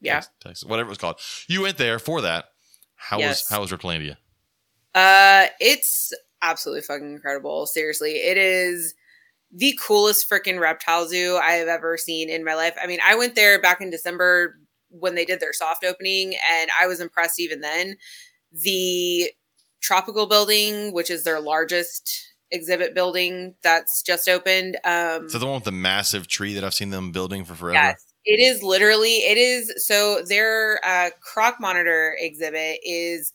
[0.00, 0.20] Yeah.
[0.20, 1.18] Tex- Texas, whatever it was called.
[1.48, 2.44] You went there for that.
[2.94, 3.42] How Yes.
[3.42, 4.16] was how was Reptilandia?
[4.94, 6.12] Uh, it's
[6.42, 7.66] absolutely fucking incredible.
[7.66, 8.94] Seriously, it is
[9.50, 12.76] the coolest freaking reptile zoo I have ever seen in my life.
[12.82, 14.56] I mean, I went there back in December
[14.88, 17.96] when they did their soft opening, and I was impressed even then.
[18.52, 19.30] The
[19.80, 24.76] tropical building, which is their largest exhibit building that's just opened.
[24.84, 27.74] Um, So the one with the massive tree that I've seen them building for forever.
[27.74, 28.04] Yes.
[28.24, 33.32] It is literally, it is so their uh, croc monitor exhibit is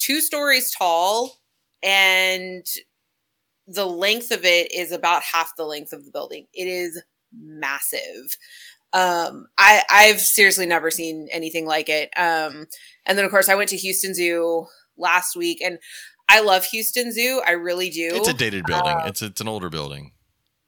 [0.00, 1.38] two stories tall
[1.82, 2.66] and
[3.66, 6.46] the length of it is about half the length of the building.
[6.52, 7.00] It is
[7.32, 8.36] massive.
[8.92, 12.10] Um, I, I've seriously never seen anything like it.
[12.16, 12.66] Um,
[13.06, 14.66] and then of course I went to Houston Zoo
[14.98, 15.78] last week and
[16.28, 17.40] I love Houston Zoo.
[17.46, 18.10] I really do.
[18.12, 18.96] It's a dated building.
[18.96, 20.12] Uh, it's it's an older building.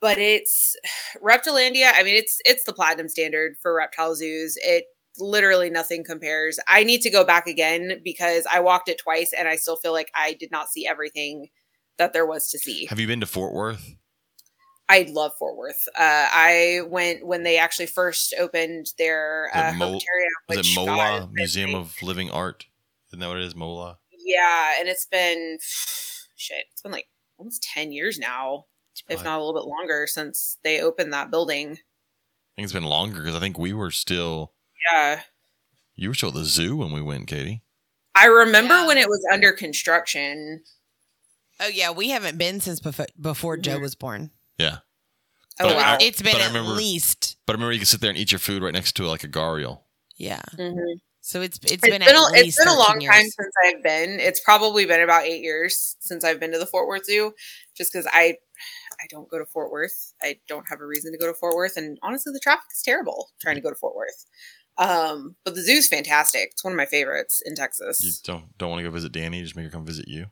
[0.00, 0.76] but it's
[1.22, 1.92] Reptilandia.
[1.94, 4.56] I mean, it's it's the platinum standard for reptile zoos.
[4.62, 4.84] It
[5.18, 6.58] literally nothing compares.
[6.68, 9.92] I need to go back again because I walked it twice and I still feel
[9.92, 11.48] like I did not see everything
[11.98, 12.86] that there was to see.
[12.86, 13.96] Have you been to Fort Worth?
[14.88, 15.88] I love Fort Worth.
[15.96, 20.00] Uh, I went when they actually first opened their The uh, Mo-
[20.50, 22.66] it Mola God, Museum of Living Art?
[23.08, 23.54] Isn't that what it is?
[23.54, 23.98] Mola.
[24.18, 25.58] yeah, and it's been
[26.36, 26.66] shit.
[26.72, 27.08] It's been like
[27.38, 28.66] almost ten years now,
[29.08, 31.70] if not a little bit longer, since they opened that building.
[31.70, 34.52] I think it's been longer because I think we were still.
[34.90, 35.22] Yeah.
[35.94, 37.62] You were still at the zoo when we went, Katie.
[38.14, 38.86] I remember Yeah.
[38.86, 40.64] when it was under construction.
[41.60, 43.82] Oh yeah, we haven't been since before, before Joe Mhm.
[43.82, 44.30] was born.
[44.58, 44.78] Yeah,
[45.60, 45.96] Oh I- wow.
[46.00, 48.18] I- It's been but at remember- least but I remember you could sit there and
[48.18, 49.82] eat your food right next to like a gharial.
[50.16, 50.42] yeah.
[50.54, 51.00] Mhm.
[51.20, 53.14] So it's it's It's been, been, at a, least it's been a long years.
[53.14, 54.18] time since I've been.
[54.18, 57.32] It's probably been about eight years since I've been to the Fort Worth Zoo,
[57.76, 58.38] just because I
[59.00, 60.14] I don't go to Fort Worth.
[60.22, 62.82] I don't have a reason to go to Fort Worth, and honestly, the traffic is
[62.82, 64.26] terrible trying to go to Fort Worth.
[64.78, 66.50] Um, but the zoo's fantastic.
[66.52, 68.02] It's one of my favorites in Texas.
[68.02, 69.42] You don't don't want to go visit Danny?
[69.42, 70.26] Just make her come visit you.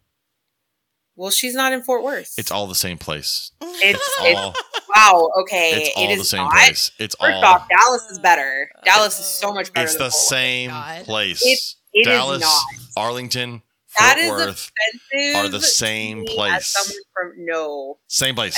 [1.17, 2.35] well, she's not in Fort Worth.
[2.39, 3.53] It's all the same place.
[3.61, 4.55] It's, It's it's all
[4.97, 5.31] wow.
[5.43, 6.53] Okay, it's all it the same not.
[6.53, 6.91] place.
[6.99, 7.45] It's First all.
[7.45, 8.71] off, Dallas is better.
[8.85, 9.85] Dallas is so much better.
[9.85, 11.05] it's than the Fort same God.
[11.05, 11.43] place.
[11.45, 12.63] It- it is Dallas, not.
[12.97, 14.71] Arlington, Fort is Worth,
[15.13, 16.53] Offensive are the same place.
[16.53, 18.57] As someone from no, same place.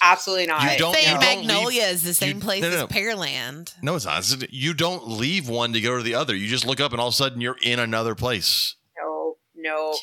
[0.00, 0.62] Absolutely not.
[0.72, 2.88] You don't- Saying you don't Magnolia leave- is the same you- place no, no, as.
[2.88, 3.74] Pearland.
[3.82, 4.18] no, it's not.
[4.30, 6.34] It's- You don't leave one to go to the other.
[6.34, 8.74] You just look up and all of a sudden you're in another place.
[8.96, 9.96] no, no,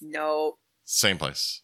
[0.00, 0.58] no.
[0.84, 1.62] Same place.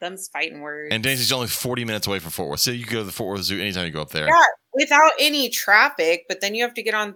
[0.00, 0.88] Them's fighting words.
[0.92, 2.60] And Daisy's only 40 minutes away from Fort Worth.
[2.60, 4.26] So you can go to the Fort Worth Zoo anytime you go up there.
[4.26, 4.42] yeah,
[4.72, 7.14] without any traffic, but then you have to get on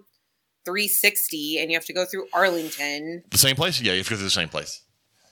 [0.64, 3.24] 360 and you have to go through Arlington.
[3.30, 3.80] The same place?
[3.80, 4.82] Yeah, you have to go to the same place.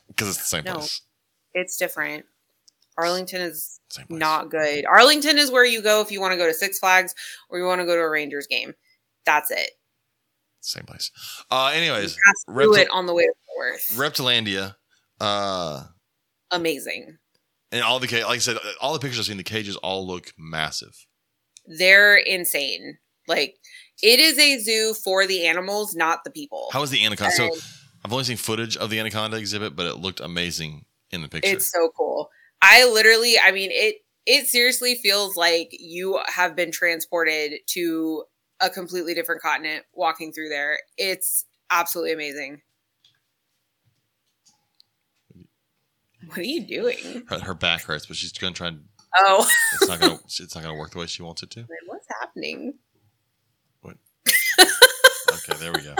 [0.08, 0.74] Because it's the same No.
[0.74, 1.02] place.
[1.54, 2.26] It's different.
[2.96, 4.84] Arlington is not good.
[4.86, 7.14] Arlington is where you go if you want to go to Six Flags
[7.48, 8.74] or you want to go to a Rangers game.
[9.26, 9.70] That's it.
[10.60, 11.10] Same place.
[11.50, 12.16] Uh, anyways,
[12.48, 13.88] Reptil- it on the way to Fort Worth.
[14.14, 14.76] Reptilandia.
[15.20, 15.84] Uh,
[16.50, 17.18] Amazing.
[17.72, 20.32] and all the like I said, all the pictures I've seen, the cages all look
[20.38, 21.06] massive.
[21.66, 22.98] They're insane.
[23.28, 23.56] Like
[24.02, 26.68] it is a zoo for the animals, not the people.
[26.72, 27.32] How is the anaconda?
[27.34, 27.50] So
[28.04, 31.52] I've only seen footage of the anaconda exhibit, but it looked amazing in the picture.
[31.52, 32.30] it's so cool.
[32.64, 33.96] I literally, I mean, it
[34.26, 38.24] it seriously feels like you have been transported to
[38.60, 40.78] a completely different continent walking through there.
[40.96, 42.62] It's absolutely amazing.
[46.26, 47.24] What are you doing?
[47.28, 48.68] her, her back hurts, but she's gonna try.
[48.68, 48.84] and-
[49.16, 50.14] Oh, It's not gonna.
[50.24, 51.66] it's not gonna work the way she wants it to.
[51.86, 52.74] What's happening?
[53.82, 53.96] What?
[54.60, 55.94] okay, there we go.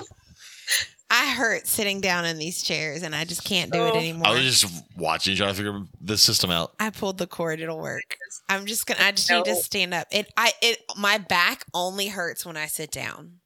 [1.11, 3.99] I hurt sitting down in these chairs and I just can't do it Oh.
[3.99, 4.27] anymore.
[4.27, 6.75] I was just watching, trying to figure the system out.
[6.81, 7.61] I pulled the cord.
[7.61, 8.17] It'll work.
[8.49, 9.01] I'm just gonna.
[9.03, 10.09] I just need to stand up.
[10.11, 10.33] It.
[10.37, 10.53] I.
[10.63, 10.79] It.
[10.97, 13.41] My back only hurts when I sit down.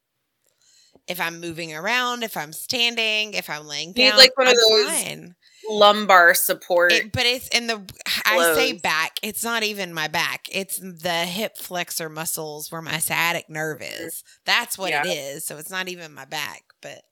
[1.08, 4.46] If I'm moving around, if I'm standing, if I'm laying You need, down, like, one
[4.46, 4.56] of I'm
[4.86, 5.34] those fine.
[5.70, 6.92] Lumbar support.
[6.92, 7.82] It, but it's in the.
[8.24, 9.18] I say back.
[9.22, 10.46] It's not even my back.
[10.52, 14.22] It's the hip flexor muscles where my sciatic nerve is.
[14.44, 15.12] That's what it Yeah.
[15.12, 15.44] is.
[15.46, 16.62] So it's not even my back.
[16.82, 17.02] But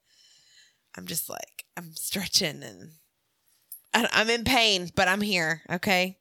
[0.97, 2.91] I'm just like I'm stretching and
[3.93, 5.61] I- I'm in pain, but I'm here.
[5.69, 6.17] Okay.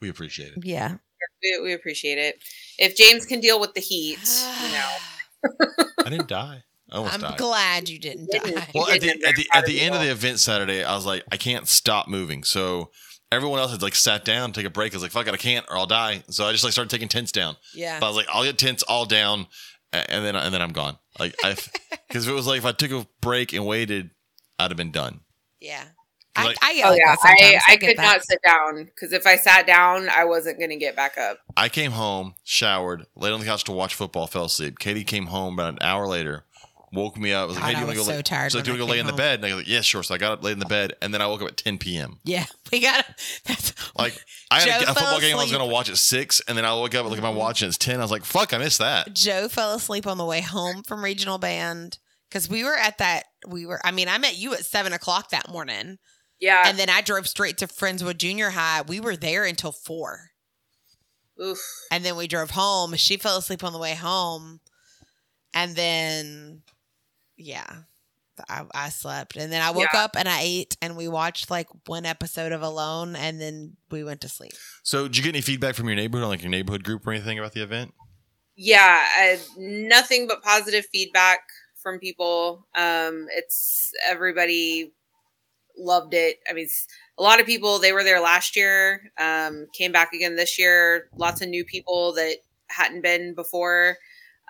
[0.00, 0.64] We appreciate it.
[0.64, 0.96] Yeah.
[1.42, 2.42] we, we appreciate it.
[2.78, 4.18] If James can deal with the heat,
[4.62, 5.88] you know.
[6.04, 6.62] I didn't die.
[6.92, 7.38] I almost I'm died.
[7.38, 8.54] glad you didn't Didn't.
[8.56, 8.66] die.
[8.74, 11.06] Well, at the, at the at the end of of the event Saturday, I was
[11.06, 12.42] like, I can't stop moving.
[12.42, 12.90] So
[13.30, 14.92] everyone else had like sat down, take a break.
[14.92, 16.24] I was like, fuck it, I can't, or I'll die.
[16.30, 17.56] So I just like started taking tents down.
[17.74, 18.00] yeah.
[18.00, 19.44] But I was like, I'll get tents all down, a-
[19.92, 20.98] and then and then I'm gone.
[21.18, 21.56] Like I,
[22.08, 24.10] because if it was like if I took a break and waited,
[24.58, 25.20] I'd have been done.
[25.60, 25.84] Yeah.
[26.36, 27.62] I, like- I yell Oh like yeah, that sometimes.
[27.68, 28.02] I, I could that.
[28.02, 31.38] not sit down because if I sat down, I wasn't going to get back up.
[31.56, 34.78] I came home, showered, laid on the couch to watch football, fell asleep.
[34.78, 36.44] Katie came home about an hour later,
[36.92, 37.42] woke me up.
[37.42, 38.56] I Was like, God, "Hey, do you want to was go?" so lay-" tired She's
[38.56, 39.68] like, "Do you want to go lay came in the bed?" And I was like,
[39.68, 41.48] "Yeah, sure." So I got up, laid in the bed, and then I woke up
[41.48, 42.18] at 10 p.m.
[42.24, 42.46] Yeah.
[42.72, 43.04] We got
[43.46, 44.16] that's Like
[44.48, 46.56] I had a, a fell football game I was going to watch at six, and
[46.56, 47.38] then I woke up and look at my mm-hmm.
[47.38, 47.98] watch and it's ten.
[47.98, 51.02] I was like, "Fuck, I missed that." Joe fell asleep on the way home from
[51.02, 51.98] regional band
[52.28, 53.24] because we were at that.
[53.48, 53.80] We were.
[53.84, 55.98] I mean, I met you at seven o'clock that morning,
[56.38, 56.62] Yeah.
[56.66, 58.82] and then I drove straight to Friendswood Junior High.
[58.82, 60.30] We were there until four,
[61.42, 61.58] Oof.
[61.90, 62.94] and then we drove home.
[62.94, 64.60] She fell asleep on the way home.
[65.52, 66.62] and then
[67.40, 67.68] yeah,
[68.48, 70.04] I, I slept, and then I woke Yeah.
[70.04, 74.04] up and I ate, and we watched like one episode of Alone, and then we
[74.04, 74.52] went to sleep.
[74.82, 77.12] So, did you get any feedback from your neighborhood, on like your neighborhood group or
[77.12, 77.92] anything about the event?
[78.56, 81.40] yeah uh, nothing but positive feedback
[81.82, 84.92] from people um it's everybody
[85.78, 86.66] loved it i mean
[87.18, 91.08] a lot of people they were there last year um came back again this year
[91.16, 92.36] lots of new people that
[92.68, 93.96] hadn't been before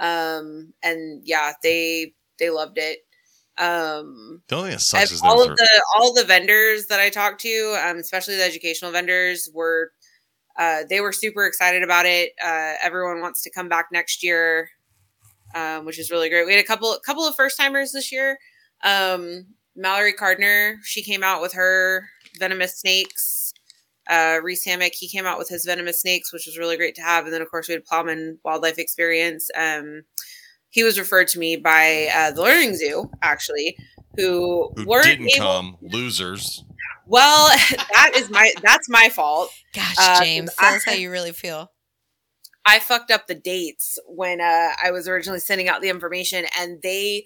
[0.00, 2.98] um and yeah they they loved it
[3.58, 7.10] um The only thing that sucks is all of the all the vendors that I
[7.10, 9.92] talked to, um, especially the educational vendors, were
[10.58, 12.32] uh, they were super excited about it.
[12.42, 14.70] Uh, everyone wants to come back next year,
[15.54, 16.46] um, which is really great.
[16.46, 18.38] We had a couple couple of first timers this year.
[18.82, 19.46] Um,
[19.76, 22.08] Mallory Cardner, she came out with her
[22.38, 23.52] venomous snakes.
[24.08, 27.02] Uh, Reese Hammock, he came out with his venomous snakes, which was really great to
[27.02, 27.24] have.
[27.24, 29.48] And then, of course, we had Plowman Wildlife Experience.
[29.56, 30.02] Um,
[30.70, 33.76] he was referred to me by uh, the Learning Zoo, actually,
[34.16, 35.44] who, who weren't didn't able.
[35.46, 36.64] come, losers.
[37.06, 37.48] Well,
[37.94, 39.50] that is my that's my fault.
[39.74, 41.70] Gosh, Uh, James, I- tell us how you really feel.
[42.66, 46.80] I fucked up the dates when uh, I was originally sending out the information, and
[46.82, 47.24] they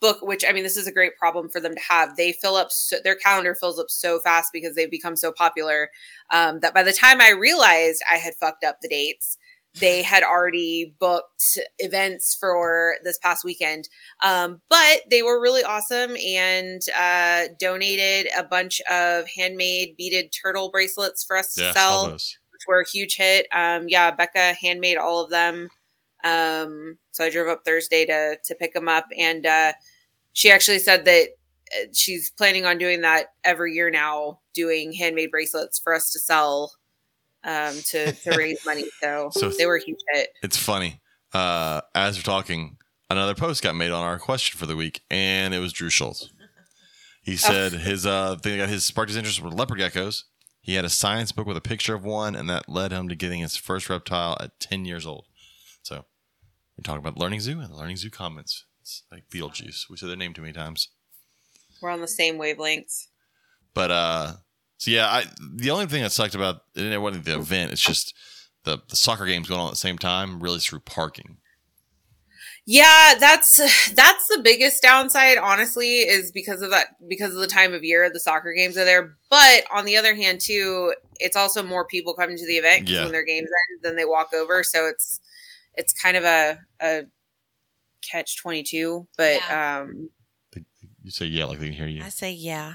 [0.00, 0.18] book.
[0.22, 2.16] Which I mean, this is a great problem for them to have.
[2.16, 5.90] They fill up so, their calendar fills up so fast because they've become so popular
[6.32, 9.36] um, that by the time I realized I had fucked up the dates,
[9.78, 13.88] they had already booked events for this past weekend.
[14.22, 20.70] Um, but they were really awesome and uh, donated a bunch of handmade beaded turtle
[20.70, 23.46] bracelets for us to Yeah, sell which were a huge hit.
[23.52, 25.68] Um, yeah, Becca handmade all of them.
[26.24, 29.72] Um, so I drove up Thursday to to pick them up, and uh,
[30.32, 31.28] she actually said that
[31.76, 36.18] uh, she's planning on doing that every year now, doing handmade bracelets for us to
[36.18, 36.72] sell
[37.46, 38.84] um, to to raise money.
[39.00, 40.28] So, So- they were a huge hit.
[40.42, 41.00] It's funny.
[41.32, 42.76] Uh, as we're talking,
[43.10, 46.30] another post got made on our question for the week, and it was Drew Schultz.
[47.22, 50.24] He said his uh thing that got his sparked his interest were leopard geckos.
[50.60, 53.14] He had a science book with a picture of one, and that led him to
[53.16, 55.26] getting his first reptile at ten years old.
[55.82, 55.96] So
[56.76, 58.64] we're talking about Learning Zoo and the Learning Zoo comments.
[58.80, 59.90] It's like Beetlejuice.
[59.90, 60.88] We said their name too many times.
[61.82, 63.06] We're on the same wavelengths.
[63.74, 64.32] But uh
[64.78, 65.24] so yeah, I
[65.56, 68.14] the only thing that sucked about it it wasn't the event, it's just
[68.64, 71.38] the, the soccer games going on at the same time really through parking.
[72.68, 73.56] Yeah, that's
[73.94, 78.10] that's the biggest downside, honestly, is because of that because of the time of year
[78.10, 79.16] the soccer games are there.
[79.30, 82.90] But on the other hand, too, it's also more people coming to the event 'cause
[82.90, 83.02] Yeah.
[83.04, 84.64] when their games end, then they walk over.
[84.64, 85.20] So it's
[85.74, 87.02] it's kind of a a
[88.02, 89.06] catch twenty two.
[89.16, 90.10] But um
[91.04, 92.02] You say yeah, like they can hear you.
[92.02, 92.74] I say yeah.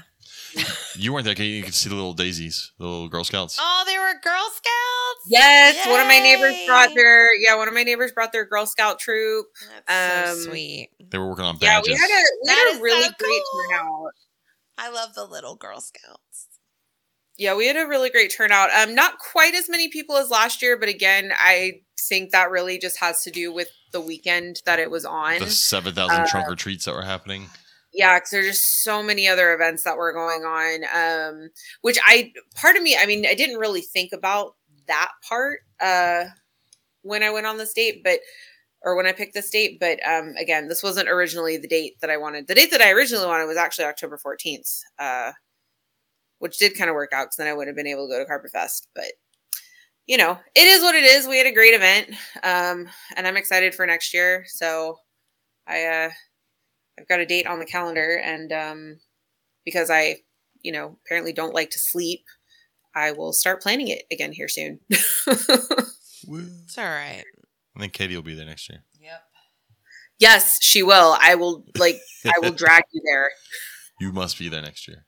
[0.96, 1.40] You weren't there.
[1.40, 3.56] You could see the little daisies, the little Girl Scouts.
[3.60, 5.26] Oh, they were Girl Scouts.
[5.26, 8.66] yes, one of my neighbors brought their yeah, one of my neighbors brought their Girl
[8.66, 9.46] Scout troop.
[9.86, 10.90] That's Um, so sweet.
[11.10, 11.88] They were working on badges.
[11.88, 13.62] Yeah, we had a we That had a really so great cool.
[13.70, 14.12] turnout.
[14.78, 16.48] I love the little Girl Scouts.
[17.38, 18.70] Yeah, we had a really great turnout.
[18.74, 22.78] Um, not quite as many people as last year, but again, I think that really
[22.78, 25.38] just has to do with the weekend that it was on.
[25.38, 27.48] the seven thousand Uh, trunk or treats that were happening.
[27.92, 30.84] Yeah, because there's just so many other events that were going on.
[30.94, 31.50] Um,
[31.82, 34.54] which I part of me, I mean, I didn't really think about
[34.88, 36.24] that part uh
[37.02, 38.20] when I went on this date, but
[38.82, 42.10] or when I picked this date, but um again, this wasn't originally the date that
[42.10, 42.48] I wanted.
[42.48, 44.82] The date that I originally wanted was actually October 14th.
[44.98, 45.32] Uh
[46.38, 48.18] which did kind of work out because then I would have been able to go
[48.18, 48.88] to Carpet Fest.
[48.94, 49.12] But
[50.06, 51.26] you know, it is what it is.
[51.26, 52.10] We had a great event.
[52.42, 54.44] Um, and I'm excited for next year.
[54.48, 54.98] So
[55.66, 56.10] I uh
[56.98, 59.00] I've got a date on the calendar and um
[59.64, 60.16] because I,
[60.62, 62.24] you know, apparently don't like to sleep,
[62.94, 64.80] I will start planning it again here soon.
[66.24, 67.24] It's all right.
[67.76, 68.84] I think Katie will be there next year.
[69.00, 69.22] Yep.
[70.20, 71.16] yes, she will.
[71.20, 73.30] I will like I will drag you there.
[74.00, 75.04] you must be there next year.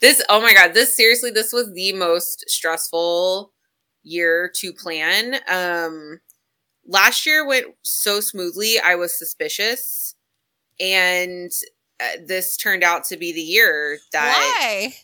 [0.00, 3.52] This oh my god, this seriously this was the most stressful
[4.02, 5.36] year to plan.
[5.48, 6.20] Um
[6.84, 10.15] last year went so smoothly, I was suspicious
[10.80, 11.50] and
[12.00, 14.94] uh, this turned out to be the year that Why?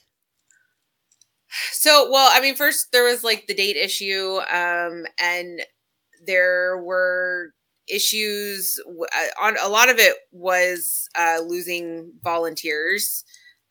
[1.72, 5.60] So, well, I mean, first there was like the date issue, um, and
[6.24, 7.52] there were
[7.88, 13.24] issues uh, on a lot of it was uh, losing volunteers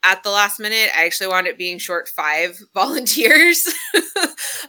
[0.03, 0.89] at the last minute.
[0.95, 3.65] I actually wound up being short five volunteers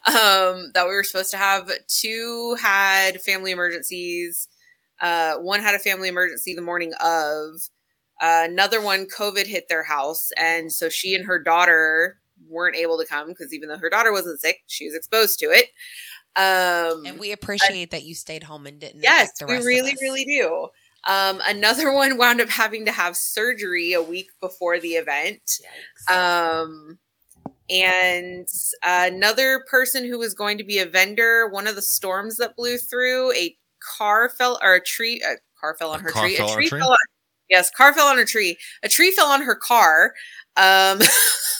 [0.06, 1.70] um, that we were supposed to have.
[1.88, 4.48] Two had family emergencies.
[5.02, 7.60] Uh, one had a family emergency the morning of.
[8.20, 12.96] Uh, another one, COVID hit their house, and so she and her daughter weren't able
[12.98, 15.66] to come because even though her daughter wasn't sick, she was exposed to it.
[16.36, 19.02] Um, And we appreciate that you stayed home and didn't.
[19.02, 20.68] yes, we really, really do.
[21.08, 25.42] Um, another one wound up having to have surgery a week before the event.
[26.08, 26.98] Um,
[27.68, 28.46] and
[28.84, 32.78] another person who was going to be a vendor, one of the storms that blew
[32.78, 33.56] through, a
[33.98, 36.36] car fell or a tree, a car fell on A her car tree.
[36.36, 36.80] fell a on a tree tree?
[36.80, 36.96] fell on,
[37.50, 38.56] yes, car fell on a tree.
[38.82, 40.14] A tree fell on her car.
[40.56, 40.98] Um,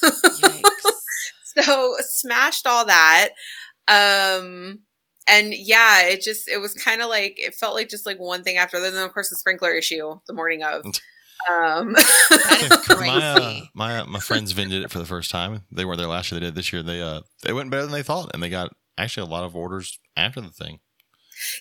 [0.03, 0.63] Yikes.
[1.65, 3.31] so smashed all that.
[3.89, 4.81] Um,
[5.29, 8.43] and yeah, it just it was kind of like it felt like just like one
[8.43, 8.81] thing after.
[8.81, 10.85] Then of course the sprinkler issue the morning of.
[11.51, 11.97] Um,
[12.89, 15.63] my uh, my uh, my friends vended it for the first time.
[15.73, 16.39] They weren't there last year.
[16.39, 16.85] They did this year.
[16.85, 19.57] They uh they went better than they thought, and they got actually a lot of
[19.57, 20.79] orders after the thing.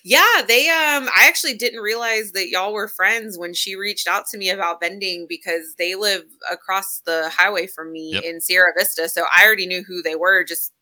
[0.04, 4.26] Yeah, they um I actually didn't realize that y'all were friends when she reached out
[4.30, 8.24] to me about vending because they live across the highway from me Yep.
[8.24, 9.08] in Sierra Vista.
[9.08, 10.72] So I already knew who they were just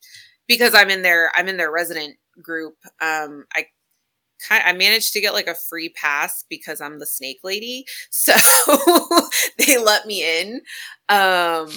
[0.49, 2.77] because I'm in their I'm in their resident group.
[3.01, 3.67] Um I
[4.51, 7.87] I managed to get like a free pass because I'm the snake lady.
[8.11, 8.35] So
[9.59, 10.63] they let me in.
[11.09, 11.71] Um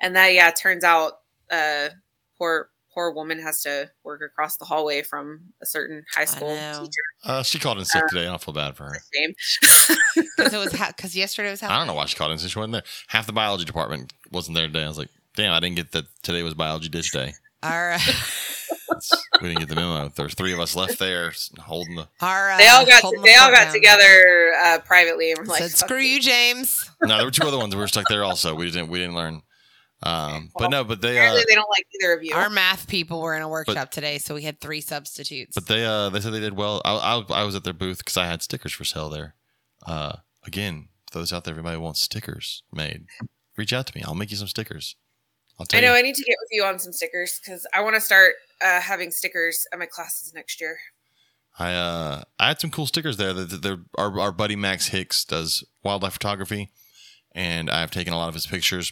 [0.00, 1.14] and that yeah, turns out
[1.50, 1.90] uh
[2.38, 7.02] poor poor woman has to work across the hallway from a certain high school teacher.
[7.24, 8.22] Uh, she called in sick today.
[8.22, 8.96] I don't feel bad for her.
[9.12, 9.34] Same.
[10.36, 12.50] Because it was because yesterday was I don't know why she called in sick.
[12.50, 12.82] She wasn't there.
[13.08, 14.84] Half the biology department wasn't there today.
[14.84, 17.32] I was like, damn, I didn't get that today was biology dish day.
[17.62, 18.00] All right.
[19.40, 20.08] We didn't get the memo.
[20.14, 22.08] There's three of us left there holding the.
[22.20, 23.72] our uh, They all got holding they all got down.
[23.72, 27.58] together uh, privately and were like, Said, "Screw you, James." No, there were two other
[27.58, 28.54] ones We were stuck there also.
[28.54, 29.42] We didn't we didn't learn.
[30.04, 32.34] Um, but no, but they uh, they don't like either of you.
[32.34, 35.54] Our math people were in a workshop today, so we had three substitutes.
[35.54, 36.82] But they uh they said they did well.
[36.84, 39.34] I I, I was at their booth because I had stickers for sale there.
[39.86, 43.06] Uh, again, for those out there, everybody wants stickers made.
[43.56, 44.02] Reach out to me.
[44.06, 44.96] I'll make you some stickers.
[45.60, 45.98] I'll tell I know you.
[45.98, 48.34] I need to get with you on some stickers because I want to start
[48.64, 50.78] uh, having stickers at my classes next year.
[51.58, 53.32] I uh I had some cool stickers there.
[53.34, 56.70] That that- they're- our our buddy Max Hicks does wildlife photography,
[57.32, 58.90] and I've taken a lot of his pictures,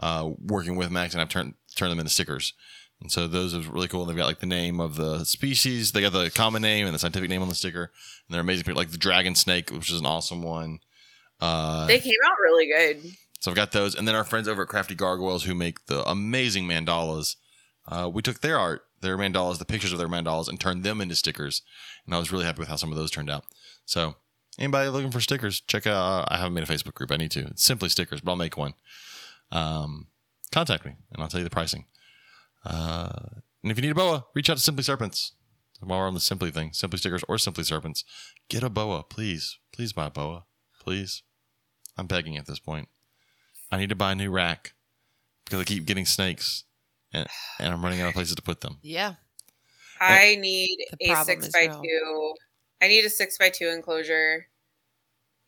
[0.00, 2.52] uh, working with Max, and I've turned turned them into stickers.
[3.00, 4.04] And so those are really cool.
[4.04, 6.98] They've got like the name of the species, they got the common name and the
[6.98, 8.74] scientific name on the sticker, and they're amazing.
[8.74, 10.80] Like the dragon snake, which is an awesome one.
[11.40, 13.12] Uh, They came out really good.
[13.40, 16.02] so I've got those, and then our friends over at Crafty Gargoyles who make the
[16.08, 17.36] amazing mandalas.
[17.88, 21.00] Uh, we took their art, their mandalas, the pictures of their mandalas, and turned them
[21.00, 21.62] into stickers.
[22.04, 23.44] And I was really happy with how some of those turned out.
[23.86, 24.16] So
[24.58, 26.28] anybody looking for stickers, check out.
[26.30, 27.10] I haven't made a Facebook group.
[27.10, 27.46] I need to.
[27.46, 28.74] It's simply stickers, but I'll make one.
[29.52, 30.08] Um,
[30.52, 31.86] contact me, and I'll tell you the pricing.
[32.64, 35.32] Uh, and if you need a boa, reach out to Simply Serpents.
[35.80, 38.04] While we're on the Simply thing, Simply stickers or Simply Serpents,
[38.48, 39.58] get a boa, please.
[39.72, 40.44] Please buy a boa,
[40.78, 41.22] please.
[41.96, 42.88] I'm begging at this point.
[43.72, 44.74] I need to buy a new rack
[45.44, 46.64] because I keep getting snakes,
[47.12, 47.26] and,
[47.58, 48.78] and I'm running out of places to put them.
[48.82, 49.14] yeah,
[50.00, 51.82] I need a six by real.
[51.82, 52.34] two.
[52.82, 54.46] I need a six by two enclosure,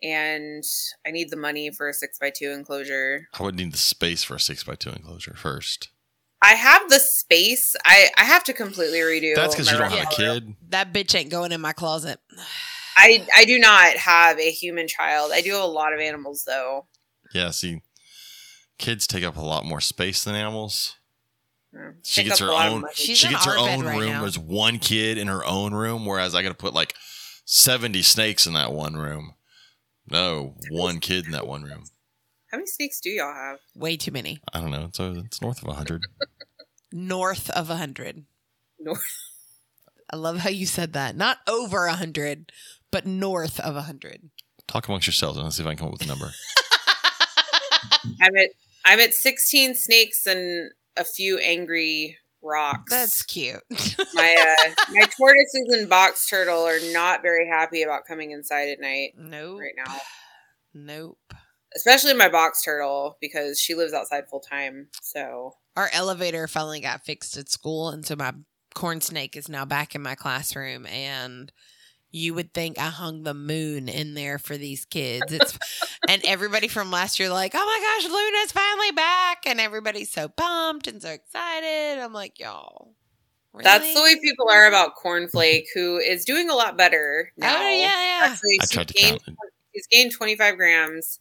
[0.03, 0.65] and
[1.07, 3.29] I need the money for a six by two enclosure.
[3.39, 5.91] I would need the space for a six by two enclosure first.
[6.43, 7.77] I have the space.
[7.85, 9.35] I I have to completely redo.
[9.37, 10.57] That's because you don't have a kid.
[10.71, 12.19] that bitch ain't going in my closet.
[12.97, 15.31] I I do not have a human child.
[15.33, 16.87] I do have a lot of animals though.
[17.33, 17.81] Yeah, see,
[18.79, 20.97] kids take up a lot more space than animals.
[21.75, 21.95] Mm.
[22.03, 24.11] She gets her a lot of own- she gets her own right room.
[24.11, 24.21] now.
[24.23, 26.95] There's one kid in her own room, whereas I got to put like
[27.47, 29.35] 70 snakes in that one room.
[30.13, 31.85] No, one kid in that one room.
[32.51, 33.59] How many snakes do y'all have?
[33.75, 34.41] Way too many.
[34.53, 34.85] I don't know.
[34.85, 36.03] It's, uh, it's north of 100.
[36.93, 38.25] North of a hundred.
[38.79, 39.03] North.
[40.13, 41.17] I love how you said that.
[41.17, 42.53] Not over a hundred,
[42.91, 44.29] but north of a hundred.
[44.69, 46.31] Talk amongst yourselves and let's see if I can come up with a number.
[48.21, 48.51] I'm at
[48.85, 52.91] I'm at 16 snakes and a few angry rocks.
[52.91, 53.63] That's cute.
[54.15, 58.81] my uh, my tortoises and box turtle are not very happy about coming inside at
[58.81, 59.61] night nope.
[59.61, 59.97] right now.
[60.75, 61.19] Nope.
[61.75, 64.89] Especially my box turtle because she lives outside full time.
[65.03, 68.33] So Our elevator finally got fixed at school, and so my
[68.75, 70.87] corn snake is now back in my classroom.
[70.87, 71.53] And
[72.13, 75.33] you would think I hung the moon in there for these kids.
[75.33, 75.59] It's
[76.09, 80.29] and everybody from last year like, oh my gosh, Luna's finally back, and everybody's so
[80.29, 82.01] pumped and so excited.
[82.01, 82.95] I'm like, y'all.
[83.61, 87.57] that's the way people are about Cornflake, who is doing a lot better oh, now.
[87.57, 88.21] Oh yeah, yeah.
[88.25, 89.39] Actually, I tried to gained, count.
[89.75, 91.19] she's gained 25 grams.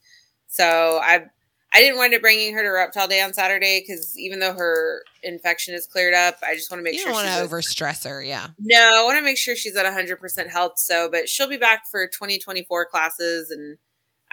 [0.47, 1.25] So I
[1.73, 5.03] I didn't wind up bringing her to Reptile Day on Saturday because even though her
[5.23, 7.55] infection is cleared up, I just want to make You sure don't want she's to
[7.55, 8.47] overstress her, yeah.
[8.59, 10.73] No, I want to make sure she's at 100% health.
[10.77, 13.77] So, but she'll be back for 2024 classes and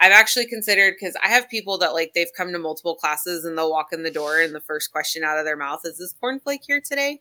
[0.01, 3.59] I've actually considered because I have people that like they've come to multiple classes and
[3.59, 6.15] they'll walk in the door and the first question out of their mouth is this
[6.23, 7.21] cornflake here today?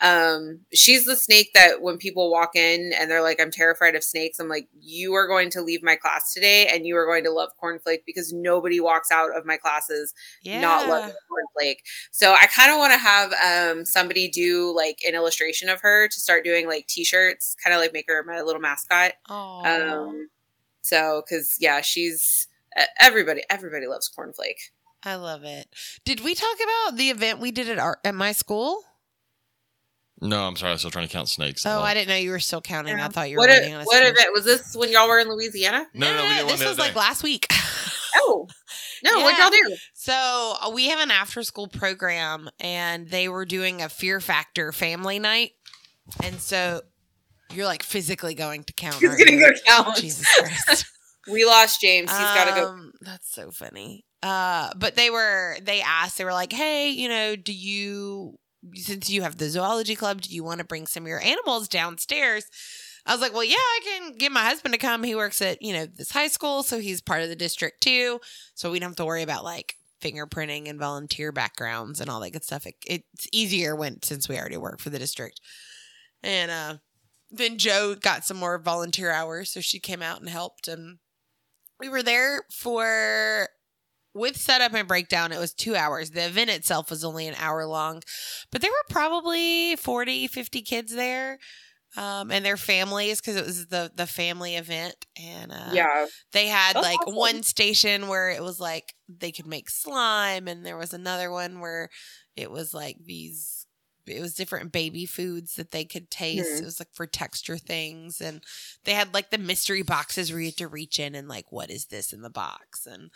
[0.00, 4.04] Um, she's the snake that when people walk in and they're like, I'm terrified of
[4.04, 7.24] snakes, I'm like, you are going to leave my class today and you are going
[7.24, 10.12] to love cornflake because nobody walks out of my classes
[10.42, 10.60] Yeah.
[10.60, 11.78] not loving cornflake.
[12.10, 16.08] So I kind of want to have um somebody do like an illustration of her
[16.08, 19.12] to start doing like t-shirts, kind of like make her my little mascot.
[19.64, 20.28] Um,
[20.82, 22.48] so because yeah, she's
[23.00, 23.42] everybody.
[23.48, 24.70] Everybody loves cornflake.
[25.02, 25.68] I love it.
[26.04, 28.82] Did we talk about the event we did at our at my school?
[30.20, 30.72] No, I'm sorry.
[30.72, 31.66] I'm still trying to count snakes.
[31.66, 32.98] Oh, I didn't know you were still counting.
[32.98, 33.86] I thought you were What, waiting on us.
[33.86, 34.74] what to- event was this?
[34.74, 35.86] When y'all were in Louisiana?
[35.92, 37.46] No, no, no, we did one this was other like last week.
[38.18, 38.48] Oh
[39.04, 39.76] no, what y'all do?
[39.92, 44.72] So uh, we have an after school program, and they were doing a Fear Factor
[44.72, 45.50] family night,
[46.24, 46.80] and so
[47.52, 48.94] you're like physically going to count.
[48.96, 49.96] He's gonna go count.
[49.96, 50.86] Jesus Christ.
[51.30, 52.10] We lost James.
[52.10, 52.68] He's got to go.
[52.68, 54.04] Um, That's so funny.
[54.22, 58.38] Uh, but they were they asked, they were like, Hey, you know, do you
[58.74, 61.68] since you have the zoology club, do you want to bring some of your animals
[61.68, 62.44] downstairs?
[63.06, 65.02] I was like, Well, yeah, I can get my husband to come.
[65.02, 68.20] He works at, you know, this high school, so he's part of the district too.
[68.54, 72.30] So we don't have to worry about like fingerprinting and volunteer backgrounds and all that
[72.30, 72.66] good stuff.
[72.66, 75.40] It, it's easier when since we already work for the district.
[76.22, 76.76] And uh
[77.30, 80.98] then Joe got some more volunteer hours, so she came out and helped and
[81.78, 83.48] we were there for
[84.16, 87.66] with setup and breakdown it was two hours the event itself was only an hour
[87.66, 88.02] long
[88.50, 91.38] but there were probably 40 50 kids there
[91.96, 96.46] um, and their families because it was the the family event and uh, yeah, they
[96.48, 97.14] had That's like awesome.
[97.14, 101.60] one station where it was like they could make slime and there was another one
[101.60, 101.88] where
[102.36, 103.66] it was like these
[104.06, 106.62] it was different baby foods that they could taste Mhm.
[106.62, 108.42] it was like for texture things and
[108.84, 111.70] they had like the mystery boxes where you had to reach in and like what
[111.70, 113.10] is this in the box and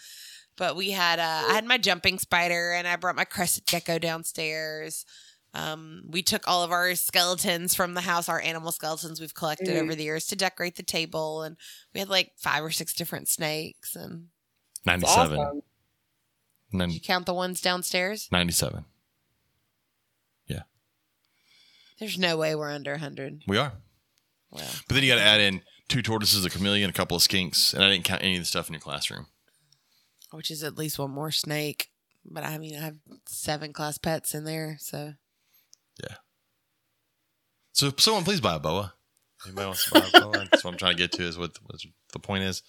[0.61, 3.99] but we had uh i had my jumping spider and i brought my crested gecko
[3.99, 5.05] downstairs
[5.53, 9.67] um, we took all of our skeletons from the house, our animal skeletons we've collected
[9.71, 9.83] Mhm.
[9.83, 11.57] over the years to decorate the table, and
[11.93, 13.97] we had like five or six different snakes.
[13.97, 14.29] And
[14.87, 15.39] 97.
[15.41, 15.63] awesome.
[16.71, 18.29] Nin- did you count the ones downstairs?
[18.31, 18.85] 97.
[20.47, 20.63] Yeah.
[21.99, 23.43] There's no way we're under 100.
[23.49, 23.73] We are.
[24.53, 27.25] Well, But then you got to add in two tortoises, a chameleon, a couple of
[27.25, 29.27] skinks, and I didn't count any of the stuff in your classroom.
[30.33, 31.89] Which is at least one more snake.
[32.25, 32.97] But I mean, I have
[33.27, 35.15] seven class pets in there, so
[36.03, 36.17] yeah.
[37.73, 38.95] So someone please buy a boa.
[39.47, 40.33] Anybody wants to buy a boa?
[40.51, 41.23] That's what I'm trying to get to.
[41.23, 41.81] Is what, what
[42.13, 42.63] the point is?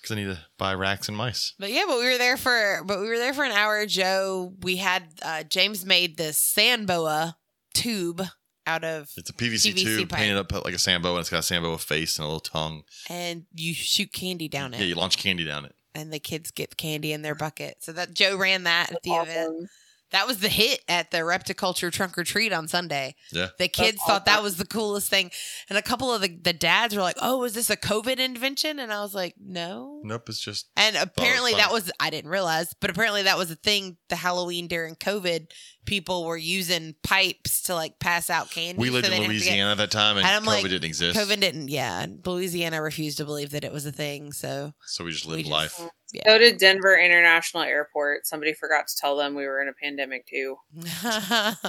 [0.00, 1.54] Because I need to buy racks and mice.
[1.58, 3.86] But yeah, but we were there for but we were there for an hour.
[3.86, 7.36] Joe, we had uh, James made this sand boa
[7.74, 8.22] tube
[8.66, 10.18] out of It's a PVC, PVC tube pipe.
[10.18, 12.26] painted up like a sand boa, and it's got a sand boa face and a
[12.26, 12.82] little tongue.
[13.08, 15.73] and you shoot candy down it, Yeah, you launch candy down it.
[15.94, 17.76] And the kids get candy in their bucket.
[17.80, 19.68] So that Joe ran that at the That's event.
[20.10, 23.16] That was the hit at the Repticulture Trunk or Treat on Sunday.
[23.32, 23.48] Yeah.
[23.58, 25.32] The kids That's thought that was the coolest thing,
[25.68, 28.78] and a couple of the, the dads were like, "Oh, is this a COVID invention?"
[28.78, 31.62] And I was like, "No." Nope, it's just And apparently funny.
[31.64, 33.96] that was I didn't realize, but apparently that was a thing.
[34.08, 35.48] The Halloween during COVID,
[35.84, 38.78] people were using pipes to like pass out candy.
[38.80, 40.42] we lived so in didn't have to get- Louisiana at that time, and, And I'm
[40.42, 41.18] COVID like, didn't exist.
[41.18, 41.68] COVID didn't.
[41.68, 44.32] Yeah, Louisiana refused to believe that it was a thing.
[44.32, 45.90] So so we just we lived just- life.
[46.12, 46.22] yeah.
[46.26, 48.26] So did Denver International Airport.
[48.26, 50.56] Somebody forgot to tell them we were in a pandemic too.
[51.02, 51.02] but
[51.42, 51.64] uh,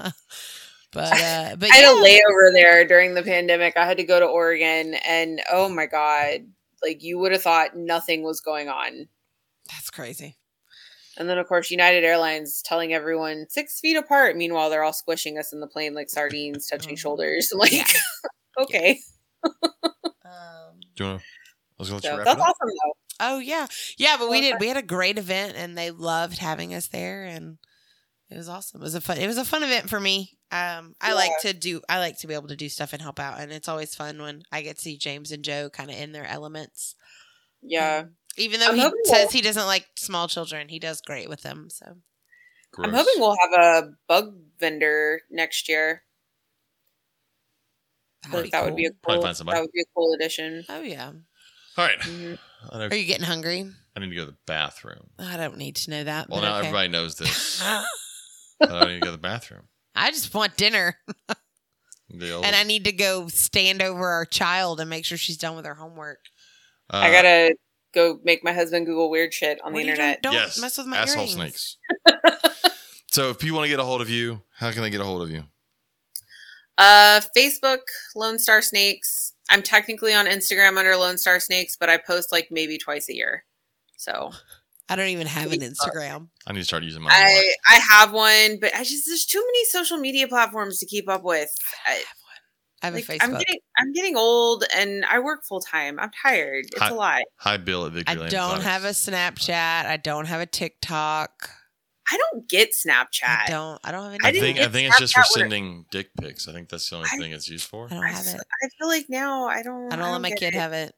[0.93, 1.93] but I had yeah.
[1.93, 3.77] a layover there during the pandemic.
[3.77, 6.41] I had to go to Oregon, and oh my god,
[6.83, 9.07] like you would have thought nothing was going on.
[9.69, 10.37] That's crazy.
[11.17, 14.35] And then of course United Airlines telling everyone six feet apart.
[14.35, 16.99] Meanwhile, they're all squishing us in the plane like sardines, touching Mhm.
[16.99, 17.51] shoulders.
[17.55, 17.85] Like, Yeah.
[18.59, 18.99] okay,
[20.23, 21.25] Um, Do you want to?
[21.25, 22.47] I was going to so let you wrap that's it up.
[22.49, 22.93] awesome though.
[23.35, 23.67] oh yeah,
[23.97, 24.15] yeah.
[24.17, 24.55] But we did.
[24.59, 27.57] We had a great event, and they loved having us there, and
[28.29, 28.81] it was awesome.
[28.81, 29.17] It was a fun.
[29.17, 30.37] It was a fun event for me.
[30.51, 31.81] Um, I like to do.
[31.89, 34.21] I like to be able to do stuff and help out, and it's always fun
[34.21, 36.95] when I get to see James and Joe kind of in their elements.
[37.61, 41.01] Yeah, Um, even though I'm he says we'll- he doesn't like small children, he does
[41.01, 41.69] great with them.
[41.69, 41.85] So
[42.77, 46.03] I'm hoping we'll have a bug vendor next year.
[48.23, 49.21] I feel that'd like that would be a cool.
[49.21, 49.35] Find.
[49.47, 50.65] That would be a cool addition.
[50.69, 51.11] Oh yeah.
[51.77, 51.99] All right.
[51.99, 52.39] Mhm.
[52.71, 53.69] Are you getting hungry?
[53.95, 55.09] I need to go to the bathroom.
[55.19, 56.29] I don't need to know that.
[56.29, 56.67] Well, now okay.
[56.67, 57.61] everybody knows this.
[57.63, 57.83] I
[58.61, 59.67] need to go to the bathroom.
[59.95, 60.97] I just want dinner,
[61.29, 65.55] old, and I need to go stand over our child and make sure she's done
[65.55, 66.19] with her homework.
[66.89, 67.55] uh, I gotta
[67.95, 70.21] go make my husband Google weird shit on What the are you internet.
[70.21, 71.33] Don't yes, mess with my asshole earrings.
[71.33, 71.77] snakes.
[73.11, 75.05] so if people want to get a hold of you, how can they get a
[75.05, 75.45] hold of you?
[76.77, 77.79] Uh, Facebook,
[78.15, 79.33] Lone Star Snakes.
[79.49, 83.15] I'm technically on Instagram under Lone Star Snakes, but I post like maybe twice a
[83.15, 83.45] year.
[83.97, 84.31] So
[84.89, 86.27] I don't even have an Instagram.
[86.45, 87.09] I need to start using my.
[87.11, 91.09] I I have one, but I just there's too many social media platforms to keep
[91.09, 91.49] up with.
[91.85, 92.03] I,
[92.85, 93.23] I have like, a Facebook.
[93.23, 95.99] I'm getting I'm getting old and I work full time.
[95.99, 96.65] I'm tired.
[96.71, 97.21] It's Hi- a lot.
[97.37, 99.85] Hi, Bill at Victory I Lane don't have a Snapchat.
[99.85, 101.49] I don't have a TikTok.
[102.11, 103.23] I don't get Snapchat.
[103.23, 103.47] I Snapchat.
[103.47, 103.79] don't.
[103.83, 104.23] I don't have any.
[104.23, 106.47] I I think I get think it's just for Snapchat when it- sending dick pics.
[106.47, 107.87] I think that's the only I- thing it's used for.
[107.89, 108.39] I don't have it.
[108.63, 109.91] I feel like now I don't.
[109.91, 110.53] I don't let my kid it.
[110.53, 110.93] have it.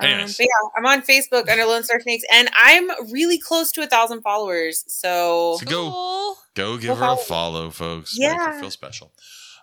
[0.00, 0.46] Um, but yeah,
[0.76, 4.82] I'm on Facebook under Lone Star Snakes, and I'm really close to a thousand followers.
[4.88, 6.36] So So go Cool.
[6.54, 7.16] go give Go her a follow.
[7.22, 8.18] follow, folks.
[8.18, 8.60] Make her Yeah.
[8.60, 9.12] feel special.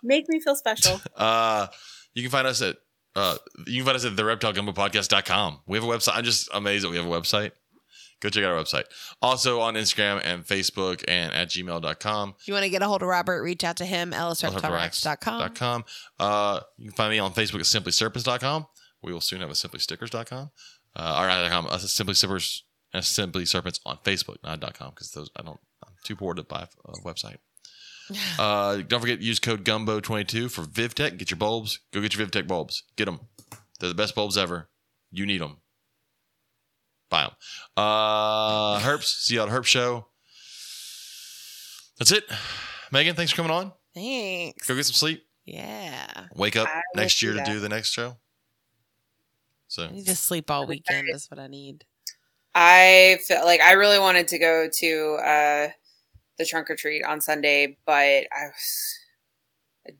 [0.02, 1.00] Make me feel special.
[1.16, 1.66] Uh,
[2.14, 2.76] you can find us at
[3.14, 5.60] uh, you can find us at the reptilegumbopodcast.com.
[5.66, 6.12] We have a website.
[6.14, 7.52] I'm just amazed that we have a website.
[8.20, 8.84] Go check out our website.
[9.20, 12.34] Also on Instagram and Facebook and at gmail.com.
[12.38, 14.30] If you want to get a hold of Robert, reach out to him, com.
[14.30, 15.84] ellisreptilerex.com.
[16.20, 18.66] Uh, you can find me on Facebook at simplyserpents.com.
[19.02, 20.50] We will soon have a simplystickers.com.
[20.94, 25.10] Uh, or not .com, uh, simply sippers and simply serpents on Facebook, not .com, because
[25.10, 25.58] those I don't.
[25.84, 27.38] I'm too poor to buy a website.
[28.38, 31.16] Uh, don't forget to use code Gumbo22 for VivTech.
[31.18, 31.80] Get your bulbs.
[31.92, 32.84] Go get your VivTech bulbs.
[32.96, 33.20] Get them.
[33.80, 34.68] They're the best bulbs ever.
[35.10, 35.58] You need them.
[37.10, 37.32] Buy them.
[37.76, 39.04] Uh, Herps.
[39.04, 40.06] See you at Herp Show.
[41.98, 42.24] That's it.
[42.90, 43.72] Megan, thanks for coming on.
[43.94, 44.66] Thanks.
[44.66, 45.24] Go get some sleep.
[45.44, 46.26] Yeah.
[46.34, 48.16] Wake up I next year to do the next show.
[49.68, 51.08] So I need to sleep all weekend.
[51.12, 51.84] Is what I need.
[52.54, 55.68] I feel like I really wanted to go to uh,
[56.38, 57.92] the trunk or treat on Sunday, but
[58.32, 58.98] I was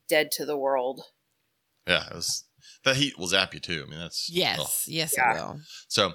[0.09, 1.03] dead to the world.
[1.87, 2.45] yeah, it was
[2.85, 3.85] that heat will zap you too.
[3.87, 4.59] I mean that's Yes.
[4.61, 4.69] ugh.
[4.87, 5.33] Yes, Yeah.
[5.33, 5.61] it will.
[5.89, 6.15] So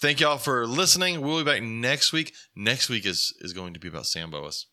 [0.00, 1.20] thank y'all for listening.
[1.20, 2.34] We'll be back next week.
[2.54, 4.66] Next week is is going to be about sand boas.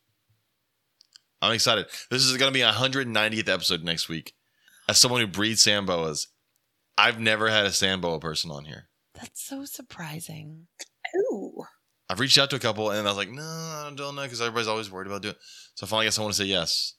[1.42, 1.88] I'm excited.
[2.10, 4.34] This is going to be our 190th episode next week.
[4.88, 6.28] As someone who breeds sand boas,
[6.98, 8.90] I've never had a sand boa person on here.
[9.14, 10.68] That's so surprising.
[11.16, 11.64] Ooh.
[12.10, 14.42] I've reached out to a couple and I was like, no, I don't know because
[14.42, 15.42] everybody's always worried about doing it.
[15.76, 16.96] So I finally, I want to say yes.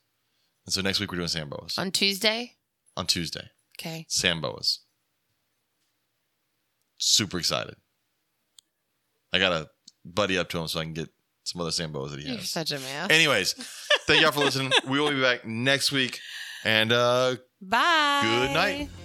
[0.66, 2.52] And so next week we're doing sand boas On Tuesday?
[2.96, 3.50] on Tuesday.
[3.78, 4.06] Okay.
[4.08, 4.80] Sand boas.
[6.96, 7.74] Super excited.
[9.32, 9.68] I got to
[10.04, 11.08] buddy up to him so I can get
[11.42, 12.48] some other sand boas that he You're has.
[12.50, 13.10] such a man.
[13.10, 13.52] Anyways,
[14.06, 14.72] thank y'all for listening.
[14.88, 16.18] We will be back next week.
[16.64, 18.20] And uh Bye.
[18.22, 19.03] good night.